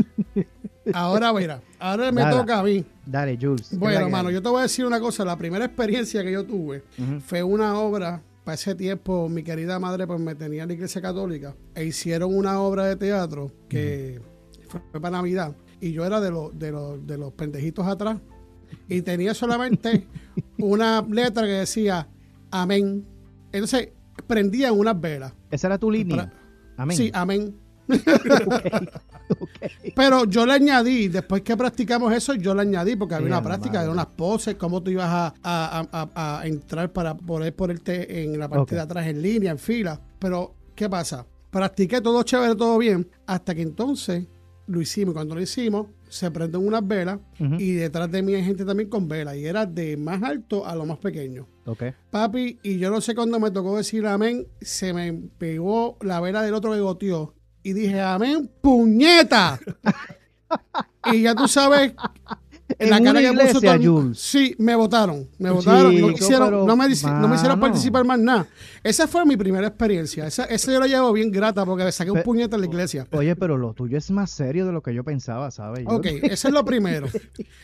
Ahora, 0.93 1.33
mira, 1.33 1.61
ahora 1.79 2.13
me 2.13 2.25
toca 2.27 2.61
a 2.61 2.63
mí. 2.63 2.85
Dale, 3.05 3.39
Jules. 3.41 3.69
¿qué 3.69 3.75
es 3.75 3.81
la 3.81 3.87
Bueno, 3.87 4.07
que 4.07 4.13
mano, 4.13 4.29
hay? 4.29 4.35
yo 4.35 4.43
te 4.43 4.49
voy 4.49 4.59
a 4.61 4.63
decir 4.63 4.85
una 4.87 5.01
cosa. 5.01 5.25
La 5.25 5.37
primera 5.37 5.65
experiencia 5.67 6.23
que 6.23 6.33
yo 6.33 6.45
tuve 6.45 6.83
fue 7.27 7.43
una 7.43 7.79
obra 7.79 8.23
para 8.49 8.55
ese 8.55 8.75
tiempo 8.75 9.29
mi 9.29 9.43
querida 9.43 9.79
madre 9.79 10.07
pues 10.07 10.19
me 10.21 10.35
tenía 10.35 10.63
en 10.63 10.69
la 10.69 10.73
iglesia 10.73 11.03
católica 11.03 11.55
e 11.75 11.85
hicieron 11.85 12.35
una 12.35 12.59
obra 12.63 12.87
de 12.87 12.97
teatro 12.97 13.53
que 13.69 14.23
fue 14.91 15.03
para 15.03 15.19
Navidad 15.19 15.55
y 15.83 15.93
yo 15.93 16.07
era 16.07 16.19
de 16.19 16.31
los, 16.31 16.59
de 16.59 16.73
los, 16.73 17.07
de 17.07 17.19
los 17.19 17.31
pendejitos 17.35 17.87
atrás 17.87 18.19
y 18.89 19.03
tenía 19.03 19.35
solamente 19.35 20.07
una 20.59 21.03
letra 21.03 21.43
que 21.45 21.53
decía 21.53 22.09
amén. 22.51 23.05
Entonces 23.53 23.91
prendían 24.27 24.79
unas 24.79 24.99
velas. 24.99 25.35
Esa 25.51 25.67
era 25.67 25.77
tu 25.79 25.91
línea. 25.91 26.17
Para- 26.17 26.33
Amén. 26.79 26.97
Sí, 26.97 27.11
amén. 27.13 27.55
Pero 29.95 30.25
yo 30.25 30.47
le 30.47 30.53
añadí, 30.55 31.09
después 31.09 31.43
que 31.43 31.57
practicamos 31.57 32.13
eso, 32.13 32.35
yo 32.35 32.55
le 32.55 32.63
añadí, 32.63 32.97
porque 32.97 33.15
había 33.15 33.27
una 33.29 33.43
práctica, 33.43 33.83
de 33.83 33.89
unas 33.89 34.07
poses, 34.07 34.55
cómo 34.57 34.83
tú 34.83 34.91
ibas 34.91 35.09
a, 35.09 35.35
a- 35.43 35.89
a- 35.93 36.11
a- 36.15 36.41
a 36.41 36.47
entrar 36.47 36.93
para 36.93 37.17
poder 37.17 37.55
ponerte 37.55 38.23
en 38.23 38.39
la 38.39 38.49
parte 38.49 38.75
de 38.75 38.81
atrás 38.81 39.07
en 39.07 39.23
línea, 39.23 39.51
en 39.51 39.59
fila. 39.59 40.01
Pero, 40.19 40.55
¿qué 40.75 40.89
pasa? 40.89 41.27
Practiqué 41.51 42.01
todo 42.01 42.23
chévere, 42.23 42.55
todo 42.55 42.79
bien, 42.79 43.09
hasta 43.27 43.55
que 43.55 43.63
entonces 43.63 44.27
lo 44.67 44.81
hicimos. 44.81 45.13
Y 45.13 45.15
Cuando 45.15 45.35
lo 45.35 45.41
hicimos, 45.41 45.87
se 46.11 46.31
prenden 46.31 46.67
unas 46.67 46.87
velas 46.87 47.19
y 47.59 47.73
detrás 47.73 48.11
de 48.11 48.23
mí 48.23 48.35
hay 48.35 48.45
gente 48.45 48.65
también 48.65 48.89
con 48.89 49.09
velas. 49.09 49.37
Y 49.37 49.45
era 49.47 49.65
de 49.67 49.97
más 49.97 50.23
alto 50.23 50.67
a 50.67 50.75
lo 50.75 50.85
más 50.87 50.99
pequeño. 50.99 51.47
Ok. 51.67 51.85
Papi, 52.11 52.59
y 52.63 52.79
yo 52.79 52.91
no 52.91 53.01
sé 53.01 53.15
cuándo 53.15 53.39
me 53.41 53.51
tocó 53.51 53.77
decir 53.77 54.07
amén, 54.07 54.47
se 54.61 54.93
me 54.93 55.13
pegó 55.39 55.97
la 56.03 56.21
vela 56.21 56.43
del 56.43 56.55
otro 56.55 56.73
que 56.73 56.81
goteó. 56.81 57.35
Y 57.63 57.73
dije, 57.73 58.01
amén, 58.01 58.51
puñeta. 58.61 59.59
y 61.13 61.23
ya 61.23 61.35
tú 61.35 61.47
sabes, 61.49 61.93
En 62.79 62.91
la 62.91 63.01
cara 63.01 63.21
que 63.21 63.33
puso 63.33 63.61
todo- 63.61 63.79
Jules. 63.83 64.19
Sí, 64.21 64.55
me 64.59 64.75
votaron. 64.75 65.29
Me 65.39 65.51
votaron. 65.51 65.85
No, 66.01 66.09
Chico, 66.09 66.19
quisieron- 66.19 66.47
pero, 66.49 66.59
no, 66.67 66.77
me, 66.77 66.85
no 66.89 67.29
me 67.29 67.35
hicieron 67.37 67.61
participar 67.61 68.05
más 68.05 68.19
nada. 68.19 68.47
Esa 68.83 69.07
fue 69.09 69.25
mi 69.27 69.37
primera 69.37 69.67
experiencia. 69.69 70.27
Esa, 70.27 70.45
esa 70.45 70.73
yo 70.73 70.81
la 70.81 70.87
llevo 70.87 71.13
bien 71.13 71.31
grata 71.31 71.65
porque 71.67 71.85
me 71.85 71.93
saqué 71.93 72.11
un 72.11 72.19
Pe- 72.19 72.23
puñeta 72.25 72.57
en 72.57 72.63
la 72.63 72.67
iglesia. 72.69 73.07
Oye, 73.13 73.35
pero 73.37 73.57
lo 73.57 73.73
tuyo 73.75 73.99
es 73.99 74.11
más 74.11 74.31
serio 74.31 74.67
de 74.67 74.73
lo 74.73 74.83
que 74.83 74.95
yo 74.95 75.05
pensaba, 75.05 75.51
¿sabes? 75.51 75.85
Yo- 75.85 75.91
Ok, 75.97 76.07
eso 76.23 76.49
es 76.49 76.55
lo 76.55 76.65
primero. 76.65 77.07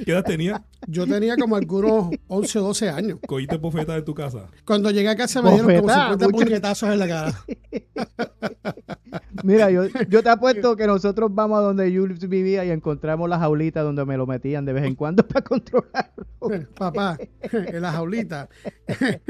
¿Qué 0.05 0.11
edad 0.13 0.25
tenía? 0.25 0.63
Yo 0.87 1.07
tenía 1.07 1.37
como 1.37 1.57
algunos 1.57 2.11
11 2.29 2.59
o 2.59 2.63
12 2.63 2.89
años. 2.91 3.19
Cogiste 3.27 3.57
bofeta 3.57 3.95
de 3.95 4.03
tu 4.03 4.15
casa. 4.15 4.49
Cuando 4.65 4.91
llegué 4.91 5.09
a 5.09 5.17
casa 5.17 5.41
me 5.43 5.51
dieron 5.51 5.67
como 5.67 5.81
Bofetada, 5.83 6.05
50 6.13 6.27
mucho. 6.29 6.45
puñetazos 6.45 6.89
en 6.91 6.99
la 6.99 7.09
cara. 7.09 7.45
Mira, 9.45 9.71
yo, 9.71 9.85
yo 10.09 10.23
te 10.23 10.29
apuesto 10.31 10.75
que 10.77 10.87
nosotros 10.87 11.31
vamos 11.33 11.59
a 11.59 11.63
donde 11.63 11.95
Jules 11.95 12.19
vivía 12.29 12.65
y 12.65 12.71
encontramos 12.71 13.29
la 13.29 13.39
jaulita 13.39 13.83
donde 13.83 14.05
me 14.05 14.17
lo 14.17 14.27
metían 14.27 14.65
de 14.65 14.73
vez 14.73 14.85
en 14.85 14.95
cuando 14.95 15.27
para 15.27 15.43
controlarlo. 15.43 16.27
Papá, 16.77 17.19
en 17.53 17.81
la 17.83 17.93
jaulita. 17.93 18.49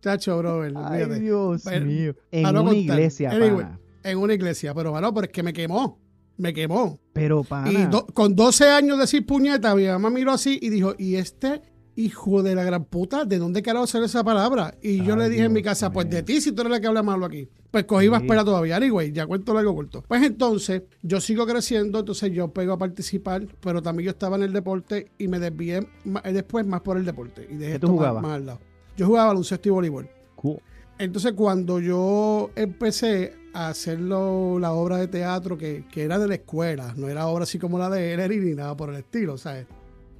Chacho, 0.00 0.38
brother. 0.38 0.72
Ay, 0.76 0.99
Dios 1.06 1.62
Pero- 1.64 1.86
mío. 1.86 2.14
En 2.30 2.46
una 2.46 2.58
contar. 2.60 2.76
iglesia, 2.76 3.30
Anyway, 3.30 3.50
pana. 3.64 3.80
En 4.02 4.18
una 4.18 4.34
iglesia, 4.34 4.74
pero 4.74 4.90
bueno, 4.92 5.12
pero 5.12 5.26
es 5.26 5.32
que 5.32 5.42
me 5.42 5.52
quemó. 5.52 5.98
Me 6.36 6.54
quemó. 6.54 6.98
Pero, 7.12 7.44
pana, 7.44 7.70
Y 7.70 7.86
do- 7.86 8.06
con 8.06 8.34
12 8.34 8.66
años 8.68 8.96
de 8.96 9.02
decir 9.02 9.26
puñeta, 9.26 9.74
mi 9.74 9.86
mamá 9.86 10.08
miró 10.10 10.32
así 10.32 10.58
y 10.62 10.70
dijo, 10.70 10.94
¿y 10.98 11.16
este 11.16 11.60
hijo 11.96 12.42
de 12.42 12.54
la 12.54 12.64
gran 12.64 12.84
puta, 12.86 13.26
de 13.26 13.36
dónde 13.36 13.60
carajo 13.60 13.86
sale 13.86 14.06
esa 14.06 14.24
palabra? 14.24 14.74
Y 14.80 15.04
yo 15.04 15.16
le 15.16 15.28
dije 15.28 15.44
en 15.44 15.52
mi 15.52 15.60
Dios 15.60 15.70
casa, 15.72 15.92
pues 15.92 16.08
de 16.08 16.22
ti 16.22 16.40
si 16.40 16.52
tú 16.52 16.62
eres 16.62 16.70
la 16.70 16.80
que 16.80 16.86
habla 16.86 17.02
malo 17.02 17.26
aquí. 17.26 17.46
Pues 17.70 17.84
cogí 17.84 18.08
más 18.08 18.22
Sí. 18.22 18.28
pena 18.28 18.42
todavía. 18.42 18.76
Anyway, 18.76 19.12
ya 19.12 19.26
cuento 19.26 19.52
largo 19.52 19.74
corto. 19.74 20.02
Pues 20.08 20.22
entonces, 20.22 20.82
yo 21.02 21.20
sigo 21.20 21.46
creciendo, 21.46 21.98
entonces 21.98 22.32
yo 22.32 22.48
pego 22.48 22.72
a 22.72 22.78
participar, 22.78 23.46
pero 23.60 23.82
también 23.82 24.06
yo 24.06 24.10
estaba 24.12 24.36
en 24.36 24.44
el 24.44 24.52
deporte 24.54 25.10
y 25.18 25.28
me 25.28 25.38
desvié 25.38 25.86
eh, 26.24 26.32
después 26.32 26.66
más 26.66 26.80
por 26.80 26.96
el 26.96 27.04
deporte. 27.04 27.46
Y 27.50 27.56
dejé 27.56 27.72
¿Qué 27.74 27.78
tú 27.80 27.86
esto 27.86 27.88
más- 27.88 27.96
jugabas? 27.98 28.22
más 28.22 28.32
al 28.32 28.46
lado. 28.46 28.60
Yo 28.96 29.06
jugaba 29.06 29.26
baloncesto 29.28 29.68
y 29.68 29.72
voleibol. 29.72 30.08
cool. 30.36 30.58
Entonces, 31.00 31.32
cuando 31.32 31.80
yo 31.80 32.50
empecé 32.56 33.32
a 33.54 33.68
hacer 33.68 33.98
lo- 34.00 34.58
la 34.58 34.72
obra 34.74 34.98
de 34.98 35.08
teatro 35.08 35.56
que, 35.56 35.84
que 35.90 36.02
era 36.02 36.18
de 36.18 36.28
la 36.28 36.34
escuela, 36.34 36.92
no 36.96 37.08
era 37.08 37.26
obra 37.26 37.44
así 37.44 37.58
como 37.58 37.78
la 37.78 37.88
de 37.88 38.12
él 38.12 38.44
ni 38.44 38.54
nada 38.54 38.76
por 38.76 38.90
el 38.90 38.96
estilo, 38.96 39.38
¿sabes? 39.38 39.66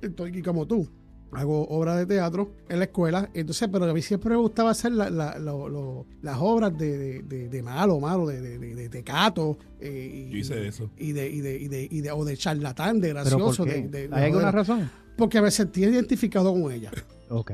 Estoy 0.00 0.30
aquí 0.30 0.42
como 0.42 0.66
tú. 0.66 0.88
Hago 1.32 1.68
obra 1.68 1.94
de 1.96 2.06
teatro 2.06 2.50
en 2.68 2.78
la 2.80 2.86
escuela, 2.86 3.30
entonces, 3.34 3.68
pero 3.70 3.84
a 3.84 3.94
mí 3.94 4.02
siempre 4.02 4.30
me 4.30 4.36
gustaba 4.36 4.70
hacer 4.70 4.90
la- 4.92 5.10
la- 5.10 5.38
lo- 5.38 5.68
lo- 5.68 6.06
las 6.22 6.38
obras 6.40 6.76
de, 6.76 6.98
de, 6.98 7.22
de- 7.22 7.48
de 7.48 7.62
malo, 7.62 8.00
malo, 8.00 8.26
de, 8.26 8.40
de, 8.40 8.58
de, 8.58 8.74
de 8.74 8.88
tecato. 8.88 9.56
eh, 9.80 10.26
y, 10.28 10.30
Yo 10.32 10.38
hice 10.38 10.66
eso. 10.66 10.90
Y 10.96 11.12
de, 11.12 11.28
y 11.30 11.40
de, 11.40 11.56
y 11.60 11.68
de, 11.68 11.88
y 11.88 12.00
de- 12.00 12.10
o 12.10 12.24
de 12.24 12.36
charlatán, 12.36 13.00
de 13.00 13.08
¿Pero 13.08 13.20
gracioso. 13.20 13.62
por 13.64 13.72
qué? 13.72 13.82
de- 13.82 13.88
de- 13.88 14.08
de 14.08 14.16
¿Hay 14.16 14.24
alguna 14.24 14.50
razón? 14.50 14.90
Porque 15.20 15.40
me 15.40 15.50
sentía 15.50 15.88
identificado 15.88 16.50
con 16.52 16.72
ella 16.72 16.90
Ok. 17.28 17.52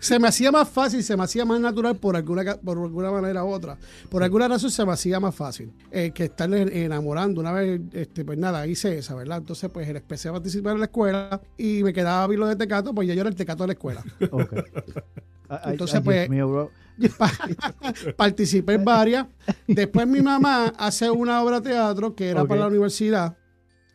se 0.00 0.18
me 0.18 0.28
hacía 0.28 0.50
más 0.50 0.68
fácil, 0.70 1.02
se 1.02 1.14
me 1.16 1.24
hacía 1.24 1.44
más 1.44 1.60
natural 1.60 1.96
por 1.96 2.16
alguna, 2.16 2.56
por 2.56 2.78
alguna 2.78 3.10
manera 3.10 3.44
u 3.44 3.48
otra. 3.48 3.76
Por 4.08 4.22
alguna 4.22 4.48
razón 4.48 4.70
se 4.70 4.86
me 4.86 4.92
hacía 4.92 5.20
más 5.20 5.34
fácil 5.34 5.70
eh, 5.90 6.12
que 6.12 6.24
estarle 6.24 6.84
enamorando. 6.84 7.40
Una 7.42 7.52
vez, 7.52 7.80
este, 7.92 8.24
pues 8.24 8.38
nada, 8.38 8.66
hice 8.66 8.96
esa, 8.96 9.14
¿verdad? 9.16 9.38
Entonces, 9.38 9.68
pues 9.70 9.86
empecé 9.86 10.30
a 10.30 10.32
participar 10.32 10.74
en 10.74 10.78
la 10.78 10.86
escuela 10.86 11.42
y 11.58 11.82
me 11.82 11.92
quedaba 11.92 12.26
bien 12.26 12.40
lo 12.40 12.46
de 12.46 12.56
tecato, 12.56 12.94
pues 12.94 13.06
ya 13.06 13.14
yo 13.14 13.20
era 13.20 13.28
el 13.28 13.36
tecato 13.36 13.64
de 13.64 13.66
la 13.66 13.72
escuela. 13.74 14.02
Ok. 14.30 14.54
Ay, 15.50 15.72
Entonces, 15.72 16.00
pues, 16.02 16.30
mío. 16.30 16.70
Participé 18.16 18.74
en 18.74 18.84
varias. 18.84 19.26
Después 19.66 20.06
mi 20.06 20.20
mamá 20.20 20.72
hace 20.78 21.10
una 21.10 21.42
obra 21.42 21.60
de 21.60 21.70
teatro 21.70 22.14
que 22.14 22.28
era 22.28 22.44
para 22.44 22.62
la 22.62 22.66
universidad 22.68 23.36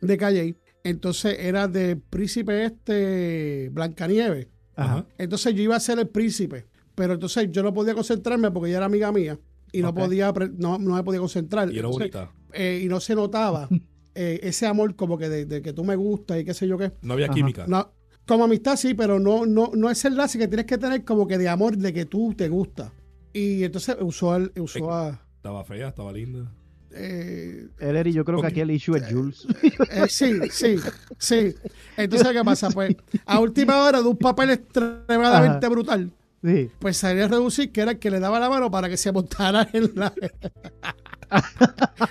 de 0.00 0.16
Calle. 0.16 0.56
Entonces 0.84 1.36
era 1.40 1.66
de 1.66 1.96
príncipe 1.96 2.64
este 2.66 3.70
Blancanieves. 3.72 4.48
Ajá. 4.76 5.06
Entonces 5.18 5.54
yo 5.54 5.62
iba 5.62 5.76
a 5.76 5.80
ser 5.80 5.98
el 5.98 6.08
príncipe, 6.08 6.66
pero 6.94 7.14
entonces 7.14 7.48
yo 7.50 7.62
no 7.62 7.72
podía 7.72 7.94
concentrarme 7.94 8.50
porque 8.50 8.68
ella 8.68 8.78
era 8.78 8.86
amiga 8.86 9.10
mía 9.10 9.38
y 9.72 9.80
no 9.82 9.94
podía 9.94 10.32
no, 10.58 10.78
no 10.78 10.94
me 10.94 11.02
podía 11.02 11.20
concentrar. 11.20 11.72
Y 11.72 11.78
era 11.78 11.88
Entonces, 11.88 12.12
bonita. 12.12 12.32
eh, 12.52 12.82
y 12.84 12.88
no 12.88 13.00
se 13.00 13.14
notaba 13.14 13.68
eh, 14.14 14.40
ese 14.42 14.66
amor 14.66 14.94
como 14.94 15.16
que 15.16 15.28
de, 15.28 15.46
de 15.46 15.62
que 15.62 15.72
tú 15.72 15.84
me 15.84 15.96
gustas 15.96 16.40
y 16.40 16.44
qué 16.44 16.54
sé 16.54 16.68
yo 16.68 16.76
qué. 16.76 16.92
No 17.02 17.14
había 17.14 17.26
Ajá. 17.26 17.34
química. 17.34 17.66
No, 17.66 17.90
como 18.26 18.44
amistad 18.44 18.76
sí, 18.76 18.94
pero 18.94 19.18
no, 19.18 19.46
no, 19.46 19.70
no 19.74 19.90
es 19.90 20.04
el 20.04 20.12
enlace 20.12 20.38
que 20.38 20.48
tienes 20.48 20.66
que 20.66 20.78
tener 20.78 21.04
como 21.04 21.26
que 21.26 21.38
de 21.38 21.48
amor 21.48 21.76
de 21.78 21.92
que 21.92 22.04
tú 22.04 22.34
te 22.36 22.48
gusta. 22.48 22.92
Y 23.32 23.64
entonces 23.64 23.96
usó, 24.00 24.36
el, 24.36 24.52
usó 24.60 24.92
a... 24.92 25.20
Estaba 25.36 25.64
fea, 25.64 25.88
estaba 25.88 26.12
linda. 26.12 26.52
Eh, 26.96 28.02
y 28.06 28.12
yo 28.12 28.24
creo 28.24 28.40
que 28.40 28.46
aquí 28.46 28.60
el 28.60 28.70
issue 28.70 28.96
es 28.96 29.12
Jules. 29.12 29.46
Eh, 29.90 30.06
sí, 30.08 30.38
sí, 30.50 30.76
sí. 31.18 31.54
Entonces, 31.96 32.28
¿qué 32.32 32.44
pasa? 32.44 32.70
Pues, 32.70 32.96
a 33.26 33.40
última 33.40 33.82
hora 33.84 34.00
de 34.02 34.08
un 34.08 34.16
papel 34.16 34.50
extremadamente 34.50 35.66
Ajá. 35.66 35.68
brutal, 35.68 36.10
Sí. 36.42 36.70
pues 36.78 36.96
salía 36.98 37.24
a 37.24 37.28
reducir 37.28 37.72
que 37.72 37.80
era 37.80 37.92
el 37.92 37.98
que 37.98 38.10
le 38.10 38.20
daba 38.20 38.38
la 38.38 38.50
mano 38.50 38.70
para 38.70 38.88
que 38.88 38.96
se 38.98 39.10
montara 39.12 39.66
en 39.72 39.92
la, 39.94 40.12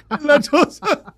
en 0.10 0.28
la 0.28 0.40
choza. 0.40 1.16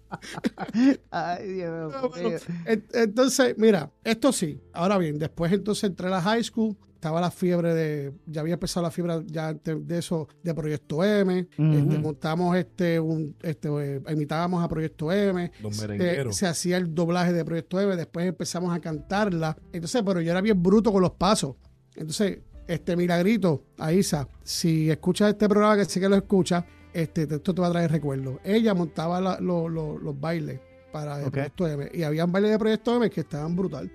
Ay, 1.12 1.54
Dios 1.54 1.94
mío. 2.18 2.38
en- 2.66 2.86
Entonces, 2.94 3.56
mira, 3.58 3.90
esto 4.04 4.32
sí. 4.32 4.60
Ahora 4.74 4.98
bien, 4.98 5.18
después 5.18 5.52
entonces 5.52 5.86
entré 5.86 6.08
a 6.08 6.12
la 6.12 6.22
high 6.22 6.44
school. 6.44 6.76
Estaba 6.96 7.22
la 7.22 7.30
fiebre 7.30 7.74
de, 7.76 8.14
ya 8.26 8.42
había 8.42 8.56
empezado 8.56 8.84
la 8.84 8.90
fiebre 8.90 9.14
ya 9.28 9.50
antes 9.50 9.88
de 9.88 9.98
eso, 10.00 10.28
de 10.42 10.54
Proyecto 10.56 11.04
M. 11.04 11.40
Este, 11.52 12.00
montamos 12.00 12.56
este, 12.58 13.00
un, 13.00 13.36
este, 13.44 13.68
eh, 13.98 14.02
imitábamos 14.12 14.64
a 14.64 14.68
Proyecto 14.68 15.12
M. 15.12 15.52
Los 15.62 15.78
Eh, 15.78 15.82
merengueros. 15.88 16.36
se 16.36 16.48
hacía 16.48 16.78
el 16.78 16.96
doblaje 16.96 17.32
de 17.34 17.46
Proyecto 17.46 17.80
M, 17.80 17.96
después 17.96 18.26
empezamos 18.26 18.76
a 18.76 18.80
cantarla. 18.80 19.56
Entonces, 19.72 20.02
pero 20.06 20.20
yo 20.22 20.32
era 20.32 20.42
bien 20.42 20.62
bruto 20.64 20.92
con 20.92 21.02
los 21.04 21.12
pasos. 21.12 21.56
Entonces, 21.96 22.40
este 22.68 22.96
milagrito, 22.96 23.66
Aisa, 23.78 24.28
si 24.44 24.90
escuchas 24.90 25.30
este 25.30 25.48
programa, 25.48 25.78
que 25.78 25.86
sé 25.86 26.00
que 26.00 26.10
lo 26.10 26.16
escuchas, 26.16 26.64
este, 26.92 27.28
te- 27.28 27.36
esto 27.36 27.54
te 27.54 27.62
va 27.62 27.68
a 27.68 27.72
traer 27.72 27.92
recuerdos. 27.92 28.40
Ella 28.44 28.74
montaba 28.74 29.22
la- 29.22 29.40
lo- 29.40 29.70
lo- 29.70 30.00
los 30.00 30.20
bailes 30.20 30.60
para 30.96 31.20
el 31.20 31.26
Ok. 31.28 31.34
Proyecto 31.34 31.68
M. 31.68 31.90
Y 31.94 32.04
habían 32.04 32.32
bailes 32.32 32.52
de 32.52 32.58
Proyecto 32.60 32.96
M 32.96 33.10
que 33.10 33.20
estaban 33.22 33.54
brutal. 33.54 33.92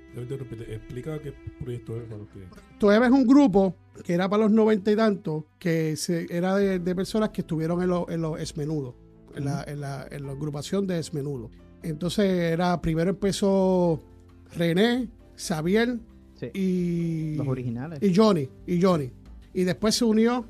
Explica 0.69 1.19
qué 1.19 1.33
proyecto 1.59 1.97
es 1.97 2.03
para 2.05 2.19
los 2.19 2.29
que. 2.29 2.41
Proyecto 2.41 2.93
M 2.93 3.07
es 3.07 3.13
un 3.13 3.27
grupo 3.27 3.75
que 4.05 4.13
era 4.13 4.29
para 4.29 4.43
los 4.43 4.53
noventa 4.53 4.91
y 4.93 4.97
tantos, 4.97 5.45
que 5.59 5.97
se, 5.97 6.27
era 6.35 6.57
de, 6.57 6.79
de 6.79 6.95
personas 6.95 7.31
que 7.31 7.41
estuvieron 7.41 7.83
en 7.83 7.89
los 7.89 8.09
en 8.11 8.21
los 8.21 8.39
Esmenudos, 8.39 8.95
en, 9.35 9.47
la, 9.47 9.65
en, 9.67 9.81
la, 9.81 10.07
en 10.11 10.27
la 10.27 10.33
agrupación 10.33 10.87
de 10.87 10.99
Esmenudos. 10.99 11.51
Entonces 11.83 12.27
era, 12.31 12.79
primero 12.83 13.11
empezó 13.11 14.03
René, 14.55 15.09
Xavier 15.37 15.99
Sí. 16.35 16.51
y, 16.55 17.35
Los 17.37 17.49
originales. 17.49 18.03
y 18.03 18.15
Johnny, 18.15 18.49
y 18.67 18.81
Johnny. 18.81 19.11
Y 19.55 19.65
después 19.65 19.95
se 19.95 20.05
unió 20.05 20.45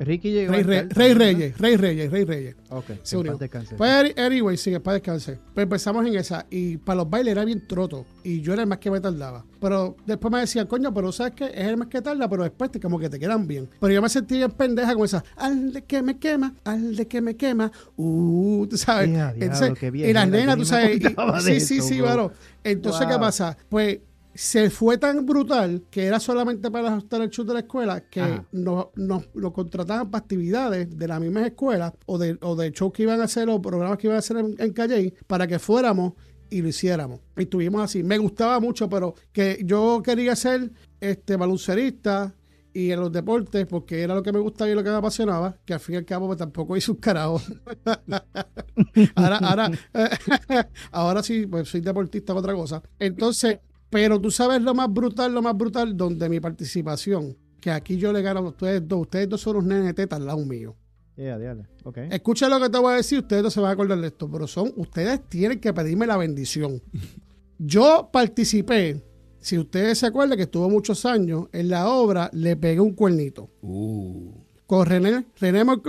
Ricky 0.00 0.32
llegó 0.32 0.52
Rey, 0.52 0.62
Re- 0.62 0.88
Rey 0.88 1.14
Reyes, 1.14 1.58
Rey 1.58 1.76
Reyes, 1.76 2.10
Rey 2.10 2.24
Reyes. 2.24 2.56
Ok, 2.70 2.84
Se 3.02 3.16
unió. 3.18 3.38
Pues 3.76 3.90
any- 3.90 4.14
anyway, 4.16 4.56
sí, 4.56 4.76
para 4.78 4.94
descansar. 4.94 5.38
Pues 5.54 5.64
empezamos 5.64 6.06
en 6.06 6.14
esa. 6.16 6.46
Y 6.50 6.78
para 6.78 6.96
los 6.96 7.10
bailes 7.10 7.32
era 7.32 7.44
bien 7.44 7.66
troto. 7.68 8.06
Y 8.24 8.40
yo 8.40 8.52
era 8.54 8.62
el 8.62 8.68
más 8.68 8.78
que 8.78 8.90
me 8.90 9.00
tardaba. 9.00 9.44
Pero 9.60 9.96
después 10.06 10.32
me 10.32 10.40
decían, 10.40 10.66
coño, 10.66 10.92
pero 10.94 11.12
¿sabes 11.12 11.34
qué? 11.36 11.46
Es 11.46 11.66
el 11.66 11.76
más 11.76 11.88
que 11.88 12.00
tarda, 12.00 12.28
pero 12.28 12.42
después 12.44 12.70
te, 12.72 12.80
como 12.80 12.98
que 12.98 13.10
te 13.10 13.18
quedan 13.18 13.46
bien. 13.46 13.68
Pero 13.78 13.92
yo 13.92 14.00
me 14.00 14.08
sentía 14.08 14.38
bien 14.38 14.50
pendeja 14.52 14.94
con 14.94 15.04
esa. 15.04 15.22
Al 15.36 15.72
de 15.74 15.84
que 15.84 16.02
me 16.02 16.18
quema, 16.18 16.54
al 16.64 16.96
de 16.96 17.06
que 17.06 17.20
me 17.20 17.36
quema. 17.36 17.70
Uh, 17.96 18.66
tú 18.68 18.76
sabes. 18.78 19.10
Entonces, 19.36 19.92
bien, 19.92 20.08
y 20.10 20.12
las 20.14 20.26
nena, 20.26 20.38
nenas, 20.40 20.56
tú 20.56 20.64
sabes. 20.64 20.96
y- 20.98 21.40
sí, 21.42 21.60
sí, 21.60 21.80
sí, 21.82 21.98
claro. 21.98 22.32
Entonces, 22.64 23.06
¿qué 23.06 23.18
pasa? 23.18 23.56
Pues 23.68 23.98
se 24.34 24.70
fue 24.70 24.98
tan 24.98 25.26
brutal 25.26 25.82
que 25.90 26.04
era 26.04 26.20
solamente 26.20 26.70
para 26.70 26.88
ajustar 26.88 27.22
el 27.22 27.30
show 27.30 27.44
de 27.44 27.54
la 27.54 27.60
escuela 27.60 28.00
que 28.08 28.42
nos, 28.52 28.86
nos 28.94 29.28
lo 29.34 29.52
contrataban 29.52 30.10
para 30.10 30.22
actividades 30.22 30.96
de 30.96 31.08
las 31.08 31.20
mismas 31.20 31.46
escuelas 31.46 31.92
o 32.06 32.18
de, 32.18 32.38
o 32.40 32.54
de 32.56 32.70
shows 32.70 32.92
que 32.92 33.02
iban 33.02 33.20
a 33.20 33.24
hacer 33.24 33.48
o 33.48 33.60
programas 33.60 33.98
que 33.98 34.06
iban 34.06 34.16
a 34.16 34.20
hacer 34.20 34.36
en, 34.36 34.54
en 34.58 34.72
Calle 34.72 35.14
para 35.26 35.46
que 35.46 35.58
fuéramos 35.58 36.14
y 36.50 36.62
lo 36.62 36.68
hiciéramos. 36.68 37.20
Y 37.36 37.42
estuvimos 37.42 37.82
así. 37.82 38.02
Me 38.02 38.18
gustaba 38.18 38.60
mucho, 38.60 38.88
pero 38.88 39.14
que 39.32 39.60
yo 39.64 40.02
quería 40.04 40.34
ser 40.36 40.70
este 41.00 41.36
baloncerista 41.36 42.34
y 42.72 42.92
en 42.92 43.00
los 43.00 43.10
deportes, 43.10 43.66
porque 43.66 44.02
era 44.02 44.14
lo 44.14 44.22
que 44.22 44.32
me 44.32 44.38
gustaba 44.38 44.70
y 44.70 44.74
lo 44.74 44.82
que 44.82 44.90
me 44.90 44.96
apasionaba, 44.96 45.56
que 45.64 45.74
al 45.74 45.80
fin 45.80 45.94
y 45.94 45.98
al 45.98 46.04
cabo 46.04 46.26
pues, 46.26 46.38
tampoco 46.38 46.76
hice 46.76 46.90
un 46.90 46.98
carajo. 46.98 47.40
ahora, 49.16 49.38
ahora, 49.38 49.70
ahora 50.92 51.22
sí, 51.22 51.46
pues 51.46 51.68
soy 51.68 51.80
deportista, 51.80 52.34
otra 52.34 52.54
cosa. 52.54 52.82
Entonces, 52.98 53.58
pero 53.90 54.20
tú 54.20 54.30
sabes 54.30 54.62
lo 54.62 54.74
más 54.74 54.92
brutal, 54.92 55.34
lo 55.34 55.42
más 55.42 55.56
brutal, 55.56 55.96
donde 55.96 56.28
mi 56.28 56.40
participación, 56.40 57.36
que 57.60 57.70
aquí 57.70 57.96
yo 57.96 58.12
le 58.12 58.22
gano 58.22 58.40
a 58.40 58.42
ustedes 58.48 58.86
dos, 58.86 59.00
ustedes 59.02 59.28
dos 59.28 59.40
son 59.40 59.56
unos 59.56 59.68
nenes 59.68 59.86
de 59.86 59.94
teta 59.94 60.16
al 60.16 60.26
lado 60.26 60.44
mío. 60.46 60.74
Yeah, 61.16 61.38
diablo. 61.38 61.64
Ok. 61.84 61.98
Escucha 62.10 62.48
lo 62.48 62.58
que 62.60 62.70
te 62.70 62.78
voy 62.78 62.94
a 62.94 62.96
decir, 62.96 63.18
ustedes 63.18 63.42
no 63.42 63.50
se 63.50 63.60
van 63.60 63.70
a 63.70 63.72
acordar 63.72 64.00
de 64.00 64.06
esto, 64.06 64.30
pero 64.30 64.46
son, 64.46 64.72
ustedes 64.76 65.28
tienen 65.28 65.60
que 65.60 65.72
pedirme 65.74 66.06
la 66.06 66.16
bendición. 66.16 66.80
Yo 67.58 68.08
participé, 68.10 69.02
si 69.38 69.58
ustedes 69.58 69.98
se 69.98 70.06
acuerdan 70.06 70.36
que 70.38 70.44
estuvo 70.44 70.70
muchos 70.70 71.04
años, 71.04 71.48
en 71.52 71.68
la 71.68 71.88
obra 71.90 72.30
Le 72.32 72.56
Pegué 72.56 72.80
un 72.80 72.94
Cuernito, 72.94 73.50
Uh. 73.60 74.30
con 74.66 74.86
René, 74.86 75.26
René 75.38 75.62
Ujú. 75.64 75.82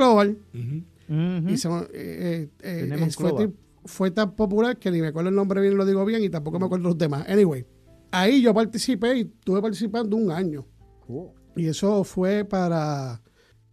Ujú. 1.08 1.50
y 1.50 1.58
se 1.58 1.70
eh, 1.70 1.84
eh, 1.94 2.50
eh, 2.62 3.50
fue 3.86 4.12
tan 4.12 4.36
popular 4.36 4.78
que 4.78 4.92
ni 4.92 5.02
me 5.02 5.08
acuerdo 5.08 5.30
el 5.30 5.36
nombre 5.36 5.62
bien, 5.62 5.78
lo 5.78 5.86
digo 5.86 6.04
bien, 6.06 6.24
y 6.24 6.30
tampoco 6.30 6.60
me 6.60 6.66
acuerdo 6.66 6.90
los 6.90 6.98
demás. 6.98 7.26
Anyway, 7.28 7.66
ahí 8.12 8.42
yo 8.42 8.54
participé 8.54 9.18
y 9.18 9.22
estuve 9.22 9.62
participando 9.62 10.16
un 10.16 10.32
año. 10.32 10.66
Cool. 11.08 11.30
Y 11.56 11.68
eso 11.68 12.04
fue 12.04 12.46
para 12.46 13.22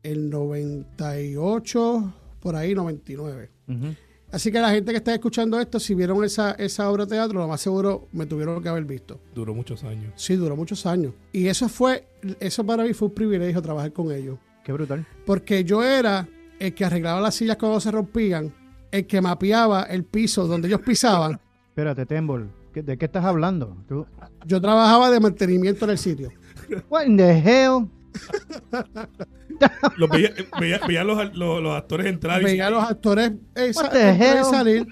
el 0.03 0.31
98, 0.31 2.15
por 2.41 2.57
ahí 2.57 2.75
99. 2.75 3.51
Ujú. 3.69 3.95
Así 4.31 4.53
que 4.53 4.61
la 4.61 4.71
gente 4.71 4.93
que 4.93 4.99
está 4.99 5.15
escuchando 5.15 5.59
esto, 5.59 5.81
si 5.81 5.95
vieron 5.95 6.23
esa, 6.23 6.53
esa 6.53 6.91
obra 6.91 7.07
de 7.07 7.13
teatro, 7.13 7.39
lo 7.39 7.49
más 7.49 7.63
seguro 7.63 8.09
me 8.13 8.27
tuvieron 8.27 8.63
que 8.63 8.69
haber 8.69 8.85
visto. 8.85 9.21
Duró 9.35 9.55
muchos 9.55 9.85
años. 9.85 10.13
Sí, 10.17 10.37
duró 10.37 10.55
muchos 10.55 10.85
años. 10.85 11.15
Y 11.33 11.47
eso 11.47 11.69
fue, 11.69 12.07
eso 12.39 12.65
para 12.65 12.85
mí 12.85 12.93
fue 12.93 13.09
un 13.09 13.15
privilegio 13.15 13.63
trabajar 13.63 13.93
con 13.93 14.13
ellos. 14.13 14.39
Qué 14.65 14.73
brutal. 14.73 15.07
Porque 15.25 15.65
yo 15.65 15.83
era 15.83 16.29
el 16.59 16.75
que 16.75 16.85
arreglaba 16.85 17.23
las 17.23 17.37
sillas 17.37 17.57
cuando 17.57 17.81
se 17.81 17.91
rompían, 17.91 18.53
el 18.91 19.07
que 19.07 19.21
mapeaba 19.21 19.85
el 19.85 20.05
piso 20.05 20.47
donde 20.47 20.69
ellos 20.69 20.83
pisaban. 20.83 21.41
Espérate, 21.69 22.05
Tembol. 22.05 22.51
¿Qué- 22.79 22.83
¿De 22.83 22.97
qué 22.99 23.05
estás 23.07 23.25
hablando? 23.25 23.77
¿Tú? 23.89 24.07
Yo 24.47 24.61
trabajaba 24.61 25.11
de 25.11 25.21
mantenimiento 25.21 25.85
en 25.85 25.91
el 25.93 25.99
sitio. 25.99 26.31
What 26.89 27.05
in 27.07 27.17
the 27.17 27.31
hell? 27.39 27.87
Los 29.97 30.09
veía, 30.11 30.31
veía- 30.61 30.81
veía 30.87 31.05
los, 31.05 31.37
los, 31.37 31.63
los 31.63 31.77
actores 31.77 32.07
entrar 32.07 32.41
y 32.41 32.45
Veía 32.45 32.67
a 32.69 32.71
los 32.71 32.85
actores 32.85 33.33
eh, 33.55 33.73
sa- 33.73 33.89
salir. 34.45 34.87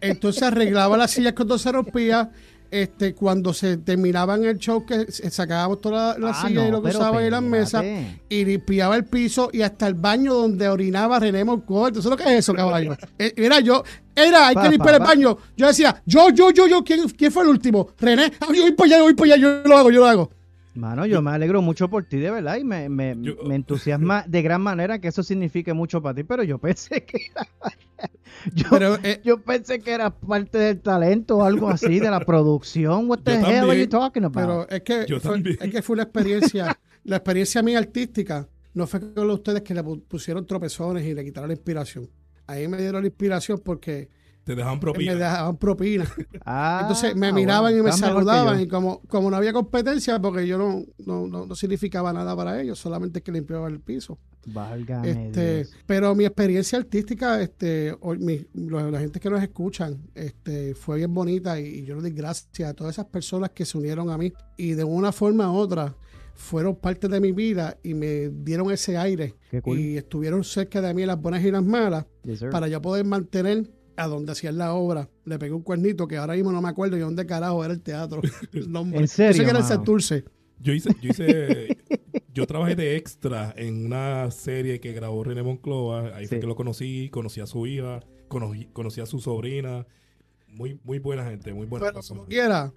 Entonces 0.00 0.42
arreglaba 0.42 0.96
las 0.96 1.10
sillas 1.10 1.34
cuando 1.34 1.58
se 1.58 1.70
rompía. 1.72 2.30
Este, 2.70 3.14
cuando 3.14 3.52
se 3.52 3.78
terminaban 3.78 4.44
el 4.44 4.56
show, 4.58 4.86
que 4.86 5.10
se- 5.10 5.28
sacábamos 5.30 5.80
todas 5.80 6.16
las 6.18 6.36
Ah, 6.38 6.46
sillas 6.48 6.68
y 6.68 6.70
lo 6.70 6.80
que 6.80 6.88
pero 6.88 7.00
usaban 7.00 7.24
y 7.26 7.30
las 7.30 7.42
mesas. 7.42 7.84
y 8.28 8.44
limpiaba 8.44 8.94
el 8.96 9.04
piso 9.04 9.50
y 9.52 9.62
hasta 9.62 9.88
el 9.88 9.94
baño 9.94 10.34
donde 10.34 10.68
orinaba 10.68 11.18
René. 11.18 11.44
¿Tú 11.44 12.02
sabes 12.02 12.04
lo 12.06 12.16
que 12.16 12.22
es 12.24 12.38
eso, 12.38 12.54
caballo? 12.54 12.96
Eh, 13.18 13.32
Mira, 13.36 13.58
yo, 13.60 13.82
era, 14.14 14.48
hay 14.48 14.54
Pa, 14.54 14.62
que 14.62 14.68
limpiar 14.70 14.94
el 14.94 15.00
baño. 15.00 15.36
Yo 15.56 15.66
decía, 15.66 16.00
yo, 16.06 16.30
yo, 16.30 16.50
yo, 16.50 16.68
yo, 16.68 16.84
¿quién, 16.84 17.08
quién 17.08 17.32
fue 17.32 17.42
el 17.42 17.48
último? 17.48 17.88
René, 17.98 18.32
ah, 18.40 18.46
yo 18.54 18.62
voy 18.62 18.72
para 18.72 18.86
allá, 18.86 18.98
yo 18.98 19.04
voy 19.04 19.14
para 19.14 19.34
allá, 19.34 19.42
yo 19.42 19.68
lo 19.68 19.76
hago, 19.76 19.90
yo 19.90 20.00
lo 20.00 20.06
hago. 20.06 20.30
Mano, 20.74 21.04
yo 21.04 21.20
me 21.20 21.32
alegro 21.32 21.62
mucho 21.62 21.88
por 21.90 22.04
ti, 22.04 22.18
de 22.18 22.30
verdad, 22.30 22.56
y 22.56 22.64
me, 22.64 22.88
me, 22.88 23.16
Yo- 23.20 23.36
me 23.44 23.56
entusiasma 23.56 24.24
de 24.28 24.42
gran 24.42 24.60
manera 24.62 25.00
que 25.00 25.08
eso 25.08 25.22
signifique 25.22 25.72
mucho 25.72 26.00
para 26.00 26.14
ti, 26.14 26.22
pero 26.22 26.42
yo 26.44 26.58
pensé 26.58 27.04
que 27.04 27.26
era, 27.30 27.48
yo, 28.54 28.66
Pero, 28.70 28.94
eh, 29.02 29.20
yo 29.24 29.40
pensé 29.42 29.80
que 29.80 29.90
era 29.92 30.10
parte 30.10 30.58
del 30.58 30.80
talento 30.80 31.38
o 31.38 31.44
algo 31.44 31.68
así, 31.68 31.98
de 31.98 32.10
la 32.10 32.20
producción. 32.24 33.10
What 33.10 33.20
the 33.24 33.32
hell 33.32 33.44
are 33.44 33.56
también. 33.58 33.80
you 33.80 33.88
talking 33.88 34.24
about? 34.24 34.34
pero 34.36 34.68
es 34.68 34.82
que, 34.82 35.06
Yo 35.08 35.18
fue, 35.20 35.42
es 35.60 35.70
que 35.70 35.82
fue 35.82 35.94
una 35.94 36.04
experiencia, 36.04 36.78
la 37.04 37.16
experiencia 37.16 37.62
mía 37.62 37.78
artística 37.78 38.48
no 38.72 38.86
fue 38.86 39.00
con 39.12 39.28
ustedes 39.30 39.62
que 39.62 39.74
le 39.74 39.82
pu- 39.82 40.02
pusieron 40.06 40.46
tropezones 40.46 41.04
y 41.04 41.14
le 41.14 41.24
quitaron 41.24 41.48
la 41.48 41.54
inspiración. 41.54 42.08
Ahí 42.46 42.68
me 42.68 42.78
dieron 42.78 43.02
la 43.02 43.08
inspiración 43.08 43.60
porque 43.64 44.08
te 44.44 44.54
dejaban 44.56 44.76
me 44.76 44.80
propina. 44.80 45.14
dejaban 45.14 45.56
propina. 45.56 46.04
Ah, 46.44 46.78
Entonces 46.82 47.14
me 47.14 47.28
ah, 47.28 47.32
miraban 47.32 47.72
bueno, 47.72 47.78
y 47.78 47.82
me 47.82 47.92
saludaban 47.92 48.60
y 48.60 48.66
como, 48.66 49.00
como 49.02 49.30
no 49.30 49.36
había 49.36 49.52
competencia, 49.52 50.20
porque 50.20 50.46
yo 50.46 50.58
no, 50.58 50.82
no, 51.06 51.26
no, 51.28 51.46
no 51.46 51.54
significaba 51.54 52.12
nada 52.12 52.34
para 52.34 52.60
ellos, 52.60 52.78
solamente 52.78 53.22
que 53.22 53.30
limpiaba 53.30 53.68
el 53.68 53.80
piso. 53.80 54.18
Válgame 54.46 55.26
Este, 55.26 55.56
Dios. 55.58 55.70
pero 55.86 56.14
mi 56.14 56.24
experiencia 56.24 56.78
artística, 56.78 57.40
este, 57.42 57.94
hoy 58.00 58.18
mi- 58.18 58.46
la 58.54 58.98
gente 58.98 59.20
que 59.20 59.28
nos 59.30 59.42
escuchan, 59.42 59.98
este, 60.14 60.74
fue 60.74 60.96
bien 60.96 61.12
bonita 61.14 61.60
y, 61.60 61.66
y 61.66 61.84
yo 61.84 61.94
le 61.96 62.02
doy 62.02 62.10
gracias 62.12 62.68
a 62.70 62.74
todas 62.74 62.94
esas 62.94 63.06
personas 63.06 63.50
que 63.50 63.64
se 63.64 63.76
unieron 63.78 64.10
a 64.10 64.18
mí 64.18 64.32
y 64.56 64.72
de 64.72 64.84
una 64.84 65.12
forma 65.12 65.50
u 65.52 65.56
otra 65.56 65.94
fueron 66.34 66.74
parte 66.76 67.06
de 67.06 67.20
mi 67.20 67.32
vida 67.32 67.76
y 67.82 67.92
me 67.92 68.30
dieron 68.30 68.70
ese 68.70 68.96
aire 68.96 69.34
cool. 69.62 69.78
y 69.78 69.98
estuvieron 69.98 70.42
cerca 70.42 70.80
de 70.80 70.94
mí 70.94 71.04
las 71.04 71.20
buenas 71.20 71.44
y 71.44 71.50
las 71.50 71.62
malas 71.62 72.06
Yes, 72.24 72.44
para 72.50 72.66
yo 72.68 72.80
poder 72.80 73.04
mantener 73.04 73.70
a 74.00 74.06
donde 74.08 74.32
hacían 74.32 74.56
la 74.58 74.72
obra. 74.74 75.08
Le 75.24 75.38
pegué 75.38 75.52
un 75.52 75.62
cuernito 75.62 76.08
que 76.08 76.16
ahora 76.16 76.34
mismo 76.34 76.50
no 76.52 76.62
me 76.62 76.68
acuerdo 76.68 76.96
de 76.96 77.02
dónde 77.02 77.26
carajo 77.26 77.64
era 77.64 77.74
el 77.74 77.80
teatro. 77.82 78.20
El 78.52 78.70
nombre. 78.72 79.00
¿En 79.00 79.08
serio, 79.08 79.32
Yo 79.32 79.36
sé 79.38 79.44
que 79.44 79.50
era 79.50 79.58
el? 79.60 79.64
Santurce. 79.64 80.24
Yo 80.62 80.72
hice, 80.74 80.90
yo 81.00 81.10
hice, 81.10 81.78
yo 82.34 82.46
trabajé 82.46 82.76
de 82.76 82.96
extra 82.96 83.54
en 83.56 83.86
una 83.86 84.30
serie 84.30 84.78
que 84.80 84.92
grabó 84.92 85.24
René 85.24 85.42
Monclova. 85.42 86.16
Ahí 86.16 86.26
fue 86.26 86.40
que 86.40 86.46
lo 86.46 86.54
conocí, 86.56 87.08
conocí 87.10 87.40
a 87.40 87.46
su 87.46 87.66
hija, 87.66 88.00
conocí, 88.28 88.66
conocí 88.72 89.00
a 89.00 89.06
su 89.06 89.20
sobrina. 89.20 89.86
Muy, 90.48 90.78
muy 90.84 90.98
buena 90.98 91.24
gente, 91.24 91.54
muy 91.54 91.66
buena 91.66 91.86
Pero 91.86 91.94
persona. 91.94 92.18
como 92.18 92.28
quiera, 92.28 92.72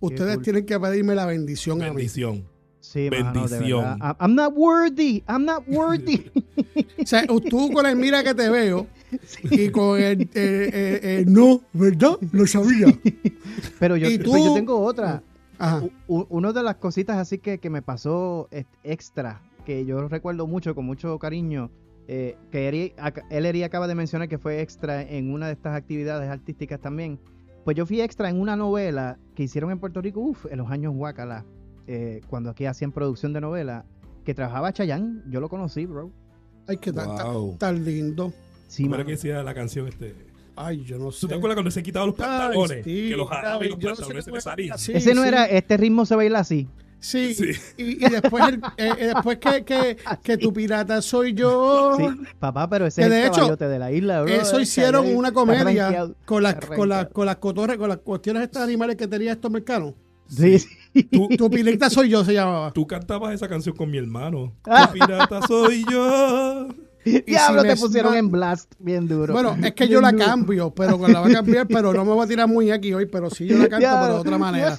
ustedes 0.00 0.36
cool. 0.36 0.42
tienen 0.44 0.66
que 0.66 0.80
pedirme 0.80 1.14
la 1.14 1.26
bendición 1.26 1.82
a 1.82 1.86
mí. 1.90 1.96
Bendición. 1.96 2.48
Sí, 2.80 3.08
mano, 3.10 3.32
de 3.32 3.48
bendición. 3.48 3.98
I'm 4.20 4.34
not 4.34 4.52
worthy. 4.54 5.22
I'm 5.28 5.44
not 5.44 5.64
worthy. 5.68 6.30
O 7.00 7.06
sea, 7.06 7.26
tú 7.26 7.70
con 7.72 7.84
el 7.86 7.96
mira 7.96 8.24
que 8.24 8.34
te 8.34 8.48
veo 8.48 8.86
y 9.50 9.68
con 9.70 10.00
el, 10.00 10.22
eh, 10.22 10.28
eh, 10.34 11.00
eh, 11.02 11.24
no, 11.26 11.60
¿verdad? 11.72 12.16
Lo 12.32 12.46
sabía. 12.46 12.86
Pero 13.78 13.96
yo, 13.96 14.08
¿Y 14.08 14.18
pero 14.18 14.36
yo 14.38 14.54
tengo 14.54 14.78
otra. 14.80 15.22
Ajá. 15.58 15.82
U- 16.08 16.26
Una 16.30 16.52
de 16.52 16.62
las 16.62 16.76
cositas 16.76 17.16
así 17.16 17.38
que, 17.38 17.58
que 17.58 17.70
me 17.70 17.82
pasó 17.82 18.48
extra, 18.82 19.40
que 19.64 19.84
yo 19.86 20.08
recuerdo 20.08 20.46
mucho, 20.46 20.74
con 20.74 20.84
mucho 20.84 21.18
cariño, 21.18 21.70
eh, 22.08 22.36
que 22.50 22.68
Eri, 22.68 22.92
él 23.30 23.46
Eri 23.46 23.62
acaba 23.62 23.86
de 23.86 23.94
mencionar 23.94 24.28
que 24.28 24.36
fue 24.38 24.60
extra 24.60 25.02
en 25.02 25.32
una 25.32 25.46
de 25.46 25.52
estas 25.52 25.74
actividades 25.76 26.28
artísticas 26.28 26.80
también. 26.80 27.18
Pues 27.64 27.76
yo 27.76 27.86
fui 27.86 28.00
extra 28.02 28.28
en 28.28 28.38
una 28.40 28.56
novela 28.56 29.16
que 29.34 29.44
hicieron 29.44 29.70
en 29.70 29.78
Puerto 29.78 30.02
Rico, 30.02 30.20
uff, 30.20 30.44
en 30.50 30.58
los 30.58 30.70
años 30.70 30.92
Huacala, 30.94 31.46
eh, 31.86 32.20
cuando 32.28 32.50
aquí 32.50 32.66
hacían 32.66 32.92
producción 32.92 33.32
de 33.32 33.40
novela, 33.40 33.86
que 34.24 34.34
trabajaba 34.34 34.72
Chayanne, 34.72 35.22
yo 35.30 35.40
lo 35.40 35.48
conocí, 35.48 35.86
bro. 35.86 36.10
Ay, 36.66 36.76
que 36.78 36.92
tan- 36.92 37.08
Wow. 37.08 37.56
tan 37.58 37.84
lindo. 37.84 38.32
Sí, 38.74 38.82
¿Cómo 38.84 38.96
era 38.96 39.04
que 39.04 39.12
decía 39.12 39.42
la 39.42 39.54
canción 39.54 39.86
este? 39.86 40.14
Ay, 40.56 40.84
yo 40.84 40.98
no 40.98 41.12
sé. 41.12 41.20
¿Tú 41.22 41.28
te 41.28 41.34
acuerdas 41.34 41.54
cuando 41.56 41.70
se 41.70 41.82
quitaba 41.82 42.06
los 42.06 42.14
Ay, 42.18 42.24
pantalones? 42.26 42.84
sí, 42.84 43.08
que 43.08 43.16
los 43.16 43.28
jalaba 43.28 43.64
y 43.64 43.68
los 43.68 43.78
yo 43.78 43.90
no 43.90 43.94
sé 43.96 44.02
pantalones 44.02 44.24
se 44.24 44.40
salían. 44.40 44.74
así, 44.74 44.92
Ese 44.92 45.14
no 45.14 45.22
sí. 45.22 45.28
era, 45.28 45.44
este 45.46 45.76
ritmo 45.76 46.06
se 46.06 46.16
baila 46.16 46.40
así. 46.40 46.68
Sí, 47.00 47.34
Sí. 47.34 47.50
Y, 47.76 48.04
y 48.04 48.08
después, 48.08 48.44
el- 48.48 48.54
eh, 48.78 48.92
eh, 48.98 49.06
después 49.14 49.38
que, 49.38 49.64
que, 49.64 49.96
que 50.22 50.38
tu 50.38 50.52
pirata 50.52 51.02
soy 51.02 51.34
yo. 51.34 51.96
Sí, 51.98 52.04
papá, 52.38 52.68
pero 52.68 52.86
ese 52.86 53.02
Que 53.02 53.04
es 53.06 53.10
de 53.12 53.20
el 53.20 53.26
hecho, 53.26 53.36
caballote 53.36 53.68
de 53.68 53.78
la 53.78 53.92
isla, 53.92 54.22
bro. 54.22 54.32
Eso 54.32 54.58
hicieron 54.58 55.14
una 55.14 55.30
comedia 55.32 56.08
con 56.24 56.42
las, 56.42 56.54
con, 56.56 56.88
las, 56.88 57.06
con 57.08 57.26
las 57.26 57.36
cotorres, 57.36 57.76
con 57.76 57.88
las 57.90 57.98
cuestiones 57.98 58.42
estas 58.44 58.62
animales 58.62 58.96
que 58.96 59.06
tenía 59.06 59.32
estos 59.32 59.50
mercados. 59.50 59.94
Sí, 60.28 60.58
sí. 60.58 61.02
Tú, 61.12 61.28
Tu 61.36 61.50
pirata 61.50 61.90
soy 61.90 62.08
yo, 62.08 62.24
se 62.24 62.32
llamaba. 62.32 62.72
tú 62.72 62.86
cantabas 62.86 63.34
esa 63.34 63.46
canción 63.48 63.76
con 63.76 63.90
mi 63.90 63.98
hermano. 63.98 64.52
Ah. 64.64 64.86
Tu 64.92 64.94
pirata 64.94 65.46
soy 65.46 65.84
yo. 65.90 66.68
Diablo, 67.26 67.62
si 67.62 67.68
te 67.68 67.76
pusieron 67.76 68.14
en 68.14 68.30
blast 68.30 68.72
bien 68.78 69.06
duro. 69.08 69.32
Bueno, 69.32 69.56
es 69.62 69.72
que 69.74 69.84
Bien 69.84 69.90
yo 69.94 70.00
la 70.00 70.12
duro. 70.12 70.24
cambio, 70.24 70.74
pero 70.74 70.98
con 70.98 71.12
la 71.12 71.20
va 71.20 71.26
a 71.28 71.32
cambiar, 71.32 71.66
pero 71.68 71.92
no 71.92 72.04
me 72.04 72.12
voy 72.12 72.24
a 72.24 72.28
tirar 72.28 72.48
muy 72.48 72.70
aquí 72.70 72.92
hoy, 72.94 73.06
pero 73.06 73.30
sí 73.30 73.46
yo 73.46 73.58
la 73.58 73.68
canto, 73.68 73.86
pero 74.02 74.14
de 74.14 74.20
otra 74.20 74.38
manera. 74.38 74.78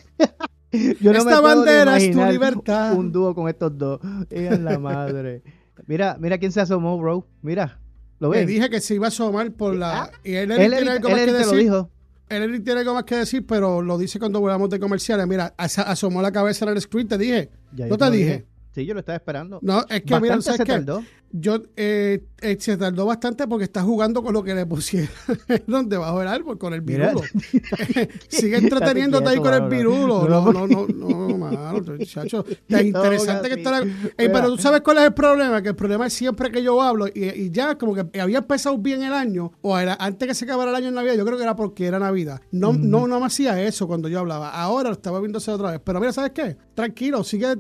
Yo 0.99 1.13
no 1.13 1.19
Esta 1.19 1.39
bandera 1.41 1.97
es 1.97 2.11
tu 2.11 2.23
libertad. 2.26 2.93
Un 2.93 3.11
dúo 3.11 3.34
con 3.34 3.47
estos 3.47 3.78
dos. 3.78 3.99
Es 4.30 4.59
la 4.59 4.78
madre. 4.80 5.43
Mira, 5.88 6.17
mira 6.19 6.38
quién 6.38 6.51
se 6.51 6.61
asomó, 6.61 6.97
bro. 6.97 7.28
Mira, 7.41 7.80
lo 8.19 8.32
Le 8.32 8.39
ves. 8.39 8.47
dije 8.47 8.69
que 8.69 8.82
se 8.82 8.95
iba 8.95 9.05
a 9.05 9.09
asomar 9.09 9.51
por 9.51 9.76
la... 9.76 10.09
Y 10.23 10.34
él, 10.34 10.51
Él, 10.51 10.57
tiene 10.57 10.78
él, 10.78 10.88
algo 10.89 11.09
más 11.09 11.19
que 11.19 11.28
lo 11.32 11.38
decir. 11.38 11.57
dijo. 11.59 11.89
Él, 12.28 12.63
tiene 12.63 12.80
algo 12.80 12.93
más 12.95 13.03
que 13.03 13.15
decir, 13.17 13.45
pero 13.45 13.82
lo 13.82 13.97
dice 13.97 14.17
cuando 14.19 14.39
volvamos 14.41 14.69
de 14.69 14.80
comerciales. 14.80 15.28
Mira, 15.28 15.53
asomó 15.57 16.21
la 16.21 16.32
cabeza 16.32 16.65
en 16.65 16.71
el 16.71 16.82
script, 16.82 17.09
te 17.09 17.17
dije. 17.17 17.51
Ya 17.73 17.86
¿No 17.86 17.91
yo 17.91 17.97
te 17.97 18.11
dije? 18.11 18.45
Sí, 18.76 18.86
yo 18.86 18.93
lo 18.93 18.99
estaba 18.99 19.15
esperando. 19.15 19.59
No, 19.61 19.86
es 19.88 20.03
que 20.03 20.19
mira, 20.19 20.41
¿sabes 20.41 20.59
qué? 20.65 20.86
Yo, 21.32 21.63
eh, 21.78 22.26
eh, 22.45 22.57
se 22.59 22.77
tardó 22.77 23.07
bastante 23.07 23.47
porque 23.47 23.63
está 23.63 23.81
jugando 23.81 24.21
con 24.21 24.33
lo 24.33 24.43
que 24.43 24.53
le 24.53 24.65
pusieron 24.67 25.09
debajo 25.89 26.19
del 26.19 26.27
árbol, 26.27 26.57
con 26.59 26.73
el 26.73 26.81
virulo. 26.81 27.21
Sigue 28.27 28.57
entreteniéndote 28.57 29.29
ahí 29.29 29.37
con 29.37 29.53
el 29.53 29.67
virulo. 29.67 30.27
No, 30.27 30.51
no, 30.51 30.67
no, 30.67 30.87
no, 30.87 31.37
mano, 31.37 31.81
muchacho. 31.97 32.45
Tan 32.69 32.85
interesante 32.85 33.49
que 33.49 33.55
está. 33.55 33.81
pero 34.15 34.47
tú 34.47 34.57
sabes 34.57 34.81
cuál 34.81 34.97
es 34.99 35.03
el 35.05 35.13
problema, 35.13 35.61
que 35.61 35.69
el 35.69 35.75
problema 35.75 36.05
es 36.05 36.13
siempre 36.13 36.51
que 36.51 36.61
yo 36.61 36.81
hablo 36.81 37.07
y, 37.07 37.49
ya 37.49 37.77
como 37.77 37.95
que 37.95 38.19
había 38.19 38.37
empezado 38.37 38.77
bien 38.77 39.01
el 39.01 39.13
año, 39.13 39.51
o 39.61 39.77
era 39.77 39.97
antes 39.99 40.27
que 40.27 40.35
se 40.35 40.45
acabara 40.45 40.69
el 40.69 40.75
año 40.75 40.89
en 40.89 40.95
Navidad, 40.95 41.15
yo 41.15 41.25
creo 41.25 41.37
que 41.37 41.43
era 41.43 41.55
porque 41.55 41.87
era 41.87 41.97
Navidad. 41.97 42.41
No, 42.51 42.73
no, 42.73 43.07
no 43.07 43.19
me 43.19 43.25
hacía 43.25 43.61
eso 43.63 43.87
cuando 43.87 44.07
yo 44.07 44.19
hablaba. 44.19 44.51
Ahora 44.51 44.91
estaba 44.91 45.19
viéndose 45.19 45.49
otra 45.51 45.71
vez. 45.71 45.81
Pero 45.83 45.99
mira, 45.99 46.13
¿sabes 46.13 46.31
qué? 46.31 46.57
Tranquilo, 46.73 47.23
sigue 47.23 47.55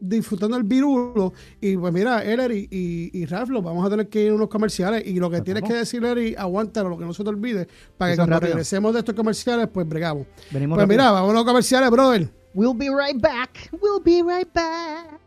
disfrutando 0.00 0.56
el 0.56 0.64
virulo. 0.64 1.32
Y 1.60 1.76
pues 1.76 1.92
mira, 1.92 2.24
Eler 2.24 2.52
y, 2.52 2.68
y, 2.70 3.26
Ralph, 3.26 3.50
vamos 3.50 3.86
a 3.86 3.90
tener 3.92 4.08
que 4.08 4.24
ir 4.24 4.30
a 4.30 4.34
unos 4.34 4.48
comerciales. 4.48 5.06
Y 5.06 5.14
lo 5.18 5.30
que 5.30 5.40
tienes 5.40 5.62
que 5.62 5.74
decir, 5.74 6.04
Eler, 6.04 6.38
aguántalo, 6.38 6.88
lo 6.88 6.98
que 6.98 7.04
no 7.04 7.14
se 7.14 7.22
te 7.22 7.28
olvide, 7.28 7.68
para 7.96 8.12
que 8.12 8.16
cuando 8.16 8.40
regresemos 8.40 8.92
de 8.92 8.98
estos 9.00 9.14
comerciales, 9.14 9.68
pues 9.72 9.88
bregamos. 9.88 10.26
pues 10.50 10.88
mira, 10.88 11.10
vamos 11.10 11.30
a 11.30 11.34
los 11.34 11.44
comerciales, 11.44 11.90
brother. 11.90 12.28
We'll 12.54 12.74
be 12.74 12.88
right 12.88 13.20
back. 13.20 13.70
We'll 13.80 14.02
be 14.02 14.22
right 14.22 14.52
back. 14.52 15.20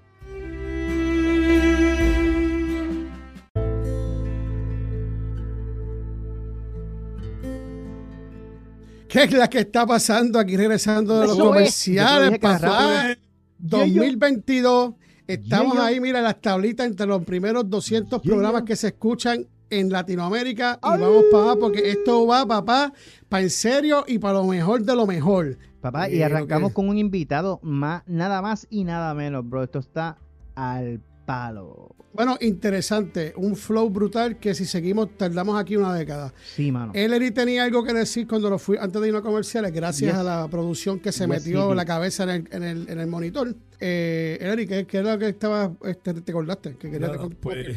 ¿Qué 9.07 9.23
es 9.23 9.31
la 9.31 9.49
que 9.49 9.59
está 9.59 9.87
pasando 9.87 10.37
aquí 10.37 10.57
regresando 10.57 11.21
de 11.21 11.27
los 11.27 11.37
comerciales, 11.37 12.37
papá? 12.37 13.15
2022. 13.59 14.93
Estamos 15.27 15.77
ahí, 15.79 15.99
mira, 15.99 16.21
las 16.21 16.39
tablitas 16.39 16.85
entre 16.85 17.07
los 17.07 17.23
primeros 17.23 17.69
200 17.69 18.21
programas 18.21 18.63
que 18.63 18.75
se 18.75 18.87
escuchan 18.87 19.47
en 19.69 19.89
Latinoamérica 19.91 20.79
y 20.83 20.99
vamos 20.99 21.25
para 21.31 21.55
porque 21.55 21.89
esto 21.89 22.27
va, 22.27 22.45
papá, 22.45 22.93
para 23.27 23.43
en 23.43 23.49
serio 23.49 24.03
y 24.07 24.19
para 24.19 24.35
lo 24.35 24.45
mejor 24.45 24.83
de 24.83 24.95
lo 24.95 25.07
mejor. 25.07 25.57
Papá, 25.81 26.09
y 26.09 26.21
arrancamos 26.21 26.73
con 26.73 26.89
un 26.89 26.97
invitado, 26.97 27.59
más, 27.61 28.03
nada 28.07 28.41
más 28.41 28.67
y 28.69 28.83
nada 28.83 29.13
menos, 29.13 29.47
bro. 29.47 29.63
Esto 29.63 29.79
está 29.79 30.17
al 30.55 31.01
palo. 31.25 31.94
Bueno, 32.15 32.37
interesante. 32.41 33.33
Un 33.35 33.55
flow 33.55 33.89
brutal 33.89 34.37
que 34.37 34.55
si 34.55 34.65
seguimos 34.65 35.17
tardamos 35.17 35.59
aquí 35.59 35.75
una 35.75 35.93
década. 35.93 36.33
Sí, 36.55 36.71
mano. 36.71 36.93
Ellery 36.95 37.31
tenía 37.31 37.63
algo 37.63 37.83
que 37.83 37.93
decir 37.93 38.27
cuando 38.27 38.49
lo 38.49 38.57
fui 38.57 38.77
antes 38.79 39.01
de 39.01 39.07
irnos 39.07 39.21
a 39.21 39.25
comerciales, 39.25 39.71
gracias 39.73 40.15
a 40.15 40.23
la 40.23 40.47
producción 40.47 40.99
que 40.99 41.11
se 41.11 41.27
metió 41.27 41.73
la 41.73 41.85
cabeza 41.85 42.23
en 42.23 42.29
el, 42.29 42.47
en 42.51 42.63
el, 42.63 42.89
en 42.89 42.99
el 42.99 43.07
monitor. 43.07 43.55
Eh, 43.79 44.37
Ellery, 44.39 44.67
¿qué, 44.67 44.85
¿qué, 44.87 44.97
era 44.97 45.13
lo 45.13 45.19
que 45.19 45.29
estaba, 45.29 45.73
este, 45.83 46.13
te 46.13 46.31
acordaste? 46.31 46.77
Que 46.77 46.89
quería 46.89 47.11
pues, 47.41 47.75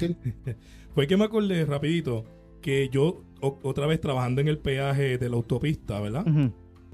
fue 0.95 1.07
que 1.09 1.17
me 1.17 1.25
acordé 1.25 1.65
rapidito 1.65 2.25
que 2.63 2.89
yo 2.91 3.25
otra 3.41 3.87
vez 3.87 4.01
trabajando 4.01 4.41
en 4.41 4.49
el 4.49 4.59
peaje 4.59 5.19
de 5.19 5.29
la 5.29 5.37
autopista, 5.37 6.01
¿verdad? 6.01 6.25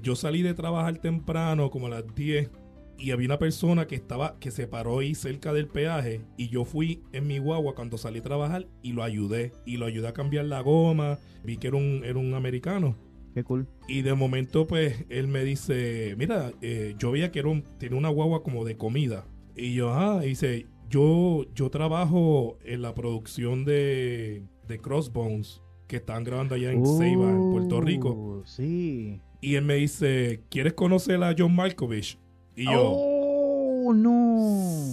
Yo 0.01 0.15
salí 0.15 0.41
de 0.41 0.53
trabajar 0.53 0.99
temprano, 0.99 1.71
como 1.71 1.87
a 1.87 1.89
las 1.89 2.15
10 2.15 2.49
y 2.97 3.11
había 3.11 3.27
una 3.27 3.39
persona 3.39 3.87
que 3.87 3.95
estaba 3.95 4.37
que 4.39 4.51
se 4.51 4.67
paró 4.67 4.99
ahí 4.99 5.15
cerca 5.15 5.53
del 5.53 5.67
peaje 5.67 6.21
y 6.37 6.49
yo 6.49 6.65
fui 6.65 7.03
en 7.11 7.27
mi 7.27 7.39
guagua 7.39 7.75
cuando 7.75 7.97
salí 7.97 8.19
a 8.19 8.23
trabajar 8.23 8.67
y 8.81 8.93
lo 8.93 9.03
ayudé 9.03 9.53
y 9.65 9.77
lo 9.77 9.85
ayudé 9.85 10.07
a 10.07 10.13
cambiar 10.13 10.45
la 10.45 10.61
goma 10.61 11.19
vi 11.43 11.57
que 11.57 11.67
era 11.67 11.77
un 11.77 12.01
era 12.03 12.17
un 12.17 12.33
americano. 12.33 12.95
Qué 13.33 13.43
cool. 13.43 13.67
Y 13.87 14.01
de 14.01 14.13
momento 14.13 14.65
pues 14.65 15.05
él 15.09 15.27
me 15.27 15.43
dice 15.43 16.15
mira 16.17 16.53
eh, 16.61 16.95
yo 16.97 17.11
veía 17.11 17.31
que 17.31 17.39
era 17.39 17.49
un, 17.49 17.63
tiene 17.77 17.95
una 17.95 18.09
guagua 18.09 18.43
como 18.43 18.63
de 18.63 18.77
comida 18.77 19.27
y 19.55 19.73
yo 19.73 19.93
ah 19.93 20.21
dice 20.21 20.67
yo 20.89 21.45
yo 21.53 21.69
trabajo 21.69 22.57
en 22.63 22.81
la 22.81 22.93
producción 22.93 23.65
de 23.65 24.43
de 24.67 24.79
Crossbones 24.79 25.61
que 25.87 25.97
están 25.97 26.23
grabando 26.23 26.55
allá 26.55 26.71
en 26.71 26.85
Ceiba 26.85 27.29
en 27.29 27.51
Puerto 27.51 27.81
Rico 27.81 28.09
uh, 28.11 28.43
sí. 28.45 29.21
Y 29.41 29.55
él 29.55 29.65
me 29.65 29.75
dice 29.75 30.43
¿quieres 30.49 30.73
conocer 30.73 31.21
a 31.21 31.35
John 31.37 31.53
Malkovich? 31.53 32.17
Y 32.55 32.65
yo. 32.65 32.81
¡Oh, 32.81 33.93
no! 33.93 34.87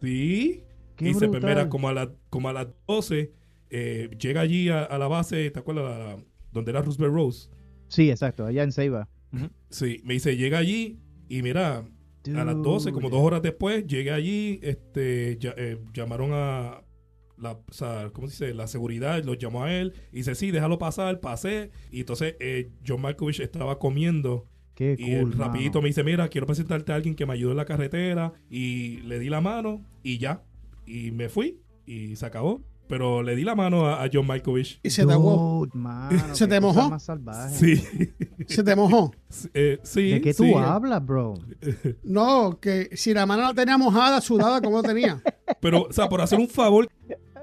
Sí. 0.00 0.62
y 0.98 1.14
se 1.14 1.28
primera 1.28 1.68
como 1.68 1.88
a, 1.88 1.92
la, 1.92 2.12
como 2.30 2.48
a 2.48 2.52
las 2.52 2.68
12. 2.86 3.32
Eh, 3.70 4.10
llega 4.18 4.42
allí 4.42 4.68
a, 4.68 4.96
la 4.98 5.08
base, 5.08 5.50
¿te 5.50 5.58
acuerdas? 5.58 6.22
donde 6.52 6.70
era 6.70 6.82
Roosevelt 6.82 7.12
Rose. 7.12 7.50
Sí, 7.88 8.10
exacto, 8.10 8.46
allá 8.46 8.62
en 8.62 8.72
Ceiba. 8.72 9.08
Sí, 9.68 10.00
me 10.04 10.14
dice, 10.14 10.36
llega 10.36 10.58
allí 10.58 10.98
y 11.28 11.42
mira, 11.42 11.84
a 12.34 12.44
las 12.44 12.62
12, 12.62 12.92
como 12.92 13.10
dos 13.10 13.20
horas 13.20 13.42
después, 13.42 13.86
llegué 13.86 14.10
allí, 14.10 14.58
este, 14.62 15.38
eh, 15.42 15.78
llamaron 15.92 16.30
a 16.32 16.82
la, 17.36 17.52
o 17.52 17.72
sea, 17.72 18.10
¿cómo 18.12 18.28
se 18.28 18.46
dice? 18.46 18.54
La 18.56 18.66
seguridad, 18.66 19.22
lo 19.24 19.34
llamó 19.34 19.64
a 19.64 19.74
él, 19.74 19.92
y 20.12 20.18
dice, 20.18 20.34
sí, 20.34 20.50
déjalo 20.50 20.78
pasar, 20.78 21.20
pasé, 21.20 21.70
y 21.90 22.00
entonces 22.00 22.36
eh, 22.40 22.70
John 22.86 23.02
Malkovich 23.02 23.40
estaba 23.40 23.78
comiendo 23.78 24.46
y 24.78 25.12
él 25.12 25.32
rapidito 25.32 25.80
me 25.80 25.88
dice, 25.88 26.04
mira, 26.04 26.28
quiero 26.28 26.46
presentarte 26.46 26.92
a 26.92 26.96
alguien 26.96 27.14
que 27.14 27.26
me 27.26 27.32
ayudó 27.32 27.52
en 27.52 27.56
la 27.56 27.64
carretera. 27.64 28.32
Y 28.50 28.98
le 29.02 29.18
di 29.18 29.28
la 29.28 29.40
mano 29.40 29.82
y 30.02 30.18
ya. 30.18 30.42
Y 30.86 31.10
me 31.10 31.28
fui 31.28 31.60
y 31.86 32.16
se 32.16 32.26
acabó. 32.26 32.62
Pero 32.88 33.24
le 33.24 33.34
di 33.34 33.42
la 33.42 33.56
mano 33.56 33.88
a, 33.88 34.08
John 34.12 34.26
Malkovich. 34.26 34.78
¿Y 34.82 34.90
se 34.90 35.04
te 35.04 35.14
mojó? 35.18 35.66
¿Se 36.32 36.46
te 36.46 36.60
mojó? 36.60 36.96
Sí. 37.50 37.82
¿Se 38.46 38.62
te 38.62 38.76
mojó? 38.76 39.12
Eh, 39.54 39.80
sí. 39.82 40.10
¿De 40.10 40.20
qué 40.20 40.34
tú 40.34 40.56
hablas, 40.56 41.04
bro? 41.04 41.34
No, 42.04 42.60
que 42.60 42.90
si 42.92 43.12
la 43.12 43.26
mano 43.26 43.42
la 43.42 43.54
tenía 43.54 43.76
mojada, 43.76 44.20
sudada, 44.20 44.60
como 44.60 44.82
tenía? 44.82 45.20
Pero, 45.60 45.82
o 45.84 45.92
sea, 45.92 46.08
por 46.08 46.20
hacer 46.20 46.38
un 46.38 46.48
favor, 46.48 46.88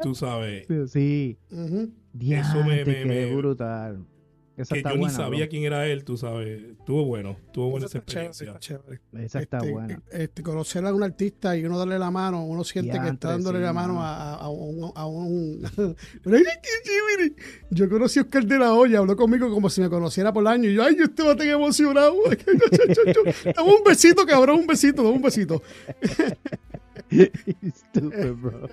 tú 0.02 0.16
sabes. 0.16 0.66
Sí. 0.90 1.38
Eso 1.50 2.64
me, 2.64 2.86
me, 2.86 3.06
me, 3.06 3.36
brutal 3.36 4.06
que 4.66 4.84
yo 4.84 4.96
ni 4.98 5.10
sabía 5.10 5.48
quién 5.48 5.64
era 5.64 5.88
él, 5.88 6.04
tú 6.04 6.18
sabes. 6.18 6.62
Estuvo 6.80 7.06
bueno, 7.06 7.38
estuvo 7.46 7.70
buena 7.70 7.86
esa 7.88 8.00
experiencia. 8.00 8.58
Esa 9.14 9.42
está 9.42 9.58
este, 9.58 9.72
buena. 9.72 10.02
Este, 10.12 10.44
conocer 10.44 10.86
a 10.86 10.94
un 10.94 11.04
artista 11.04 11.56
y 11.58 11.66
uno 11.66 11.78
darle 11.78 12.00
la 12.00 12.12
mano, 12.12 12.46
uno 12.46 12.64
siente 12.64 13.00
que 13.00 13.08
está 13.08 13.30
dándole 13.30 13.60
la 13.60 13.74
mano 13.74 14.02
a, 14.02 14.36
a, 14.36 14.50
un... 14.50 14.92
A 14.96 15.06
un 15.06 15.62
yo 17.70 17.90
conocí 17.90 18.20
a 18.20 18.24
Oscar 18.24 18.46
de 18.46 18.60
la 18.60 18.74
Hoya, 18.74 19.00
habló 19.00 19.16
conmigo 19.16 19.50
como 19.50 19.70
si 19.70 19.82
me 19.82 19.90
conociera 19.90 20.34
por 20.34 20.42
el 20.42 20.48
año. 20.48 20.70
Y 20.70 20.76
yo, 20.76 20.84
ay, 20.84 20.96
yo 20.98 21.06
estaba 21.06 21.36
tan 21.36 21.48
emocionado. 21.48 22.16
dame 23.56 23.70
un 23.70 23.84
besito, 23.86 24.26
cabrón, 24.26 24.60
un 24.60 24.68
besito, 24.68 25.04
dame 25.04 25.16
un 25.16 25.22
besito. 25.22 25.62
Estúpido, 27.62 28.36
bro. 28.36 28.70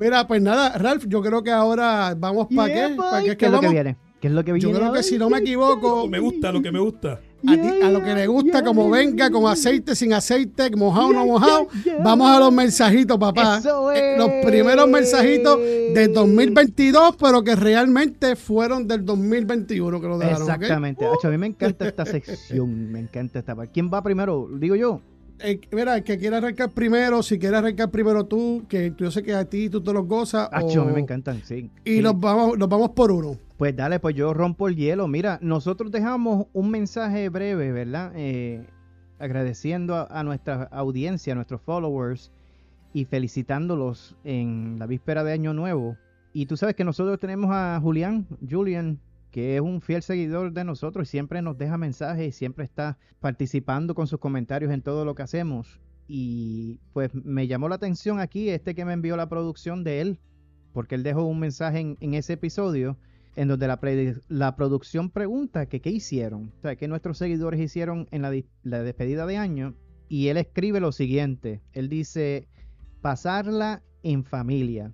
Mira, 0.00 0.26
pues 0.26 0.40
nada, 0.40 0.78
Ralph, 0.78 1.04
yo 1.06 1.20
creo 1.20 1.42
que 1.42 1.50
ahora 1.50 2.14
vamos 2.16 2.48
para 2.56 2.72
qué. 2.72 2.96
¿Para 2.96 3.22
qué, 3.22 3.44
es 3.44 3.52
lo 3.52 3.60
que 3.60 3.68
viene? 3.68 3.96
¿Qué 4.18 4.28
es 4.28 4.32
lo 4.32 4.42
que 4.42 4.52
viene? 4.54 4.72
Yo 4.72 4.74
creo 4.74 4.92
que 4.94 5.02
si 5.02 5.18
no 5.18 5.28
me 5.28 5.38
equivoco. 5.40 6.08
Me 6.08 6.18
gusta 6.18 6.50
lo 6.50 6.62
que 6.62 6.72
me 6.72 6.80
gusta. 6.80 7.20
A, 7.46 7.52
a 7.52 7.90
lo 7.90 8.02
que 8.02 8.14
le 8.14 8.26
gusta, 8.26 8.62
como 8.64 8.88
venga, 8.88 9.30
con 9.30 9.46
aceite, 9.46 9.94
sin 9.94 10.14
aceite, 10.14 10.70
mojado 10.74 11.08
o 11.08 11.12
no 11.12 11.26
mojado. 11.26 11.68
Vamos 12.02 12.30
a 12.30 12.38
los 12.38 12.52
mensajitos, 12.52 13.18
papá. 13.18 13.60
Eh, 13.94 14.14
los 14.16 14.30
primeros 14.44 14.88
mensajitos 14.88 15.58
del 15.58 16.12
2022, 16.14 17.16
pero 17.16 17.42
que 17.42 17.54
realmente 17.54 18.36
fueron 18.36 18.88
del 18.88 19.04
2021 19.04 20.00
que 20.00 20.06
lo 20.06 20.18
dejaron. 20.18 20.42
Exactamente. 20.42 21.04
a 21.04 21.28
mí 21.28 21.38
me 21.38 21.46
encanta 21.46 21.86
esta 21.86 22.06
sección. 22.06 22.90
Me 22.90 23.00
encanta 23.00 23.38
esta. 23.38 23.54
¿Quién 23.66 23.90
va 23.92 24.02
primero? 24.02 24.48
Digo 24.50 24.76
yo 24.76 25.02
eh, 25.42 25.60
mira, 25.72 25.96
el 25.96 26.04
que 26.04 26.18
quiera 26.18 26.38
arrancar 26.38 26.70
primero, 26.70 27.22
si 27.22 27.38
quieres 27.38 27.58
arrancar 27.58 27.90
primero 27.90 28.24
tú, 28.24 28.64
que 28.68 28.92
yo 28.96 29.10
sé 29.10 29.22
que 29.22 29.34
a 29.34 29.44
ti 29.44 29.68
tú 29.68 29.80
te 29.82 29.92
los 29.92 30.06
gozas. 30.06 30.48
a 30.52 30.60
mí 30.62 30.74
me 30.92 31.00
encantan, 31.00 31.42
sí. 31.44 31.70
Y 31.84 32.00
Nos, 32.00 32.18
vamos, 32.18 32.58
nos 32.58 32.68
vamos 32.68 32.90
por 32.90 33.10
uno. 33.10 33.36
Pues 33.56 33.76
dale, 33.76 34.00
pues 34.00 34.14
yo 34.14 34.32
rompo 34.32 34.68
el 34.68 34.76
hielo. 34.76 35.06
Mira, 35.06 35.38
nosotros 35.42 35.90
dejamos 35.92 36.46
un 36.52 36.70
mensaje 36.70 37.28
breve, 37.28 37.72
¿verdad? 37.72 38.12
Eh, 38.14 38.66
agradeciendo 39.18 40.06
a, 40.10 40.24
nuestra 40.24 40.64
audiencia, 40.72 41.34
a 41.34 41.36
nuestros 41.36 41.60
followers 41.60 42.32
y 42.94 43.04
felicitándolos 43.04 44.16
en 44.24 44.78
la 44.78 44.86
víspera 44.86 45.24
de 45.24 45.32
Año 45.32 45.52
Nuevo. 45.52 45.96
Y 46.32 46.46
tú 46.46 46.56
sabes 46.56 46.74
que 46.74 46.84
nosotros 46.84 47.18
tenemos 47.18 47.50
a 47.52 47.78
Julián, 47.82 48.26
Julian, 48.48 48.98
que 49.30 49.56
es 49.56 49.60
un 49.60 49.80
fiel 49.80 50.02
seguidor 50.02 50.52
de 50.52 50.64
nosotros 50.64 51.08
y 51.08 51.10
siempre 51.10 51.42
nos 51.42 51.56
deja 51.56 51.78
mensajes 51.78 52.28
y 52.28 52.32
siempre 52.32 52.64
está 52.64 52.98
participando 53.20 53.94
con 53.94 54.06
sus 54.06 54.18
comentarios 54.18 54.72
en 54.72 54.82
todo 54.82 55.04
lo 55.04 55.14
que 55.14 55.22
hacemos. 55.22 55.80
Y 56.08 56.80
pues 56.92 57.14
me 57.14 57.46
llamó 57.46 57.68
la 57.68 57.76
atención 57.76 58.18
aquí 58.18 58.48
este 58.48 58.74
que 58.74 58.84
me 58.84 58.92
envió 58.92 59.16
la 59.16 59.28
producción 59.28 59.84
de 59.84 60.00
él, 60.00 60.18
porque 60.72 60.96
él 60.96 61.02
dejó 61.02 61.24
un 61.24 61.38
mensaje 61.38 61.96
en, 62.00 62.14
ese 62.14 62.32
episodio 62.32 62.96
en 63.36 63.46
donde 63.46 63.68
la, 64.28 64.56
producción 64.56 65.10
pregunta 65.10 65.66
que 65.66 65.80
qué 65.80 65.90
hicieron, 65.90 66.52
o 66.58 66.60
sea, 66.62 66.74
qué 66.74 66.88
nuestros 66.88 67.16
seguidores 67.16 67.60
hicieron 67.60 68.08
en 68.10 68.22
la, 68.22 68.32
la 68.64 68.82
despedida 68.82 69.24
de 69.26 69.36
año. 69.36 69.74
Y 70.08 70.26
él 70.26 70.36
escribe 70.36 70.80
lo 70.80 70.90
siguiente, 70.90 71.62
él 71.72 71.88
dice, 71.88 72.48
pasarla 73.00 73.84
en 74.02 74.24
familia. 74.24 74.92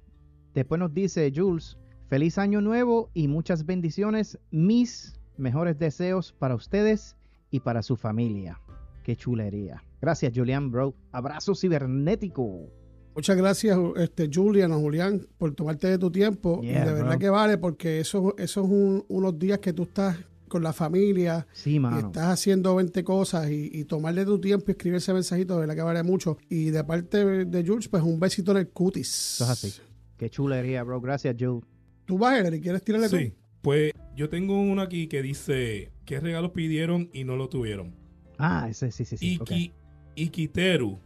Después 0.52 0.78
nos 0.78 0.92
dice 0.92 1.32
Jules, 1.34 1.78
Feliz 2.08 2.38
año 2.38 2.60
nuevo 2.60 3.10
y 3.14 3.28
muchas 3.28 3.66
bendiciones. 3.66 4.38
Mis 4.50 5.18
mejores 5.36 5.78
deseos 5.78 6.32
para 6.38 6.54
ustedes 6.54 7.16
y 7.50 7.60
para 7.60 7.82
su 7.82 7.96
familia. 7.96 8.60
Qué 9.02 9.16
chulería. 9.16 9.82
Gracias, 10.00 10.32
Julian, 10.34 10.70
bro. 10.70 10.94
Abrazo 11.12 11.54
cibernético. 11.54 12.70
Muchas 13.14 13.36
gracias, 13.36 13.78
este, 13.96 14.28
Julian 14.32 14.72
o 14.72 14.78
Julián, 14.80 15.26
por 15.38 15.54
tomarte 15.54 15.88
de 15.88 15.98
tu 15.98 16.10
tiempo. 16.10 16.60
Yeah, 16.60 16.84
de 16.84 16.92
verdad 16.92 17.10
bro. 17.12 17.18
que 17.18 17.28
vale, 17.30 17.58
porque 17.58 18.00
eso, 18.00 18.34
eso 18.36 18.62
es 18.64 18.70
un- 18.70 19.04
unos 19.08 19.38
días 19.38 19.58
que 19.58 19.72
tú 19.72 19.84
estás 19.84 20.18
con 20.48 20.62
la 20.62 20.72
familia 20.72 21.46
Sí, 21.52 21.76
y 21.76 21.80
mano. 21.80 21.98
estás 21.98 22.26
haciendo 22.26 22.74
20 22.76 23.02
cosas 23.02 23.50
y, 23.50 23.70
y 23.72 23.84
tomarle 23.84 24.24
tu 24.26 24.38
tiempo 24.40 24.66
y 24.68 24.72
escribir 24.72 24.98
ese 24.98 25.12
mensajito, 25.14 25.54
de 25.54 25.60
verdad 25.60 25.74
que 25.74 25.82
vale 25.82 26.02
mucho. 26.02 26.36
Y 26.50 26.66
de 26.70 26.84
parte 26.84 27.24
de 27.46 27.66
Jules, 27.66 27.88
pues 27.88 28.02
un 28.02 28.20
besito 28.20 28.50
en 28.52 28.58
el 28.58 28.68
cutis. 28.68 29.34
Eso 29.36 29.44
es 29.44 29.50
así. 29.50 29.72
Qué 30.18 30.28
chulería, 30.30 30.82
bro. 30.84 31.00
Gracias, 31.00 31.34
Jules. 31.38 31.64
¿Tú 32.06 32.18
vas, 32.18 32.38
Eddie? 32.38 32.60
¿Quieres 32.60 32.82
tirarle 32.82 33.08
Sí. 33.08 33.34
Pues 33.62 33.92
yo 34.14 34.28
tengo 34.28 34.58
uno 34.60 34.80
aquí 34.80 35.08
que 35.08 35.22
dice 35.22 35.90
qué 36.04 36.20
regalos 36.20 36.52
pidieron 36.52 37.10
y 37.12 37.24
no 37.24 37.36
lo 37.36 37.48
tuvieron. 37.48 37.94
Ah, 38.38 38.68
ese 38.70 38.92
sí, 38.92 39.04
sí, 39.04 39.16
sí. 39.16 39.34
Iki, 39.34 39.72
Ikiteru. 40.14 40.98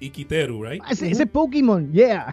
Ikiteru, 0.00 0.62
right? 0.62 0.82
Ah, 0.84 0.92
ese, 0.92 1.10
ese 1.10 1.26
Pokémon, 1.26 1.90
yeah. 1.92 2.32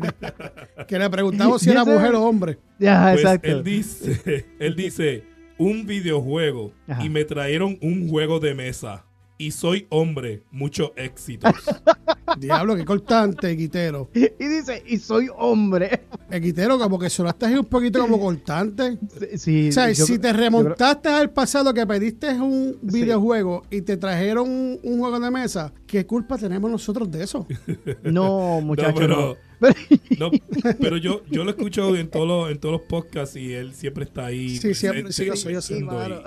Que 0.88 0.98
le 0.98 1.08
preguntamos 1.08 1.62
si 1.62 1.70
era 1.70 1.84
mujer 1.84 2.14
o 2.14 2.22
hombre. 2.24 2.58
Ya, 2.78 3.10
Pues 3.12 3.20
exacto. 3.24 3.48
él 3.48 3.62
dice, 3.62 4.46
él 4.58 4.74
dice 4.74 5.24
un 5.58 5.86
videojuego 5.86 6.72
Ajá. 6.88 7.04
y 7.04 7.08
me 7.08 7.24
trajeron 7.24 7.78
un 7.80 8.08
juego 8.08 8.40
de 8.40 8.54
mesa 8.54 9.05
y 9.38 9.50
soy 9.50 9.86
hombre, 9.90 10.42
mucho 10.50 10.92
éxito. 10.96 11.48
Diablo, 12.38 12.74
qué 12.76 12.84
cortante, 12.84 13.50
Equitero. 13.50 14.10
Y 14.14 14.44
dice, 14.46 14.82
y 14.86 14.98
soy 14.98 15.28
hombre. 15.36 16.02
Equitero, 16.30 16.78
como 16.78 16.98
que 16.98 17.08
sonaste 17.08 17.46
ahí 17.46 17.54
un 17.54 17.64
poquito 17.64 18.00
como 18.00 18.18
cortante. 18.18 18.98
Sí, 19.36 19.68
O 19.68 19.72
sea, 19.72 19.90
yo- 19.92 20.04
si 20.06 20.18
te 20.18 20.30
creo- 20.30 20.40
remontaste 20.50 21.08
al 21.08 21.30
pasado 21.30 21.72
que 21.72 21.86
pediste 21.86 22.28
un 22.34 22.78
videojuego 22.82 23.62
y 23.70 23.82
te 23.82 23.96
trajeron 23.96 24.48
un, 24.48 24.80
un 24.82 24.98
juego 25.00 25.20
de 25.20 25.30
mesa, 25.30 25.72
¿qué 25.86 26.04
culpa 26.04 26.36
tenemos 26.36 26.70
nosotros 26.70 27.10
de 27.10 27.22
eso? 27.24 27.46
No, 28.02 28.60
muchacho, 28.62 28.92
no, 28.92 28.94
no. 29.00 29.00
pero, 29.00 29.16
no, 29.16 29.36
pero 30.80 30.96
yo, 30.96 31.22
yo 31.30 31.44
lo 31.44 31.50
escucho 31.50 31.94
en 31.96 32.08
todos 32.08 32.26
los, 32.26 32.50
en 32.50 32.58
todos 32.58 32.72
los 32.72 32.82
podcasts 32.82 33.36
y 33.36 33.52
él 33.52 33.72
siempre 33.74 34.04
está 34.04 34.26
ahí. 34.26 34.56
Sí, 34.58 34.74
siempre, 34.74 35.12
sí, 35.12 35.24
yo 35.26 35.36
sé, 35.36 35.52
yo 35.52 35.60
pensando 35.60 36.22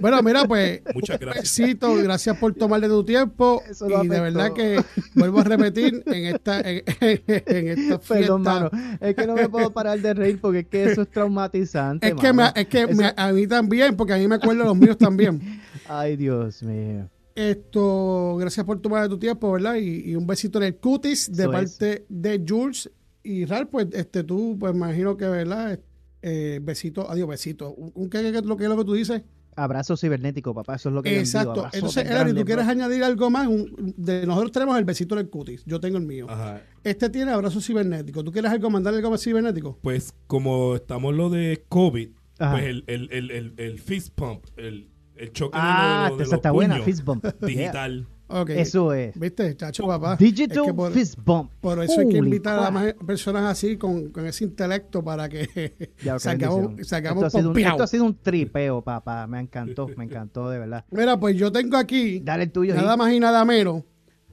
Bueno, 0.00 0.22
mira, 0.22 0.44
pues, 0.44 0.80
y- 0.88 0.92
Muchas 0.94 1.18
gracias. 1.20 1.42
besito, 1.58 1.94
gracias 1.96 2.36
por 2.38 2.54
tomarle 2.54 2.88
tu 2.88 3.04
tiempo. 3.04 3.62
Eso 3.68 3.88
lo 3.88 4.04
y 4.04 4.08
de 4.08 4.20
verdad 4.20 4.52
que 4.52 4.82
vuelvo 5.14 5.40
a 5.40 5.44
repetir 5.44 6.02
en 6.06 6.26
esta, 6.26 6.60
en, 6.60 6.82
en 7.00 7.68
esta 7.68 7.98
fiesta. 7.98 8.14
Perdón, 8.14 8.42
mano. 8.42 8.70
Es 9.00 9.14
que 9.14 9.26
no 9.26 9.34
me 9.34 9.48
puedo 9.48 9.72
parar 9.72 10.00
de 10.00 10.14
reír 10.14 10.40
porque 10.40 10.60
es 10.60 10.66
que 10.66 10.84
eso 10.84 11.02
es 11.02 11.10
traumatizante. 11.10 12.08
Es 12.08 12.14
que, 12.14 12.26
me- 12.28 12.32
mano. 12.34 12.52
es 12.56 12.66
que 12.66 12.82
Eso- 12.82 12.94
me- 12.94 13.12
a 13.16 13.32
mí 13.32 13.46
también, 13.46 13.96
porque 13.96 14.14
a 14.14 14.16
mí 14.18 14.28
me 14.28 14.36
acuerdo 14.36 14.64
los 14.64 14.76
míos 14.76 14.98
también. 14.98 15.60
Ay, 15.88 16.16
Dios 16.16 16.62
mío. 16.62 17.08
Esto, 17.50 18.36
gracias 18.38 18.66
por 18.66 18.80
tomar 18.80 19.08
tu 19.08 19.18
tiempo, 19.18 19.50
¿verdad? 19.52 19.76
Y, 19.76 20.10
y 20.10 20.14
un 20.16 20.26
besito 20.26 20.58
en 20.58 20.64
el 20.64 20.76
cutis 20.76 21.32
de 21.34 21.42
Eso 21.44 21.52
parte 21.52 22.04
de 22.08 22.44
Jules. 22.46 22.90
Y 23.22 23.44
Ral, 23.44 23.68
pues, 23.68 23.86
este, 23.92 24.24
tú, 24.24 24.56
pues, 24.58 24.74
imagino 24.74 25.16
que, 25.16 25.26
¿verdad? 25.26 25.78
Eh, 26.22 26.60
besito, 26.62 27.10
adiós, 27.10 27.28
besito. 27.28 27.72
¿Un, 27.74 27.92
un- 27.94 28.10
qué, 28.10 28.20
qué- 28.32 28.42
lo 28.42 28.56
que 28.56 28.64
es 28.64 28.68
lo 28.70 28.76
que 28.76 28.84
tú 28.84 28.92
dices? 28.94 29.22
Abrazo 29.56 29.96
cibernético, 29.96 30.54
papá. 30.54 30.76
Eso 30.76 30.88
es 30.90 30.94
lo 30.94 31.02
que 31.02 31.10
yo 31.10 31.16
envío, 31.16 31.22
Exacto. 31.26 31.66
Entonces, 31.72 32.06
Elari, 32.08 32.32
¿tú 32.34 32.44
quieres 32.44 32.66
añadir 32.66 33.02
algo 33.04 33.30
más? 33.30 33.46
Un- 33.48 33.94
de, 33.96 34.26
nosotros 34.26 34.52
tenemos 34.52 34.78
el 34.78 34.84
besito 34.84 35.14
en 35.14 35.20
el 35.22 35.28
cutis. 35.28 35.62
Yo 35.66 35.80
tengo 35.80 35.98
el 35.98 36.04
mío. 36.06 36.26
Ajá. 36.28 36.62
Este 36.84 37.08
tiene 37.10 37.32
abrazo 37.32 37.60
cibernético. 37.60 38.22
¿Tú 38.22 38.32
quieres 38.32 38.50
algo, 38.50 38.70
mandarle 38.70 38.98
algo 38.98 39.10
más 39.10 39.22
cibernético? 39.22 39.78
Pues 39.82 40.14
como 40.26 40.76
estamos 40.76 41.14
lo 41.14 41.28
de 41.30 41.64
COVID, 41.68 42.10
Ajá. 42.38 42.52
pues 42.52 42.64
el, 42.64 42.84
el, 42.86 43.08
el, 43.12 43.30
el, 43.30 43.54
el 43.56 43.78
fist 43.80 44.14
pump, 44.14 44.44
el, 44.56 44.88
el 45.20 45.32
choque 45.32 45.58
Ah, 45.60 46.04
de, 46.06 46.10
lo- 46.10 46.16
de 46.16 46.22
esa 46.24 46.30
los 46.30 46.38
está 46.38 46.50
buena. 46.50 46.80
Fist 46.80 47.04
bump. 47.04 47.24
digital. 47.42 48.06
Ok. 48.32 48.50
Eso 48.50 48.92
es. 48.92 49.18
¿Viste, 49.18 49.56
chacho, 49.56 49.86
papá? 49.88 50.14
Digital 50.16 50.58
Es 50.58 50.62
que 50.64 50.72
por- 50.74 50.92
Fist 50.92 51.18
Bump. 51.24 51.50
Por 51.60 51.82
eso 51.82 52.00
hay 52.00 52.08
que 52.08 52.18
invitar 52.18 52.60
a 52.60 52.70
más 52.70 52.94
personas 53.04 53.42
así, 53.44 53.76
con, 53.76 54.10
con 54.10 54.24
ese 54.24 54.44
intelecto, 54.44 55.02
para 55.02 55.28
que 55.28 55.90
Ya, 56.04 56.16
sacamos, 56.20 56.86
sacamos 56.86 57.24
esto, 57.24 57.38
ha 57.38 57.40
sido 57.40 57.50
un, 57.50 57.58
esto 57.58 57.82
ha 57.82 57.86
sido 57.88 58.04
un 58.04 58.14
tripeo, 58.16 58.82
papá. 58.82 59.26
Me 59.26 59.40
encantó, 59.40 59.88
me 59.96 60.04
encantó, 60.04 60.48
de 60.48 60.60
verdad. 60.60 60.84
Mira, 60.92 61.18
pues 61.18 61.36
yo 61.36 61.50
tengo 61.50 61.76
aquí 61.76 62.20
Dale 62.20 62.44
el 62.44 62.52
tuyo. 62.52 62.74
nada 62.76 62.96
más 62.96 63.12
y 63.12 63.18
nada 63.18 63.44
menos 63.44 63.82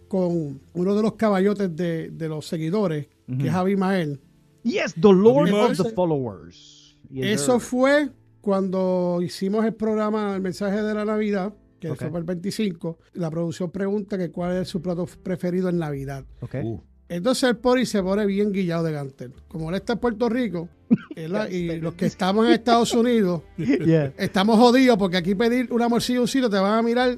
con 0.08 0.62
uno 0.74 0.96
de 0.96 1.02
los 1.02 1.14
caballotes 1.14 1.76
de, 1.76 2.12
de 2.12 2.30
los 2.30 2.46
seguidores, 2.48 3.08
que 3.40 3.48
es 3.48 3.54
Abimael. 3.54 4.22
Yes, 4.64 4.94
the 4.94 5.12
Lord 5.12 5.50
Abimael. 5.50 5.72
of 5.72 5.78
the 5.78 5.90
followers. 5.96 6.98
Yes, 7.10 7.42
Eso 7.42 7.60
sir. 7.60 7.62
fue 7.68 8.10
cuando 8.52 9.20
hicimos 9.22 9.66
el 9.66 9.74
programa 9.74 10.34
El 10.34 10.42
mensaje 10.42 10.82
de 10.82 10.94
la 10.94 11.04
Navidad, 11.04 11.54
que 11.82 11.92
Ok. 11.92 12.06
fue 12.10 12.20
el 12.20 12.24
25. 12.24 12.98
La 13.16 13.30
producción 13.30 13.72
pregunta 13.72 14.18
que 14.18 14.32
cuál 14.32 14.56
es 14.56 14.70
su 14.70 14.82
plato 14.82 15.06
preferido 15.22 15.68
en 15.68 15.78
Navidad. 15.80 16.24
Ok. 16.40 16.56
Uh, 16.64 16.80
Entonces 17.10 17.50
el 17.50 17.58
pori 17.58 17.86
se 17.86 18.02
pone 18.02 18.26
bien 18.26 18.54
guillado 18.54 18.86
de 18.86 18.94
gantel. 18.94 19.34
Como 19.50 19.68
él 19.70 19.76
está 19.76 19.94
en 19.94 20.00
Puerto 20.00 20.30
Rico 20.30 20.70
y 21.52 21.76
los 21.82 21.94
que 21.96 22.06
estamos 22.06 22.46
en 22.48 22.54
Estados 22.54 22.94
Unidos 22.94 23.42
Yeah. 23.58 24.14
estamos 24.18 24.58
jodidos 24.58 24.98
porque 24.98 25.18
aquí 25.18 25.36
pedir 25.36 25.68
una 25.74 25.90
morcilla 25.90 26.20
o 26.20 26.22
un 26.22 26.28
sitio 26.30 26.50
te 26.50 26.58
van 26.58 26.72
a 26.80 26.82
mirar. 26.82 27.18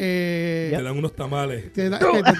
Eh, 0.00 0.72
Te 0.74 0.82
dan 0.82 0.96
unos 0.98 1.14
tamales. 1.14 1.72
te 1.72 1.88
da- 1.90 1.98
te- 2.00 2.22
te- 2.22 2.32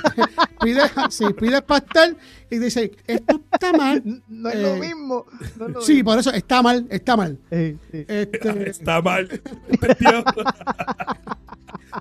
pides, 0.65 0.91
sí, 1.11 1.25
pides 1.39 1.63
pastel 1.63 2.17
y 2.51 2.59
dice, 2.59 2.93
esto 3.07 3.41
está 3.53 3.73
mal. 3.73 4.03
No 4.29 4.49
es 4.49 4.55
Eh, 4.57 4.63
lo 4.63 4.77
mismo. 4.77 5.27
No 5.59 5.67
es 5.69 5.73
lo 5.75 5.81
Sí, 5.83 5.95
mismo. 5.95 6.11
por 6.11 6.19
eso 6.19 6.33
está 6.33 6.63
mal, 6.63 6.87
está 6.91 7.17
mal. 7.17 7.39
Eh, 7.51 7.77
sí. 7.91 8.05
Este, 8.09 8.69
Está 8.71 9.01
mal. 9.03 9.29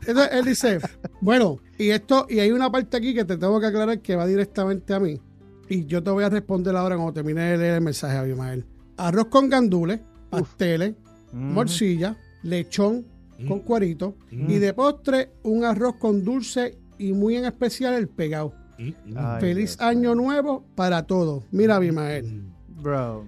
Entonces 0.07 0.29
él 0.33 0.45
dice, 0.45 0.79
bueno, 1.21 1.59
y 1.77 1.89
esto, 1.89 2.25
y 2.29 2.39
hay 2.39 2.51
una 2.51 2.71
parte 2.71 2.97
aquí 2.97 3.13
que 3.13 3.25
te 3.25 3.37
tengo 3.37 3.59
que 3.59 3.67
aclarar 3.67 3.99
que 3.99 4.15
va 4.15 4.25
directamente 4.25 4.93
a 4.93 4.99
mí. 4.99 5.19
Y 5.69 5.85
yo 5.85 6.03
te 6.03 6.11
voy 6.11 6.23
a 6.23 6.29
responder 6.29 6.75
ahora 6.75 6.95
cuando 6.95 7.13
termine 7.13 7.41
de 7.41 7.57
leer 7.57 7.73
el 7.75 7.81
mensaje 7.81 8.17
a 8.17 8.21
Abimael. 8.21 8.65
Arroz 8.97 9.27
con 9.27 9.49
gandules, 9.49 9.99
pasteles, 10.29 10.93
Mm. 11.31 11.53
morcilla, 11.53 12.15
lechón 12.43 13.05
con 13.47 13.59
cuarito 13.59 14.15
Mm. 14.31 14.49
y 14.49 14.59
de 14.59 14.73
postre 14.73 15.31
un 15.43 15.63
arroz 15.65 15.95
con 15.97 16.23
dulce 16.23 16.77
y 16.97 17.11
muy 17.13 17.35
en 17.35 17.45
especial 17.45 17.93
el 17.93 18.07
pegado. 18.07 18.53
Mm, 18.77 18.87
mm. 18.87 19.17
Ay, 19.17 19.41
Feliz 19.41 19.77
Dios 19.77 19.81
año 19.81 20.15
nuevo 20.15 20.65
para 20.75 21.03
todos. 21.03 21.43
Mira, 21.51 21.75
Abimael. 21.77 22.43
Bro. 22.67 23.25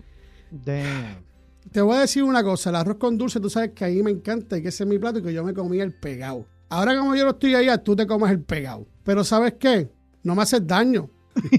Damn. 0.51 1.25
Te 1.71 1.81
voy 1.81 1.97
a 1.97 2.01
decir 2.01 2.23
una 2.23 2.43
cosa, 2.43 2.69
el 2.69 2.77
arroz 2.77 2.97
con 2.97 3.17
dulce, 3.17 3.39
tú 3.39 3.49
sabes 3.49 3.71
que 3.71 3.85
a 3.85 3.89
mí 3.89 4.01
me 4.01 4.11
encanta 4.11 4.57
y 4.57 4.61
que 4.61 4.69
ese 4.69 4.83
es 4.83 4.89
mi 4.89 4.97
plato 4.97 5.19
y 5.19 5.23
que 5.23 5.33
yo 5.33 5.43
me 5.43 5.53
comía 5.53 5.83
el 5.83 5.93
pegado. 5.93 6.45
Ahora 6.69 6.97
como 6.97 7.15
yo 7.15 7.23
no 7.25 7.31
estoy 7.31 7.55
allá, 7.55 7.77
tú 7.77 7.95
te 7.95 8.07
comes 8.07 8.31
el 8.31 8.41
pegado. 8.41 8.85
Pero 9.03 9.23
¿sabes 9.23 9.55
qué? 9.59 9.89
No 10.23 10.35
me 10.35 10.41
haces 10.43 10.65
daño. 10.65 11.09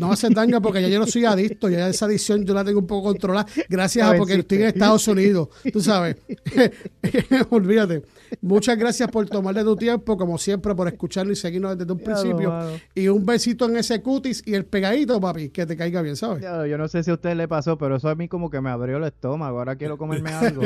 No 0.00 0.08
me 0.08 0.12
haces 0.14 0.30
daño 0.30 0.60
porque 0.60 0.82
ya 0.82 0.88
yo 0.88 0.98
no 0.98 1.06
soy 1.06 1.24
adicto, 1.24 1.68
ya 1.68 1.88
esa 1.88 2.06
adicción 2.06 2.44
yo 2.44 2.54
la 2.54 2.64
tengo 2.64 2.80
un 2.80 2.86
poco 2.86 3.08
controlada 3.08 3.46
gracias 3.68 4.08
a 4.08 4.16
porque 4.16 4.34
sí. 4.34 4.40
estoy 4.40 4.58
en 4.58 4.64
Estados 4.68 5.06
Unidos, 5.08 5.48
tú 5.72 5.80
sabes. 5.80 6.16
Olvídate. 7.50 8.02
Muchas 8.40 8.76
gracias 8.76 9.10
por 9.10 9.28
tomarle 9.28 9.62
tu 9.62 9.76
tiempo, 9.76 10.16
como 10.16 10.38
siempre, 10.38 10.74
por 10.74 10.88
escucharnos 10.88 11.38
y 11.38 11.40
seguirnos 11.40 11.78
desde 11.78 11.92
un 11.92 11.98
principio. 11.98 12.52
Y 12.94 13.08
un 13.08 13.24
besito 13.24 13.66
en 13.66 13.76
ese 13.76 14.02
cutis 14.02 14.42
y 14.46 14.54
el 14.54 14.64
pegadito, 14.66 15.20
papi, 15.20 15.48
que 15.50 15.66
te 15.66 15.76
caiga 15.76 16.02
bien, 16.02 16.16
¿sabes? 16.16 16.42
Ya, 16.42 16.66
Yo 16.66 16.76
no 16.78 16.88
sé 16.88 17.02
si 17.02 17.10
a 17.10 17.14
usted 17.14 17.34
le 17.34 17.48
pasó, 17.48 17.78
pero 17.78 17.96
eso 17.96 18.08
a 18.08 18.14
mí 18.14 18.28
como 18.28 18.50
que 18.50 18.60
me 18.60 18.70
abrió 18.70 18.98
el 18.98 19.04
estómago. 19.04 19.58
Ahora 19.58 19.76
quiero 19.76 19.96
comerme 19.96 20.30
algo. 20.32 20.62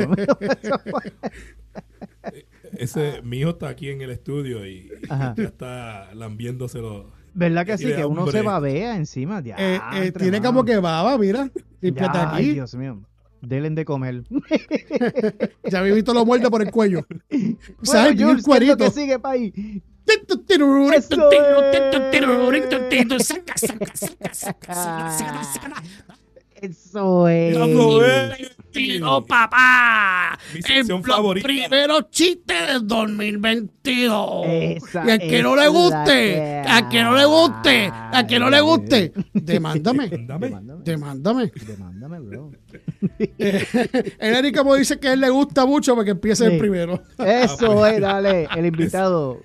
Ese, 2.77 3.21
mi 3.21 3.39
hijo 3.39 3.51
está 3.51 3.69
aquí 3.69 3.89
en 3.89 4.01
el 4.01 4.09
estudio 4.09 4.65
y 4.65 4.89
Ajá. 5.09 5.33
ya 5.37 5.43
está 5.43 6.13
lambiéndoselo. 6.15 7.22
¿Verdad 7.33 7.65
que 7.65 7.77
sí? 7.77 7.93
Que 7.93 8.05
uno 8.05 8.27
se 8.27 8.41
babea 8.41 8.95
encima. 8.95 9.41
Eh, 9.45 9.79
eh, 9.93 10.11
tiene 10.11 10.41
como 10.41 10.63
que 10.63 10.77
baba, 10.77 11.17
mira. 11.17 11.49
Límpiate 11.81 12.19
Ay. 12.19 12.53
Dios 12.53 12.75
mío. 12.75 13.01
Delen 13.41 13.75
de 13.75 13.85
comer. 13.85 14.23
Ya 15.69 15.81
vi 15.81 15.91
visto 15.91 16.13
lo 16.13 16.25
muerde 16.25 16.49
por 16.49 16.61
el 16.61 16.71
cuello. 16.71 17.05
¿Sabes? 17.81 18.11
El 18.11 18.23
Jules, 18.23 18.35
¿qué 18.35 18.39
es 18.39 18.43
lo 18.43 18.43
cuerito. 18.43 18.77
que 18.77 18.91
sigue, 18.91 19.19
país? 19.19 19.53
Eso 20.93 21.31
Eso 26.61 27.27
es. 27.27 27.57
Mi 30.53 30.61
sección 30.61 30.97
En 31.01 31.07
los 31.07 31.15
favorita. 31.15 31.47
primeros 31.47 32.09
chistes 32.09 32.67
del 32.67 32.87
2022. 32.87 34.45
Esa 34.47 35.05
Y 35.05 35.09
al 35.11 35.19
que 35.19 35.43
no 35.43 35.55
le 35.55 35.67
guste, 35.67 36.59
al 36.59 36.89
que 36.89 37.03
no 37.03 37.15
le 37.15 37.25
guste, 37.25 37.89
al 37.91 38.27
que 38.27 38.39
no 38.39 38.49
le 38.49 38.61
guste, 38.61 39.13
demándame. 39.33 40.09
Dame. 40.25 40.47
Demándame. 40.47 40.81
Demándame. 40.83 41.51
Demándame, 41.67 42.19
bro. 42.19 42.51
El 43.39 44.35
Eric 44.35 44.57
como 44.57 44.75
dice 44.75 44.99
que 44.99 45.09
a 45.09 45.13
él 45.13 45.19
le 45.21 45.29
gusta 45.29 45.65
mucho 45.65 45.95
porque 45.95 46.11
empieza 46.11 46.45
el 46.45 46.53
Sí. 46.53 46.57
primero. 46.59 47.01
Eso 47.19 47.85
es, 47.85 47.99
dale. 48.01 48.47
El 48.55 48.65
invitado. 48.67 49.41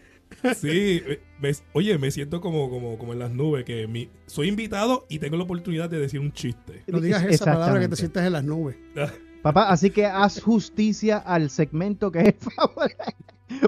Sí, 0.57 1.03
eh, 1.05 1.21
me- 1.41 1.51
oye, 1.73 1.99
me 1.99 2.13
siento 2.13 2.41
como, 2.41 2.71
como, 2.71 2.97
como 2.97 3.13
en 3.13 3.19
las 3.19 3.31
nubes, 3.33 3.65
que 3.65 3.89
mi, 3.89 4.09
soy 4.27 4.47
invitado 4.49 5.05
y 5.09 5.19
tengo 5.19 5.37
la 5.37 5.43
oportunidad 5.43 5.91
de 5.91 5.99
decir 5.99 6.21
un 6.21 6.33
chiste. 6.33 6.85
No 6.87 7.01
digas 7.01 7.25
esa 7.25 7.47
palabra 7.47 7.81
que 7.81 7.89
te 7.89 7.97
sientes 7.97 8.23
en 8.23 8.33
las 8.33 8.45
nubes. 8.45 8.77
Papá, 9.43 9.69
así 9.71 9.91
que 9.91 10.05
haz 10.07 10.41
justicia 10.43 11.19
al 11.19 11.51
segmento 11.51 12.11
que 12.11 12.21
es 12.21 12.35
favorito. 12.57 13.05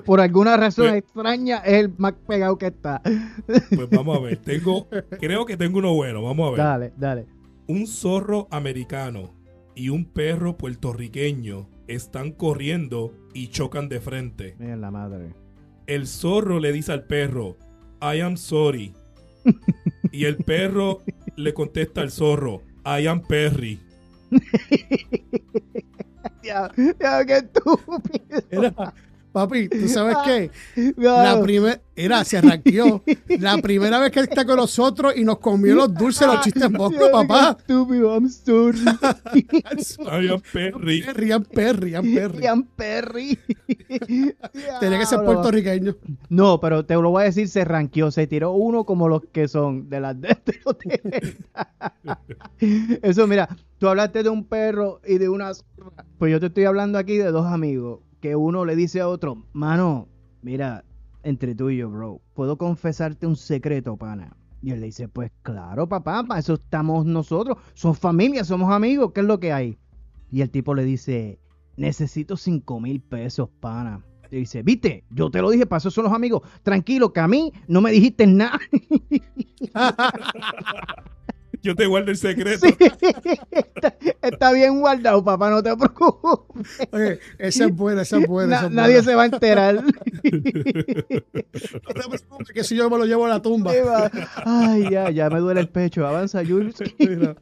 Por 0.05 0.21
alguna 0.21 0.57
razón 0.57 0.89
Pues- 0.89 0.99
extraña 0.99 1.59
es 1.59 1.75
el 1.85 1.95
más 1.97 2.13
pegado 2.27 2.59
que 2.59 2.67
está. 2.67 3.01
Pues 3.03 3.89
vamos 3.91 4.19
a 4.19 4.21
ver. 4.21 4.37
Tengo, 4.39 4.89
creo 5.21 5.47
que 5.47 5.57
tengo 5.57 5.79
uno 5.79 5.95
bueno. 5.95 6.23
Vamos 6.23 6.49
a 6.49 6.51
ver. 6.51 6.59
Dale, 6.59 6.93
dale. 6.99 7.27
Un 7.67 7.87
zorro 7.87 8.47
americano 8.51 9.33
y 9.75 9.89
un 9.89 10.05
perro 10.05 10.57
puertorriqueño 10.59 11.69
están 11.87 12.33
corriendo 12.33 13.15
y 13.33 13.49
chocan 13.49 13.89
de 13.89 14.01
frente. 14.01 14.55
Mira 14.59 14.77
la 14.77 14.91
madre. 14.91 15.35
El 15.87 16.07
zorro 16.07 16.61
le 16.61 16.73
dice 16.73 16.93
al 16.93 17.05
perro, 17.05 17.57
I 18.03 18.21
am 18.21 18.37
sorry. 18.37 18.93
Y 20.13 20.25
el 20.25 20.39
perro 20.39 20.99
le 21.37 21.55
contesta 21.55 22.01
al 22.01 22.11
zorro, 22.11 22.63
I 22.85 23.07
am 23.07 23.23
Perry. 23.23 23.79
Ya, 26.43 26.71
qué 26.75 27.37
estúpido. 27.37 28.43
Era, 28.51 28.95
papi, 29.33 29.69
¿tú 29.69 29.89
sabes 29.89 30.17
qué? 30.25 30.51
La 30.97 31.41
primera, 31.43 31.81
era, 32.01 32.25
se 32.25 32.39
arranqueó. 32.39 33.03
La 33.39 33.59
primera 33.63 33.99
vez 33.99 34.11
que 34.11 34.21
él 34.21 34.27
está 34.31 34.47
con 34.47 34.57
nosotros 34.57 35.13
y 35.17 35.25
nos 35.25 35.39
comió 35.39 35.75
los 35.75 35.93
dulces, 35.93 36.27
los 36.27 36.41
chistes 36.41 36.71
moscos, 36.71 37.07
Ya, 37.07 37.13
papá. 37.13 37.57
Estúpido, 37.59 38.15
I'm 38.15 38.29
sorry. 38.29 38.81
Am 40.31 40.41
Perry. 40.53 41.03
Rian 41.03 41.45
Perry, 41.45 41.95
Rian 41.95 42.63
Perry. 42.75 43.39
Tenía 44.81 44.99
que 44.99 45.07
ser 45.07 45.21
puertorriqueño. 45.23 45.97
No, 46.31 46.59
pero 46.59 46.87
te 46.87 46.95
lo 46.95 47.11
voy 47.11 47.23
a 47.23 47.25
decir, 47.27 47.49
se 47.49 47.65
ranqueó, 47.65 48.11
se 48.11 48.27
tiró 48.27 48.53
uno 48.53 48.85
como 48.85 49.09
los 49.09 49.23
que 49.33 49.47
son 49.49 49.91
de 49.91 50.01
las 50.01 50.19
de 50.19 50.29
este 50.29 50.61
hotel. 50.65 51.39
Eso, 53.03 53.27
mira, 53.27 53.49
tú 53.79 53.89
hablaste 53.89 54.23
de 54.23 54.31
un 54.31 54.45
perro 54.45 55.01
y 55.07 55.19
de 55.19 55.29
unas... 55.29 55.65
Pues 56.19 56.33
yo 56.33 56.41
te 56.41 56.47
estoy 56.47 56.65
hablando 56.65 56.99
aquí 56.99 57.17
de 57.17 57.31
dos 57.31 57.47
amigos, 57.47 58.01
que 58.21 58.37
uno 58.37 58.65
le 58.65 58.77
dice 58.77 59.01
a 59.01 59.09
otro, 59.09 59.45
mano, 59.53 60.09
mira, 60.43 60.85
entre 61.23 61.55
tú 61.55 61.71
y 61.71 61.79
yo, 61.79 61.91
bro, 61.91 62.21
¿puedo 62.35 62.57
confesarte 62.57 63.27
un 63.27 63.37
secreto, 63.37 63.97
pana? 63.97 64.37
Y 64.63 64.73
él 64.73 64.81
le 64.81 64.87
dice, 64.87 65.09
pues 65.09 65.33
claro, 65.43 65.89
papá, 65.89 66.23
para 66.25 66.41
eso 66.41 66.55
estamos 66.55 67.07
nosotros, 67.07 67.57
somos 67.75 67.99
familia, 67.99 68.45
somos 68.45 68.71
amigos, 68.71 69.13
¿qué 69.15 69.21
es 69.21 69.27
lo 69.27 69.41
que 69.41 69.53
hay? 69.53 69.79
Y 70.31 70.43
el 70.43 70.51
tipo 70.51 70.75
le 70.75 70.85
dice, 70.85 71.39
necesito 71.77 72.37
cinco 72.37 72.79
mil 72.79 73.01
pesos, 73.01 73.49
pana. 73.61 74.05
Y 74.31 74.37
dice, 74.37 74.63
viste, 74.63 75.03
yo 75.11 75.31
te 75.31 75.43
lo 75.43 75.51
dije, 75.51 75.67
para 75.67 75.79
eso 75.79 75.91
son 75.91 76.05
los 76.05 76.13
amigos. 76.13 76.43
Tranquilo, 76.63 77.13
que 77.13 77.19
a 77.19 77.27
mí 77.27 77.53
no 77.67 77.81
me 77.81 77.91
dijiste 77.91 78.29
nada. 78.29 78.61
Yo 81.63 81.75
te 81.75 81.87
guardo 81.87 82.11
el 82.11 82.17
secreto. 82.17 82.67
Sí. 82.67 82.75
está, 84.41 84.53
bien 84.53 84.81
guardado, 84.81 85.23
papá, 85.23 85.51
no 85.51 85.63
te 85.63 85.77
preocupes. 85.77 86.89
Oye, 86.93 87.19
esa 87.39 87.65
es 87.67 87.75
buena, 87.77 88.03
esa 88.03 88.19
es 88.19 88.27
buena. 88.27 88.63
Na- 88.63 88.69
nadie 88.71 89.03
se 89.03 89.15
va 89.15 89.23
a 89.23 89.27
enterar. 89.27 89.83
No 91.83 91.95
te 91.95 92.09
preocupes, 92.09 92.49
que 92.55 92.65
si 92.65 92.77
yo 92.77 92.89
me 92.91 92.97
lo 92.99 93.05
llevo 93.05 93.27
a 93.27 93.29
la 93.29 93.43
tumba. 93.43 93.73
Ay, 94.45 94.89
ya, 94.91 95.11
ya 95.11 95.29
me 95.31 95.41
duele 95.41 95.61
el 95.61 95.69
pecho. 95.69 96.07
Avanza, 96.07 96.43
Jules. 96.45 96.75
Mira, 96.99 97.37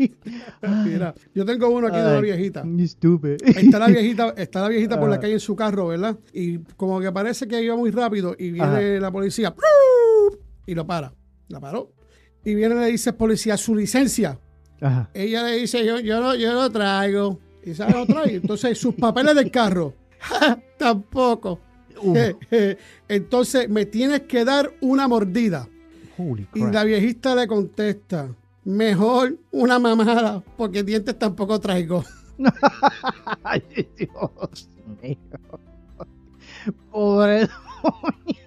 Mira, 0.85 1.15
yo 1.35 1.45
tengo 1.45 1.69
uno 1.71 1.89
aquí 1.89 1.97
de 1.99 2.03
una 2.07 2.21
viejita. 2.21 2.65
Estúpido. 2.79 3.37
Está 3.45 3.79
la 3.79 3.87
viejita, 3.89 4.35
está 4.37 4.63
la 4.63 4.69
viejita 4.69 4.99
por 4.99 5.09
la 5.09 5.17
Ah. 5.17 5.21
calle 5.21 5.35
en 5.35 5.41
su 5.41 5.55
carro, 5.57 5.89
¿verdad? 5.89 6.17
Y 6.33 6.59
como 6.77 7.01
que 7.01 7.11
parece 7.13 7.47
que 7.49 7.63
iba 7.63 7.77
muy 7.77 7.91
rápido 7.91 8.35
y 8.39 8.51
viene 8.51 8.69
Ajá. 8.69 8.81
la 8.81 9.11
policía 9.11 9.55
y 10.67 10.75
lo 10.75 10.87
para. 10.87 11.13
La 11.49 11.61
paró. 11.61 11.93
Y 12.45 12.55
viene 12.55 12.75
y 12.77 12.79
le 12.79 12.87
dice 12.87 13.13
policía 13.13 13.57
su 13.57 13.75
licencia. 13.75 14.39
Ajá. 14.81 15.11
Ella 15.15 15.43
le 15.45 15.57
dice, 15.59 15.85
yo, 15.85 15.99
yo, 16.01 16.21
no, 16.21 16.35
yo 16.35 16.53
no 16.53 16.71
traigo. 16.71 17.39
Y 17.65 17.75
sabe, 17.75 17.93
no 17.93 18.07
trae. 18.07 18.37
Entonces, 18.37 18.79
sus 18.79 18.95
papeles 18.95 19.35
del 19.35 19.51
carro. 19.51 19.95
Tampoco. 20.79 21.61
Uf, 22.01 22.17
Entonces, 23.09 23.69
me 23.69 23.87
tienes 23.87 24.23
que 24.23 24.45
dar 24.45 24.73
una 24.81 25.09
mordida. 25.09 25.69
Y 26.55 26.67
la 26.67 26.83
viejita 26.83 27.35
le 27.37 27.47
contesta, 27.47 28.35
mejor 28.65 29.39
una 29.53 29.79
mamada, 29.79 30.43
porque 30.57 30.83
dientes 30.83 31.17
tampoco 31.17 31.61
traigo. 31.61 32.05
Ay, 33.45 33.63
Dios 33.97 34.69
mío. 35.01 35.17
Pobre 36.91 37.49
doña. 37.83 38.38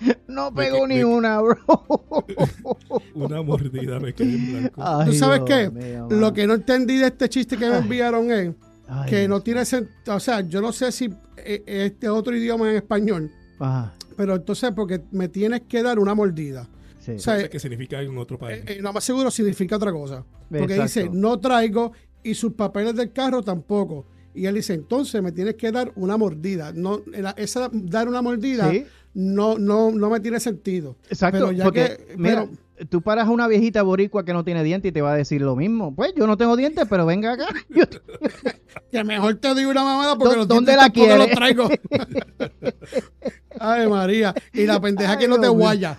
No 0.28 0.52
pegó 0.54 0.82
que- 0.82 0.88
ni 0.88 0.94
me 0.96 1.00
que- 1.00 1.04
una, 1.06 1.40
bro. 1.40 1.56
Una 3.14 3.42
mordida 3.42 3.98
me 4.00 4.12
quedé 4.14 4.34
en 4.34 4.52
blanco. 4.52 4.82
Ay, 4.84 5.06
¿Tú 5.10 5.12
sabes 5.14 5.44
Dios 5.44 5.48
qué? 5.48 5.70
mío, 5.70 6.08
Lo 6.10 6.32
que 6.32 6.46
no 6.46 6.54
entendí 6.54 6.96
de 6.98 7.06
este 7.06 7.28
chiste 7.28 7.56
que 7.56 7.68
me 7.68 7.78
enviaron 7.78 8.30
es 8.30 8.54
Ay, 8.88 9.10
que 9.10 9.28
no 9.28 9.40
tiene 9.42 9.64
sentido, 9.64 10.16
o 10.16 10.20
sea, 10.20 10.40
yo 10.40 10.60
no 10.60 10.72
sé 10.72 10.92
si 10.92 11.10
eh, 11.36 11.62
este 11.66 12.08
otro 12.08 12.34
idioma 12.36 12.70
en 12.70 12.76
español, 12.76 13.30
Ajá, 13.58 13.94
pero 14.16 14.36
entonces 14.36 14.70
porque 14.74 15.02
me 15.10 15.28
tienes 15.28 15.62
que 15.68 15.82
dar 15.82 15.98
una 15.98 16.14
mordida. 16.14 16.68
sí. 17.00 17.12
O 17.12 17.18
sea, 17.18 17.34
No 17.34 17.40
sé 17.40 17.50
qué 17.50 17.58
significa 17.58 18.00
en 18.00 18.16
otro 18.16 18.38
país. 18.38 18.58
Eh, 18.66 18.76
eh, 18.78 18.78
no 18.82 18.92
más 18.92 19.04
seguro 19.04 19.30
significa 19.30 19.76
otra 19.76 19.92
cosa. 19.92 20.24
Porque 20.48 20.74
Exacto. 20.76 20.82
dice, 20.84 21.10
no 21.12 21.38
traigo 21.38 21.92
y 22.22 22.34
sus 22.34 22.52
papeles 22.54 22.94
del 22.96 23.12
carro 23.12 23.42
tampoco. 23.42 24.06
Y 24.34 24.46
él 24.46 24.54
dice, 24.54 24.74
entonces 24.74 25.20
me 25.22 25.32
tienes 25.32 25.56
que 25.56 25.70
dar 25.72 25.92
una 25.96 26.16
mordida. 26.16 26.72
No, 26.72 27.02
esa 27.36 27.68
dar 27.72 28.08
una 28.08 28.22
mordida 28.22 28.70
Sí. 28.70 28.86
No, 29.20 29.58
no, 29.58 29.90
no 29.90 30.10
me 30.10 30.20
tiene 30.20 30.38
sentido. 30.38 30.94
Exacto, 31.10 31.38
Pero 31.40 31.50
ya 31.52 31.64
porque 31.64 32.04
que- 32.08 32.16
mira, 32.16 32.46
pero- 32.76 32.88
tú 32.88 33.02
paras 33.02 33.26
a 33.26 33.30
una 33.30 33.48
viejita 33.48 33.82
boricua 33.82 34.24
que 34.24 34.32
no 34.32 34.44
tiene 34.44 34.62
dientes 34.62 34.88
y 34.90 34.92
te 34.92 35.02
va 35.02 35.12
a 35.12 35.16
decir 35.16 35.40
lo 35.42 35.56
mismo. 35.56 35.92
Pues 35.92 36.12
yo 36.16 36.28
no 36.28 36.36
tengo 36.36 36.56
dientes, 36.56 36.86
pero 36.88 37.04
venga 37.04 37.32
acá. 37.32 37.46
Que 38.92 39.02
mejor 39.04 39.34
te 39.34 39.52
digo 39.56 39.70
una 39.72 39.82
mamada 39.82 40.16
porque 40.16 40.34
¿Dó- 40.34 40.38
los 40.38 40.48
dónde 40.48 40.76
dientes 40.76 41.08
la 41.08 41.16
los 41.16 41.30
traigo. 41.30 41.68
Ay, 43.60 43.88
María. 43.88 44.34
Y 44.52 44.64
la 44.66 44.80
pendeja 44.80 45.12
Ay, 45.12 45.18
que 45.18 45.28
no 45.28 45.40
te 45.40 45.48
guaya. 45.48 45.98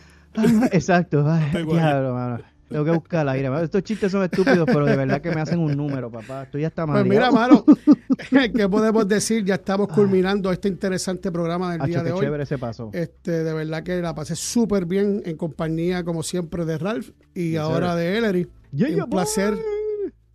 Exacto, 0.71 1.25
ay, 1.27 1.65
diablo, 1.65 2.13
mano. 2.13 2.39
Tengo 2.69 2.85
que 2.85 2.91
buscar 2.91 3.25
la 3.25 3.31
aire. 3.33 3.49
Estos 3.63 3.83
chistes 3.83 4.11
son 4.11 4.23
estúpidos, 4.23 4.65
pero 4.67 4.85
de 4.85 4.95
verdad 4.95 5.19
que 5.21 5.31
me 5.31 5.41
hacen 5.41 5.59
un 5.59 5.75
número, 5.75 6.11
papá. 6.11 6.43
Estoy 6.43 6.63
hasta 6.65 6.85
Pues 6.85 7.03
mira, 7.05 7.31
mano, 7.31 7.65
¿qué 8.55 8.69
podemos 8.69 9.07
decir? 9.07 9.43
Ya 9.43 9.55
estamos 9.55 9.87
culminando 9.87 10.51
este 10.51 10.67
interesante 10.67 11.31
programa 11.31 11.71
del 11.71 11.81
Hacho, 11.81 11.89
día 11.89 12.03
de 12.03 12.09
qué 12.09 12.13
hoy. 12.13 12.19
chévere 12.21 12.45
se 12.45 12.57
pasó. 12.57 12.89
Este, 12.93 13.43
de 13.43 13.53
verdad 13.53 13.83
que 13.83 13.99
la 14.01 14.13
pasé 14.13 14.35
súper 14.35 14.85
bien 14.85 15.21
en 15.25 15.35
compañía, 15.35 16.03
como 16.03 16.21
siempre, 16.23 16.63
de 16.65 16.77
Ralph 16.77 17.09
y 17.33 17.51
Yes, 17.51 17.59
ahora 17.59 17.95
de 17.95 18.17
Ellery. 18.17 18.47
Yeah, 18.71 18.87
un 18.89 18.95
yeah, 18.95 19.05
placer. 19.07 19.57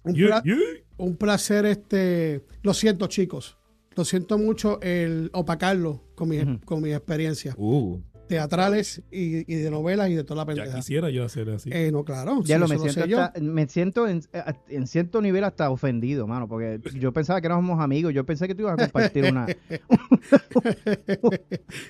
Un, 0.03 0.15
Yeah, 0.15 0.27
pla- 0.27 0.43
yeah. 0.45 0.57
un 0.99 1.17
placer, 1.17 1.67
este. 1.67 2.45
Lo 2.63 2.75
siento, 2.75 3.07
chicos. 3.07 3.57
Lo 3.97 4.05
siento 4.05 4.39
mucho 4.39 4.81
el 4.83 5.31
opacarlo 5.33 6.03
con 6.17 6.29
mi, 6.29 6.41
Ujú. 6.41 6.59
con 6.65 6.83
mis 6.83 6.95
experiencias 6.97 7.55
Uh, 7.57 8.01
teatrales 8.27 9.03
y, 9.11 9.51
y 9.53 9.57
de 9.57 9.71
novelas 9.71 10.11
y 10.11 10.15
de 10.15 10.25
toda 10.25 10.45
la 10.45 10.53
ya 10.55 10.63
pendeja. 10.63 10.77
quisiera 10.79 11.11
yo 11.11 11.25
hacer 11.25 11.51
así. 11.51 11.71
Eh, 11.73 11.91
no, 11.93 12.05
claro. 12.05 12.43
Ya 12.45 12.57
sí, 12.57 12.61
lo 12.61 12.69
me 12.69 12.79
siento, 12.79 13.03
sé 13.03 13.09
yo. 13.09 13.21
hasta- 13.23 13.41
me 13.41 13.69
siento 13.69 14.09
en, 14.09 14.23
en 14.69 14.87
cierto 14.87 15.21
nivel 15.23 15.45
hasta 15.45 15.71
ofendido, 15.71 16.27
mano, 16.27 16.49
porque 16.49 16.81
yo 16.99 17.13
pensaba 17.13 17.41
que 17.41 17.47
éramos 17.47 17.81
amigos, 17.81 18.13
yo 18.15 18.25
pensé 18.25 18.47
que 18.49 18.55
tú 18.55 18.63
ibas 18.63 18.75
a 18.75 18.83
compartir 18.85 19.25
una... 19.25 19.47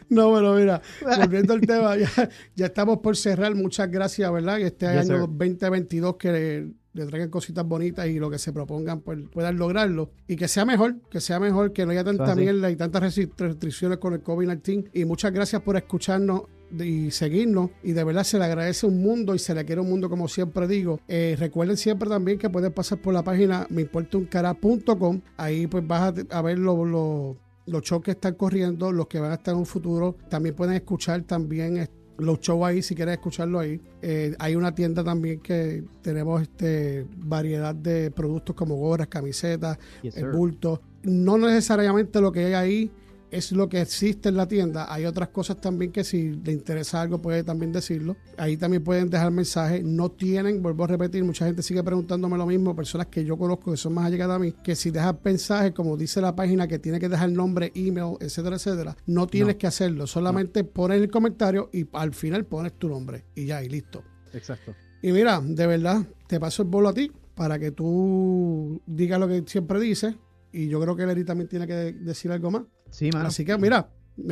No, 0.09 0.31
bueno, 0.31 0.55
mira, 0.55 0.81
volviendo 1.19 1.55
al 1.55 1.61
tema, 1.61 1.97
ya, 1.97 2.09
ya 2.55 2.67
estamos 2.67 2.99
por 2.99 3.17
cerrar. 3.17 3.55
Muchas 3.55 3.91
gracias, 3.91 4.31
¿verdad? 4.33 4.59
Y 4.59 4.63
este 4.65 4.87
Yes, 4.87 5.11
año 5.11 5.21
sir. 5.27 5.29
2022 5.37 6.17
que 6.17 6.69
le, 6.95 7.07
traigan 7.07 7.29
cositas 7.29 7.67
bonitas 7.67 8.07
y 8.07 8.19
lo 8.19 8.31
que 8.31 8.39
se 8.39 8.53
propongan 8.53 9.01
pues, 9.01 9.19
puedan 9.33 9.57
lograrlo. 9.59 10.11
Y 10.27 10.37
que 10.37 10.49
sea 10.49 10.65
mejor, 10.65 11.01
que 11.11 11.21
sea 11.21 11.39
mejor, 11.39 11.73
que 11.73 11.85
no 11.85 11.93
haya 11.93 12.05
tanta 12.05 12.33
así. 12.33 12.41
mierda 12.41 12.71
y 12.71 12.77
tantas 12.77 13.17
restricciones 13.37 13.99
con 13.99 14.15
el 14.15 14.23
COVID-19. 14.23 14.91
Y 14.93 15.05
muchas 15.05 15.33
gracias 15.33 15.63
por 15.63 15.77
escucharnos 15.77 16.43
y 16.73 17.11
seguirnos. 17.11 17.71
Y 17.83 17.93
de 17.93 18.05
verdad 18.05 18.25
se 18.25 18.39
le 18.39 18.45
agradece 18.45 18.87
un 18.87 19.03
mundo 19.03 19.35
y 19.35 19.39
se 19.39 19.55
le 19.55 19.65
quiere 19.65 19.81
un 19.81 19.91
mundo, 19.91 20.09
como 20.09 20.29
siempre 20.29 20.67
digo. 20.67 21.01
Eh, 21.09 21.37
recuerden 21.39 21.77
siempre 21.77 22.09
también 22.09 22.39
que 22.39 22.51
pueden 22.51 22.73
pasar 22.73 22.99
por 22.99 23.13
la 23.13 23.23
página 23.23 23.67
meimportauncara.com. 23.71 25.21
Ahí 25.37 25.67
pues 25.67 25.87
vas 25.87 26.15
a, 26.31 26.39
a 26.39 26.43
ver 26.43 26.59
los 26.59 26.87
lo, 26.87 27.37
los 27.67 27.83
shows 27.83 28.03
que 28.03 28.13
están 28.13 28.35
corriendo, 28.35 28.93
los 28.93 29.07
que 29.07 29.21
van 29.21 29.33
a 29.33 29.35
estar 29.35 29.53
en 29.53 29.61
un 29.61 29.67
futuro. 29.67 30.17
También 30.29 30.55
pueden 30.55 30.75
escuchar 30.75 31.23
también 31.23 31.77
los 32.19 32.41
shows 32.41 32.65
ahí 32.65 32.83
si 32.83 32.95
quieres 32.95 33.15
escucharlo 33.15 33.59
ahí. 33.59 33.81
Eh, 34.03 34.35
hay 34.39 34.55
una 34.57 34.75
tienda 34.75 35.03
también 35.03 35.41
que 35.41 35.85
tenemos 36.03 36.43
este 36.43 37.07
variedad 37.17 37.75
de 37.75 38.11
productos 38.11 38.55
como 38.55 38.77
gorras, 38.77 39.09
camisetas, 39.09 39.79
Yes, 40.03 40.17
el 40.17 40.25
sir. 40.25 40.33
bulto. 40.33 40.81
No 41.03 41.37
necesariamente 41.39 42.21
lo 42.21 42.33
que 42.33 42.47
hay 42.47 42.53
ahí 42.55 42.91
es 43.37 43.53
lo 43.53 43.69
que 43.69 43.81
existe 43.81 44.29
en 44.29 44.37
la 44.37 44.47
tienda. 44.47 44.93
Hay 44.93 45.05
otras 45.05 45.29
cosas 45.29 45.61
también 45.61 45.91
que 45.93 46.05
si 46.05 46.31
le 46.31 46.53
interesa 46.53 47.01
algo 47.01 47.21
puede 47.21 47.43
también 47.45 47.73
decirlo. 47.73 48.17
Ahí 48.37 48.57
también 48.57 48.83
pueden 48.85 49.11
dejar 49.11 49.31
mensajes. 49.31 49.83
No 49.85 50.11
tienen, 50.11 50.63
vuelvo 50.63 50.85
a 50.85 50.87
repetir, 50.87 51.25
mucha 51.25 51.47
gente 51.47 51.63
sigue 51.63 51.83
preguntándome 51.83 52.37
lo 52.39 52.47
mismo, 52.47 52.75
personas 52.75 53.09
que 53.09 53.25
yo 53.25 53.37
conozco 53.37 53.71
que 53.71 53.77
son 53.77 53.95
más 53.95 54.07
allegadas 54.07 54.37
a 54.37 54.39
mí, 54.39 54.53
que 54.63 54.77
si 54.77 54.91
dejas 54.91 55.17
mensajes, 55.25 55.73
como 55.73 55.97
dice 55.97 56.21
la 56.21 56.35
página, 56.35 56.69
que 56.69 56.79
tiene 56.79 56.99
que 57.01 57.09
dejar 57.09 57.31
nombre, 57.31 57.73
email, 57.75 58.17
etcétera, 58.21 58.57
etcétera, 58.57 58.97
no 59.07 59.27
tienes 59.27 59.55
No. 59.55 59.59
que 59.59 59.67
hacerlo. 59.67 60.07
Solamente 60.07 60.65
pones 60.65 61.01
el 61.01 61.11
comentario 61.11 61.71
y 61.73 61.87
al 61.93 62.15
final 62.15 62.45
pones 62.47 62.73
tu 62.79 62.89
nombre 62.89 63.25
y 63.35 63.47
ya, 63.47 63.63
y 63.63 63.69
listo. 63.69 64.03
Exacto. 64.33 64.75
Y 65.03 65.13
mira, 65.13 65.41
de 65.45 65.67
verdad, 65.67 66.03
te 66.27 66.41
paso 66.41 66.63
el 66.63 66.69
bolo 66.69 66.89
a 66.89 66.95
ti 66.95 67.11
para 67.35 67.59
que 67.59 67.73
tú 67.73 68.81
digas 68.87 69.19
lo 69.21 69.29
que 69.29 69.43
siempre 69.47 69.81
dices. 69.81 70.15
Y 70.53 70.69
yo 70.69 70.81
creo 70.81 70.95
que 70.95 71.05
Leri 71.05 71.25
también 71.25 71.49
tiene 71.49 71.67
que 71.67 71.75
decir 71.75 72.31
algo 72.31 72.51
más. 72.51 72.63
Sí, 72.95 73.11
mano. 73.13 73.27
Así 73.27 73.45
que 73.45 73.59
mira, 73.59 73.89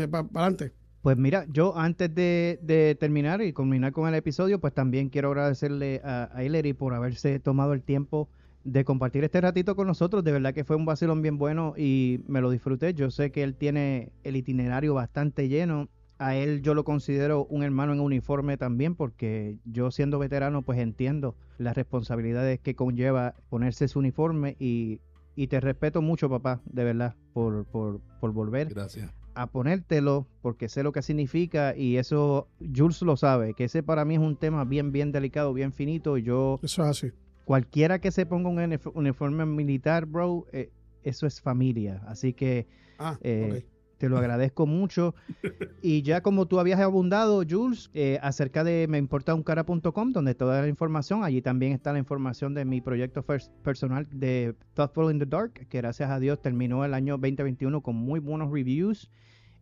Para 0.08 0.26
adelante. 0.34 0.72
Pues 1.02 1.16
mira, 1.16 1.46
yo 1.50 1.76
antes 1.76 2.14
de, 2.14 2.60
de, 2.62 2.94
terminar 2.94 3.42
y 3.42 3.52
culminar 3.52 3.90
con 3.90 4.08
el 4.08 4.14
episodio, 4.14 4.60
pues 4.60 4.72
también 4.72 5.08
quiero 5.08 5.30
agradecerle 5.30 6.00
a, 6.04 6.30
a 6.32 6.74
por 6.78 6.94
haberse 6.94 7.40
tomado 7.40 7.72
el 7.72 7.82
tiempo 7.82 8.28
de 8.62 8.84
compartir 8.84 9.24
este 9.24 9.40
ratito 9.40 9.74
con 9.74 9.88
nosotros. 9.88 10.22
De 10.22 10.30
verdad 10.30 10.54
que 10.54 10.62
fue 10.62 10.76
un 10.76 10.84
vacilón 10.84 11.22
bien 11.22 11.38
bueno 11.38 11.74
y 11.76 12.20
me 12.28 12.40
lo 12.40 12.50
disfruté. 12.50 12.94
Yo 12.94 13.10
sé 13.10 13.32
que 13.32 13.42
él 13.42 13.56
tiene 13.56 14.12
el 14.22 14.36
itinerario 14.36 14.94
bastante 14.94 15.48
lleno. 15.48 15.88
A 16.18 16.36
él 16.36 16.62
yo 16.62 16.74
lo 16.74 16.84
considero 16.84 17.46
un 17.46 17.64
hermano 17.64 17.92
en 17.92 17.98
uniforme 17.98 18.56
también 18.56 18.94
porque 18.94 19.56
yo 19.64 19.90
siendo 19.90 20.20
veterano 20.20 20.62
pues 20.62 20.78
entiendo 20.78 21.34
las 21.58 21.74
responsabilidades 21.74 22.60
que 22.60 22.76
conlleva 22.76 23.34
ponerse 23.48 23.88
su 23.88 23.98
uniforme 23.98 24.54
y, 24.60 25.00
y 25.36 25.46
te 25.46 25.60
respeto 25.60 26.02
mucho 26.02 26.28
papá, 26.28 26.60
de 26.64 26.84
verdad, 26.84 27.14
por, 27.32 27.64
por, 27.66 28.00
por 28.20 28.32
volver 28.32 28.68
Gracias. 28.74 29.10
a 29.34 29.46
ponértelo 29.46 30.26
porque 30.42 30.68
sé 30.68 30.82
lo 30.82 30.92
que 30.92 31.00
significa 31.02 31.74
y 31.76 31.96
eso 31.96 32.48
Jules 32.74 33.00
lo 33.02 33.16
sabe, 33.16 33.54
que 33.54 33.64
ese 33.64 33.82
para 33.82 34.04
mí 34.04 34.14
es 34.14 34.20
un 34.20 34.36
tema 34.36 34.64
bien, 34.64 34.92
bien 34.92 35.10
delicado, 35.12 35.52
bien 35.54 35.72
finito. 35.72 36.18
y 36.18 36.22
Yo, 36.22 36.60
Eso 36.62 36.82
es 36.82 36.88
así. 36.88 37.12
cualquiera 37.44 37.98
que 38.00 38.10
se 38.10 38.26
ponga 38.26 38.50
un 38.50 38.58
unif- 38.58 38.90
uniforme 38.94 39.46
militar, 39.46 40.04
bro, 40.06 40.46
eh, 40.52 40.70
eso 41.02 41.26
es 41.26 41.40
familia. 41.40 42.02
Así 42.06 42.32
que 42.32 42.66
Ah, 42.98 43.18
Eh. 43.22 43.64
Te 44.02 44.08
lo 44.08 44.18
agradezco 44.18 44.66
mucho. 44.66 45.14
Y 45.84 46.02
ya 46.02 46.22
como 46.22 46.46
tú 46.46 46.58
habías 46.60 46.80
abundado, 46.80 47.42
Jules, 47.48 47.90
eh, 47.94 48.18
acerca 48.22 48.62
de 48.64 48.86
meimportauncara.com, 48.88 50.12
donde 50.12 50.34
toda 50.34 50.60
la 50.60 50.68
información, 50.68 51.24
allí 51.24 51.42
también 51.42 51.72
está 51.72 51.92
la 51.92 51.98
información 51.98 52.54
de 52.54 52.64
mi 52.64 52.80
proyecto 52.80 53.24
personal 53.62 54.06
de 54.10 54.54
Thoughtful 54.74 55.12
in 55.12 55.18
the 55.18 55.26
Dark, 55.26 55.52
que 55.68 55.78
gracias 55.78 56.10
a 56.10 56.20
Dios 56.20 56.40
terminó 56.40 56.84
el 56.84 56.94
año 56.94 57.14
2021 57.14 57.80
con 57.80 57.96
muy 57.96 58.20
buenos 58.20 58.50
reviews 58.52 59.10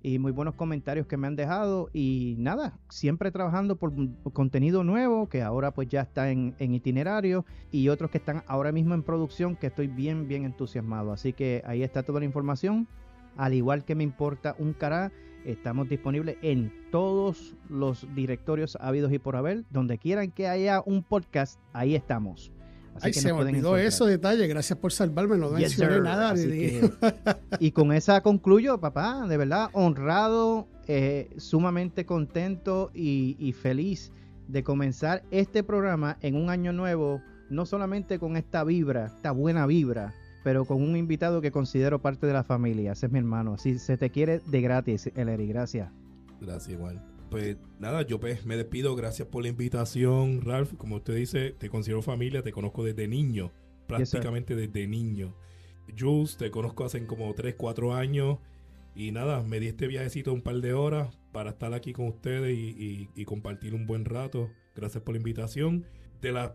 y 0.03 0.19
muy 0.19 0.33
buenos 0.33 0.55
comentarios 0.55 1.07
que 1.07 1.17
me 1.17 1.27
han 1.27 1.37
dejado. 1.37 1.89
Y 1.93 2.37
nada, 2.39 2.79
siempre 2.89 3.31
trabajando 3.31 3.77
por, 3.77 3.93
por 4.23 4.33
contenido 4.33 4.85
nuevo, 4.85 5.29
que 5.29 5.43
ahora 5.43 5.73
pues 5.73 5.89
ya 5.89 6.03
está 6.03 6.31
en, 6.31 6.55
en 6.59 6.75
itinerario, 6.75 7.45
y 7.71 7.89
otros 7.89 8.11
que 8.11 8.19
están 8.19 8.43
ahora 8.47 8.73
mismo 8.73 8.95
en 8.95 9.03
producción, 9.03 9.57
que 9.57 9.69
estoy 9.69 9.87
bien, 9.87 10.29
bien 10.29 10.45
entusiasmado. 10.45 11.13
Así 11.13 11.33
que 11.33 11.63
ahí 11.67 11.83
está 11.83 12.03
toda 12.03 12.21
la 12.21 12.27
información. 12.27 12.89
Al 13.37 13.55
igual 13.55 13.85
que 13.85 13.95
me 13.95 14.05
importa 14.05 14.55
un 14.59 14.73
cará, 14.73 15.13
estamos 15.45 15.89
disponibles 15.89 16.37
en 16.43 16.73
todos 16.91 17.55
los 17.69 18.07
directorios 18.15 18.77
habidos 18.81 19.13
y 19.13 19.19
por 19.19 19.37
haber. 19.37 19.65
Donde 19.71 19.99
quieran 19.99 20.31
que 20.31 20.49
haya 20.49 20.83
un 20.85 21.03
podcast, 21.03 21.59
ahí 21.73 21.95
estamos. 21.95 22.53
Así 22.97 23.07
Ay, 23.07 23.13
que 23.13 23.21
se 23.21 23.33
me 23.33 23.39
olvidó 23.41 23.59
encontrar. 23.59 23.85
eso 23.87 24.05
detalle. 24.05 24.47
Gracias 24.49 24.79
por 24.79 24.93
salvarme. 24.93 25.39
No 25.39 25.51
Yes, 25.57 25.79
mencioné 25.79 26.01
nada. 26.01 26.35
Que- 26.35 26.91
y 27.61 27.71
con 27.71 27.93
esa 27.93 28.21
concluyo, 28.21 28.79
papá, 28.81 29.27
de 29.29 29.37
verdad, 29.37 29.71
honrado, 29.73 30.67
eh, 30.89 31.31
sumamente 31.39 32.05
contento 32.05 32.91
y, 32.93 33.37
y 33.39 33.53
feliz 33.53 34.13
de 34.49 34.65
comenzar 34.65 35.23
este 35.31 35.63
programa 35.63 36.19
en 36.21 36.35
un 36.35 36.51
año 36.51 36.73
nuevo, 36.73 37.23
no 37.49 37.65
solamente 37.65 38.19
con 38.19 38.37
esta 38.37 38.65
vibra, 38.65 39.07
esta 39.07 39.31
buena 39.31 39.67
vibra, 39.67 40.13
pero 40.45 40.65
con 40.65 40.83
un 40.83 40.97
invitado 40.97 41.41
que 41.41 41.51
considero 41.51 42.01
parte 42.01 42.27
de 42.27 42.33
la 42.33 42.45
familia. 42.45 42.93
Ese 42.93 43.07
es 43.07 43.13
mi 43.13 43.19
hermano. 43.19 43.55
Así 43.55 43.79
se 43.79 43.97
te 43.97 44.11
quiere 44.11 44.41
de 44.47 44.61
gratis, 44.61 45.11
Eleri. 45.15 45.47
Gracias. 45.47 45.91
Gracias 46.41 46.71
igual. 46.77 47.05
Pues 47.31 47.57
nada, 47.79 48.03
yo 48.03 48.19
pues 48.19 48.45
me 48.47 48.57
despido. 48.57 48.97
Gracias 48.97 49.29
por 49.29 49.43
la 49.43 49.49
invitación, 49.49 50.41
Ralph. 50.43 50.75
Como 50.77 50.97
usted 50.97 51.15
dice, 51.15 51.51
te 51.53 51.69
considero 51.69 52.03
familia, 52.03 52.43
te 52.43 52.51
conozco 52.53 52.83
desde 52.85 53.07
niño, 53.07 53.53
prácticamente 53.87 54.57
desde 54.57 54.87
niño. 54.89 55.35
Jules, 55.99 56.37
te 56.37 56.51
conozco 56.51 56.85
hace 56.85 57.07
como 57.07 57.33
3, 57.35 57.55
4 57.57 57.95
años. 57.95 58.39
Y 58.95 59.13
nada, 59.13 59.43
me 59.45 59.61
di 59.61 59.69
este 59.69 59.87
viajecito 59.87 60.33
un 60.33 60.43
par 60.43 60.57
de 60.57 60.73
horas 60.73 61.17
para 61.33 61.51
estar 61.51 61.73
aquí 61.75 61.93
con 61.93 62.09
ustedes 62.09 62.57
y, 62.59 62.71
y- 62.71 63.09
y 63.15 63.25
compartir 63.25 63.75
un 63.75 63.87
buen 63.87 64.05
rato. 64.05 64.49
Gracias 64.75 65.03
por 65.05 65.15
la 65.15 65.19
invitación. 65.19 65.85
De 66.21 66.33
las 66.33 66.53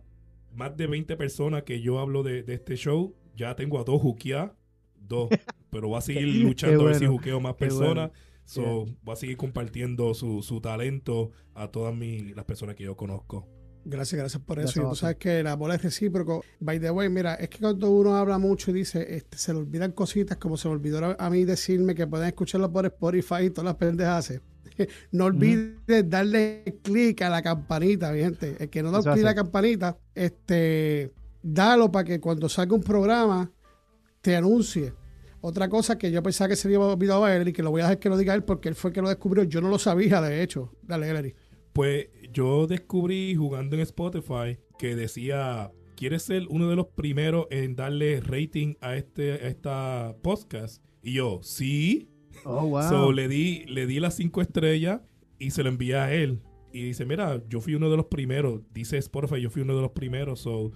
más 0.56 0.76
de 0.78 0.88
20 0.88 1.16
personas 1.18 1.64
que 1.64 1.82
yo 1.82 2.00
hablo 2.00 2.24
de, 2.24 2.44
de 2.44 2.54
este 2.56 2.76
show, 2.76 3.16
ya 3.36 3.56
tengo 3.56 3.80
a 3.80 3.84
dos 3.84 4.02
juqueadas. 4.02 4.52
Dos. 5.00 5.30
Pero 5.70 5.90
voy 5.90 5.98
a 5.98 6.02
seguir 6.02 6.28
luchando 6.44 6.82
a 6.82 6.86
ver 6.86 6.96
si 6.96 7.02
bueno, 7.06 7.18
juqueo 7.18 7.40
más 7.40 7.56
personas. 7.56 8.10
bueno. 8.10 8.26
So, 8.46 8.86
voy 9.04 9.14
a 9.14 9.16
seguir 9.16 9.38
compartiendo 9.38 10.14
su, 10.14 10.42
su 10.44 10.62
talento 10.62 11.32
a 11.56 11.70
todas 11.70 11.96
mi- 11.96 12.34
las 12.34 12.46
personas 12.46 12.76
que 12.76 12.84
yo 12.84 12.96
conozco. 12.96 13.48
Gracias, 13.88 14.18
gracias 14.20 14.42
por 14.44 14.60
eso. 14.60 14.82
Y 14.82 14.90
tú 14.90 14.96
sabes 14.96 15.18
que 15.18 15.44
la 15.44 15.56
bola 15.56 15.76
es 15.76 15.84
recíproco. 15.84 16.44
By 16.60 16.80
the 16.80 16.90
way, 16.92 17.08
mira, 17.10 17.36
es 17.36 17.50
que 17.50 17.60
cuando 17.60 17.90
uno 17.92 18.16
habla 18.16 18.38
mucho 18.40 18.72
y 18.72 18.76
dice, 18.76 19.16
este, 19.16 19.38
se 19.38 19.54
le 19.54 19.60
olvidan 19.60 19.92
cositas, 19.92 20.38
como 20.38 20.58
se 20.58 20.68
me 20.68 20.74
olvidó 20.76 21.04
a- 21.06 21.16
a 21.20 21.30
mí 21.30 21.44
decirme 21.46 21.94
que 21.94 22.08
pueden 22.08 22.28
escucharlo 22.28 22.72
por 22.72 22.86
Spotify 22.86 23.44
y 23.46 23.50
todas 23.50 23.66
las 23.66 23.76
pendejas. 23.76 24.42
No 25.12 25.26
olvides 25.26 26.10
darle 26.10 26.64
clic 26.84 27.22
a 27.22 27.30
la 27.30 27.42
campanita, 27.42 28.12
mi 28.12 28.20
gente. 28.20 28.56
El 28.60 28.70
que 28.70 28.84
no 28.84 28.92
da 28.92 29.02
clic 29.02 29.24
a 29.24 29.28
la 29.28 29.36
campanita, 29.36 29.98
este, 30.14 31.12
dalo 31.42 31.92
para 31.92 32.06
que 32.06 32.20
cuando 32.20 32.50
salga 32.50 32.76
un 32.76 32.84
programa 32.84 33.52
te 34.22 34.36
anuncie. 34.36 34.94
Otra 35.42 35.70
cosa 35.70 35.98
que 35.98 36.12
yo 36.12 36.24
pensaba 36.24 36.50
que 36.50 36.56
se 36.56 36.68
le 36.68 36.76
había 36.76 36.88
olvidado 36.88 37.24
a 37.24 37.36
él 37.36 37.50
y 37.50 37.54
que 37.54 37.62
lo 37.62 37.70
voy 37.70 37.82
a 37.82 37.86
dejar 37.86 38.00
que 38.00 38.10
lo 38.10 38.18
diga 38.18 38.34
él 38.34 38.44
porque 38.44 38.70
él 38.70 38.76
fue 38.76 38.90
el 38.90 38.96
que 38.96 39.02
lo 39.02 39.10
descubrió. 39.10 39.44
Yo 39.44 39.62
no 39.62 39.70
lo 39.70 39.78
sabía, 39.78 40.20
de 40.22 40.42
hecho. 40.42 40.72
Dale, 40.82 41.10
Ellery. 41.10 41.36
Pues 41.72 42.08
yo 42.34 42.66
descubrí 42.66 43.36
jugando 43.36 43.76
en 43.76 43.82
Spotify 43.82 44.58
que 44.80 44.96
decía, 44.96 45.72
¿quieres 45.96 46.24
ser 46.24 46.48
uno 46.50 46.68
de 46.70 46.76
los 46.76 46.88
primeros 46.88 47.46
en 47.52 47.76
darle 47.76 48.22
rating 48.22 48.74
a 48.82 48.96
este 48.96 49.34
a 49.34 49.48
esta 49.48 50.16
podcast? 50.24 50.84
Y 51.04 51.14
yo, 51.14 51.42
sí. 51.44 52.15
Oh, 52.46 52.68
wow. 52.68 52.90
So, 52.90 53.12
le 53.12 53.28
di, 53.28 53.66
le 53.66 53.86
di 53.86 54.00
las 54.00 54.16
cinco 54.16 54.42
estrellas 54.42 55.02
y 55.40 55.52
se 55.52 55.64
lo 55.64 55.70
envié 55.70 55.98
a 55.98 56.14
él. 56.14 56.40
Y 56.72 56.84
dice, 56.84 57.06
mira, 57.06 57.42
yo 57.50 57.60
fui 57.60 57.76
uno 57.76 57.90
de 57.90 57.98
los 57.98 58.06
primeros. 58.06 58.62
Dice 58.74 58.98
Spotify, 58.98 59.42
yo 59.42 59.50
fui 59.50 59.62
uno 59.62 59.76
de 59.76 59.82
los 59.82 59.92
primeros. 59.92 60.42
So, 60.42 60.72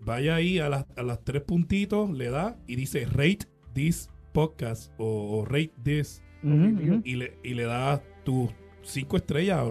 vaya 0.00 0.34
ahí 0.36 0.58
a 0.58 0.68
las, 0.68 0.86
a 0.96 1.02
las 1.02 1.24
tres 1.24 1.42
puntitos, 1.42 2.10
le 2.10 2.30
da 2.30 2.58
y 2.66 2.76
dice 2.76 3.06
rate 3.06 3.46
this 3.72 4.10
podcast 4.32 4.92
o, 4.98 5.38
o 5.38 5.44
rate 5.44 5.72
this. 5.82 6.22
Y 7.04 7.16
le, 7.16 7.36
y 7.42 7.54
le 7.54 7.64
da 7.64 8.02
tus 8.24 8.50
cinco 8.82 9.16
estrellas. 9.16 9.64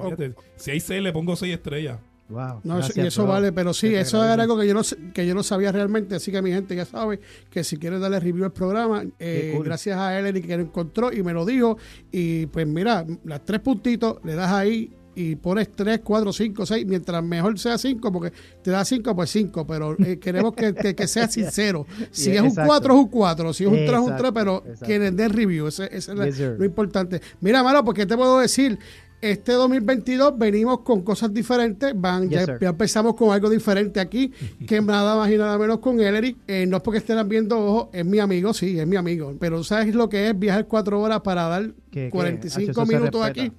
Si 0.55 0.71
hay 0.71 0.79
seis, 0.79 1.01
le 1.01 1.13
pongo 1.13 1.35
seis 1.35 1.53
estrellas. 1.53 1.99
Wow. 2.29 2.59
No, 2.63 2.79
eso- 2.79 2.87
Gracias, 2.87 2.97
y 2.97 3.07
eso 3.07 3.23
bro. 3.23 3.31
vale, 3.33 3.51
pero 3.53 3.73
sí, 3.73 3.93
eso 3.95 4.23
era 4.23 4.41
algo 4.43 4.59
que 4.59 4.67
yo, 4.67 4.73
no, 4.73 4.81
que 5.13 5.25
yo 5.25 5.33
no 5.33 5.43
sabía 5.43 5.71
realmente, 5.71 6.15
así 6.15 6.31
que 6.31 6.41
mi 6.41 6.51
gente 6.51 6.75
ya 6.75 6.83
sabe 6.85 7.19
que 7.49 7.63
si 7.63 7.77
quiere 7.77 7.99
darle 7.99 8.19
review 8.19 8.43
al 8.45 8.51
programa, 8.51 9.03
eh, 9.17 9.53
cool. 9.55 9.63
gracias 9.65 9.97
a 9.97 10.17
él 10.19 10.41
que 10.45 10.57
lo 10.57 10.63
encontró 10.63 11.13
y 11.13 11.23
me 11.23 11.31
lo 11.33 11.45
dijo, 11.45 11.77
y 12.11 12.47
pues 12.47 12.67
mira, 12.67 13.05
las 13.23 13.45
tres 13.45 13.61
puntitos, 13.61 14.17
le 14.25 14.35
das 14.35 14.51
ahí 14.51 14.91
y 15.15 15.35
pones 15.35 15.71
tres, 15.71 16.01
cuatro, 16.03 16.31
cinco, 16.31 16.63
seis, 16.65 16.85
mientras 16.85 17.23
mejor 17.23 17.57
sea 17.57 17.77
cinco, 17.79 18.11
porque 18.11 18.31
te 18.61 18.69
da 18.71 18.85
cinco, 18.85 19.15
pues 19.15 19.31
cinco, 19.31 19.65
pero 19.65 19.95
eh, 19.97 20.19
queremos 20.21 20.53
que, 20.53 20.75
que- 20.75 20.93
que 20.95 21.07
sea 21.07 21.27
sincero. 21.27 21.87
Si 22.11 22.25
Yeah, 22.25 22.33
es 22.35 22.41
un 22.41 22.47
exacto. 22.49 22.67
cuatro, 22.67 22.93
es 22.93 22.99
un 22.99 23.07
cuatro, 23.07 23.53
si 23.53 23.63
es 23.63 23.69
un 23.69 23.77
tres, 23.77 23.89
es 23.93 23.97
un 23.97 24.03
Exacto, 24.03 24.21
tres, 24.21 24.31
pero 24.35 24.57
exacto. 24.65 24.85
que 24.85 24.99
les 24.99 25.15
dé 25.15 25.27
review, 25.29 25.67
ese, 25.67 25.85
ese 25.85 26.11
es 26.11 26.39
la- 26.39 26.49
lo 26.57 26.65
importante. 26.65 27.19
Mira, 27.39 27.63
Maro, 27.63 27.83
porque 27.83 28.05
te 28.05 28.15
puedo 28.15 28.37
decir, 28.39 28.77
este 29.21 29.53
2022 29.53 30.37
venimos 30.37 30.81
con 30.81 31.01
cosas 31.01 31.33
diferentes, 31.33 31.91
van, 31.95 32.29
ya, 32.29 32.39
Yes, 32.39 32.45
sir. 32.45 32.57
ya 32.61 32.69
empezamos 32.69 33.15
con 33.15 33.31
algo 33.33 33.49
diferente 33.49 33.99
aquí, 33.99 34.31
que 34.67 34.79
nada 34.81 35.15
más 35.15 35.31
y 35.31 35.37
nada 35.37 35.57
menos 35.57 35.79
con 35.79 35.99
Ellery. 35.99 36.37
Eh, 36.47 36.65
no 36.67 36.77
es 36.77 36.83
porque 36.83 36.99
estén 36.99 37.27
viendo 37.27 37.57
ojos, 37.57 37.87
es 37.93 38.05
mi 38.05 38.19
amigo, 38.19 38.53
sí, 38.53 38.79
es 38.79 38.85
mi 38.87 38.95
amigo, 38.95 39.35
pero 39.39 39.63
¿sabes 39.63 39.95
lo 39.95 40.07
que 40.07 40.29
es 40.29 40.37
viajar 40.37 40.67
cuatro 40.67 41.01
horas 41.01 41.21
para 41.21 41.43
dar 41.47 41.71
que, 41.91 42.09
45 42.11 42.69
hacho, 42.69 42.81
eso 42.81 42.85
se 42.91 42.97
minutos 42.97 43.23
aquí? 43.25 43.51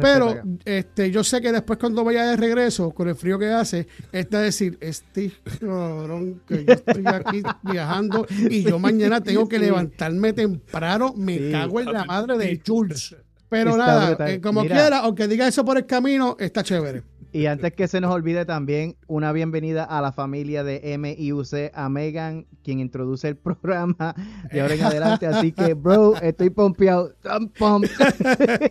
Pero 0.00 0.28
acá. 0.30 0.44
este, 0.64 1.10
yo 1.10 1.24
sé 1.24 1.40
que 1.40 1.50
después 1.50 1.78
cuando 1.78 2.04
vaya 2.04 2.24
de 2.26 2.36
regreso, 2.36 2.90
con 2.92 3.08
el 3.08 3.16
frío 3.16 3.38
que 3.38 3.46
hace, 3.48 3.88
está 4.12 4.40
decir, 4.40 4.78
este 4.80 5.32
cabrón, 5.60 6.42
que 6.46 6.64
yo 6.64 6.72
estoy 6.74 7.04
aquí 7.06 7.42
viajando 7.62 8.26
y 8.50 8.62
yo 8.62 8.78
mañana 8.78 9.20
tengo 9.20 9.48
que 9.48 9.58
levantarme 9.58 10.32
temprano, 10.32 11.12
me 11.16 11.38
Sí. 11.38 11.50
cago 11.50 11.80
en 11.80 11.92
la 11.92 12.04
madre 12.04 12.38
de 12.38 12.60
Jules. 12.64 13.16
Pero 13.52 13.70
Está 13.72 13.86
nada, 13.86 14.06
brutal. 14.08 14.30
eh, 14.30 14.40
como 14.40 14.62
Mira. 14.62 14.74
quiera, 14.76 14.98
aunque 15.00 15.28
diga 15.28 15.46
eso 15.46 15.62
por 15.64 15.76
el 15.76 15.84
camino, 15.86 16.36
está 16.40 16.62
chévere. 16.62 17.02
Y 17.34 17.46
antes 17.46 17.72
que 17.72 17.88
se 17.88 17.98
nos 18.00 18.12
olvide 18.12 18.44
también, 18.44 18.94
una 19.06 19.32
bienvenida 19.32 19.84
a 19.84 20.02
la 20.02 20.12
familia 20.12 20.64
de 20.64 20.98
MIUC, 20.98 21.70
a 21.72 21.88
Megan, 21.88 22.44
quien 22.62 22.78
introduce 22.80 23.26
el 23.28 23.36
programa 23.38 24.14
de 24.52 24.60
ahora 24.60 24.74
en 24.74 24.82
adelante. 24.84 25.26
Así 25.26 25.50
que, 25.52 25.72
bro, 25.74 26.14
estoy 26.20 26.50
pompeado. 26.50 27.14
I'm 27.24 27.48
pumped. 27.48 27.90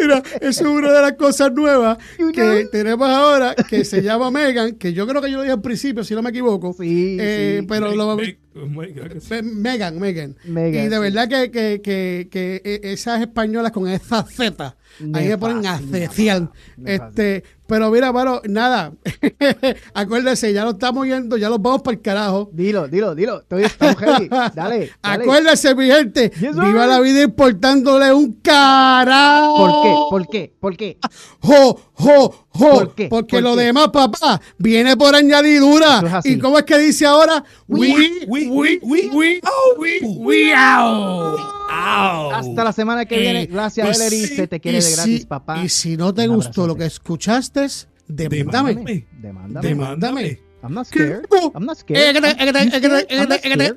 Mira, 0.00 0.22
eso 0.40 0.48
es 0.48 0.60
una 0.62 0.92
de 0.92 1.02
las 1.02 1.12
cosas 1.14 1.52
nuevas 1.52 1.98
You 2.18 2.32
que 2.32 2.66
tenemos 2.70 3.08
ahora, 3.08 3.54
que 3.68 3.84
se 3.84 4.02
llama 4.02 4.30
Megan, 4.30 4.74
que 4.76 4.92
yo 4.92 5.06
creo 5.06 5.20
que 5.22 5.30
yo 5.30 5.38
lo 5.38 5.42
dije 5.42 5.52
al 5.54 5.60
principio, 5.62 6.04
si 6.04 6.14
no 6.14 6.22
me 6.22 6.30
equivoco. 6.30 6.72
Sí, 6.74 7.16
Eh, 7.20 7.58
sí. 7.60 7.66
pero 7.68 7.94
lo, 7.94 8.16
Sí. 8.54 9.28
Pe- 9.28 9.42
Megan, 9.42 9.98
Megan. 9.98 10.36
Megan, 10.44 10.84
y 10.84 10.88
de 10.88 10.94
sí. 10.96 11.02
verdad 11.02 11.28
que, 11.28 11.50
que, 11.50 11.80
que, 11.82 12.28
que 12.30 12.62
e- 12.64 12.92
esas 12.92 13.20
españolas 13.20 13.72
con 13.72 13.88
esa 13.88 14.22
Z, 14.24 14.76
ahí 15.00 15.06
Me 15.24 15.28
me 15.30 15.38
ponen 15.38 15.66
a 15.66 15.72
fascina, 15.78 15.98
ceciar. 15.98 16.50
me 16.76 16.94
Este, 16.94 17.42
pero 17.66 17.90
mira, 17.90 18.12
mano, 18.12 18.40
nada. 18.44 18.92
Acuérdese, 19.94 20.52
ya 20.52 20.64
lo 20.64 20.72
estamos 20.72 21.06
yendo, 21.06 21.36
ya 21.36 21.48
los 21.48 21.60
vamos 21.60 21.82
para 21.82 21.96
el 21.96 22.02
carajo. 22.02 22.50
Dilo, 22.52 22.86
dilo, 22.88 23.14
dilo. 23.14 23.40
Estoy, 23.40 23.64
estamos 23.64 24.00
ready. 24.00 24.28
Dale, 24.54 24.54
dale. 24.54 24.92
Acuérdese, 25.02 25.74
mi 25.74 25.86
gente, 25.86 26.30
Yes, 26.38 26.54
viva 26.56 26.86
la 26.86 27.00
vida 27.00 27.22
importándole 27.22 28.12
un 28.12 28.34
carajo. 28.34 29.56
¿Por 29.56 29.82
qué? 29.82 29.94
¿Por 30.10 30.28
qué? 30.28 30.52
¿Por 30.60 30.76
qué? 30.76 30.98
Jo, 31.40 31.78
jo, 31.92 32.46
jo. 32.48 32.70
¿Por 32.70 32.94
qué? 32.94 33.08
Porque 33.08 33.36
¿Por 33.36 33.42
lo 33.42 33.54
qué? 33.56 33.62
demás, 33.64 33.88
papá, 33.92 34.40
viene 34.58 34.96
por 34.96 35.14
añadidura. 35.14 36.20
Es. 36.24 36.26
¿Y 36.32 36.38
cómo 36.38 36.56
es 36.58 36.64
que 36.64 36.78
dice 36.78 37.04
ahora? 37.06 37.44
We, 37.68 37.92
We, 37.92 38.10
we, 38.26 38.43
we, 38.48 38.78
we, 38.82 39.10
we, 39.12 39.40
We, 39.78 40.00
we 40.18 40.52
out. 40.54 41.38
Out. 41.70 42.32
Hasta 42.34 42.64
la 42.64 42.72
semana 42.72 43.04
que 43.04 43.18
viene. 43.18 43.42
Eh, 43.42 43.46
Gracias, 43.46 43.86
pues 43.86 43.98
sí, 44.10 44.26
Se 44.26 44.46
te 44.46 44.60
quiere 44.60 44.80
de 44.80 44.90
gratis, 44.92 45.20
si- 45.20 45.26
papá. 45.26 45.62
Y 45.64 45.68
si 45.68 45.96
no 45.96 46.12
te 46.14 46.26
gustó 46.26 46.66
lo 46.66 46.76
que 46.76 46.84
escuchaste, 46.86 47.66
demándame. 48.06 48.74
Demándame. 48.74 49.06
Demándame. 49.20 49.68
Demándame. 49.68 50.40
I'm 50.62 50.72
not 50.72 50.86
scared. 50.86 51.26
No. 51.30 51.52
I'm 51.54 51.66
not 51.66 51.76
Eh, 51.76 51.80
scared. 51.80 52.16
eh, 52.16 52.34
I'm 52.38 53.28
not 53.28 53.38
scared. 53.38 53.74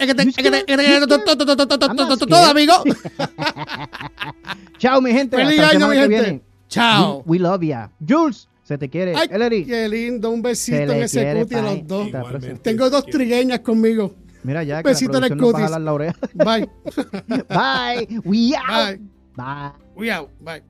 todo, 2.29 2.45
amigo. 2.45 2.83
Chao, 4.77 5.01
mi 5.01 5.11
gente. 5.11 5.35
Feliz 5.37 5.59
año, 5.59 5.87
mi 5.89 5.97
gente. 5.97 6.41
Chao. 6.69 7.23
We, 7.25 7.39
love 7.39 7.61
ya. 7.63 7.91
Jules, 8.07 8.47
se 8.63 8.77
te 8.77 8.89
quiere. 8.89 9.13
Ay, 9.15 9.27
qué 9.65 9.89
lindo. 9.89 10.29
Un 10.29 10.41
besito 10.41 10.77
en 10.93 11.03
ese 11.03 11.33
cuti 11.33 11.55
a 11.55 11.61
los 11.61 11.87
dos. 11.87 12.07
Tengo 12.61 12.89
dos 12.89 13.05
trigueñas 13.05 13.59
conmigo. 13.59 14.15
Mira 14.43 14.63
ya 14.63 14.81
que 14.83 14.89
Besito 14.89 15.19
la 15.19 15.27
producción 15.27 15.61
nos 15.61 15.71
va 15.71 15.75
a 15.75 15.79
la 15.79 15.93
oreja. 15.93 16.15
Bye. 16.33 16.69
Bye. 17.49 18.19
We 18.23 18.55
out. 18.55 18.97
Bye. 18.97 19.01
Bye. 19.35 19.71
We 19.95 20.11
out. 20.11 20.29
Bye. 20.39 20.63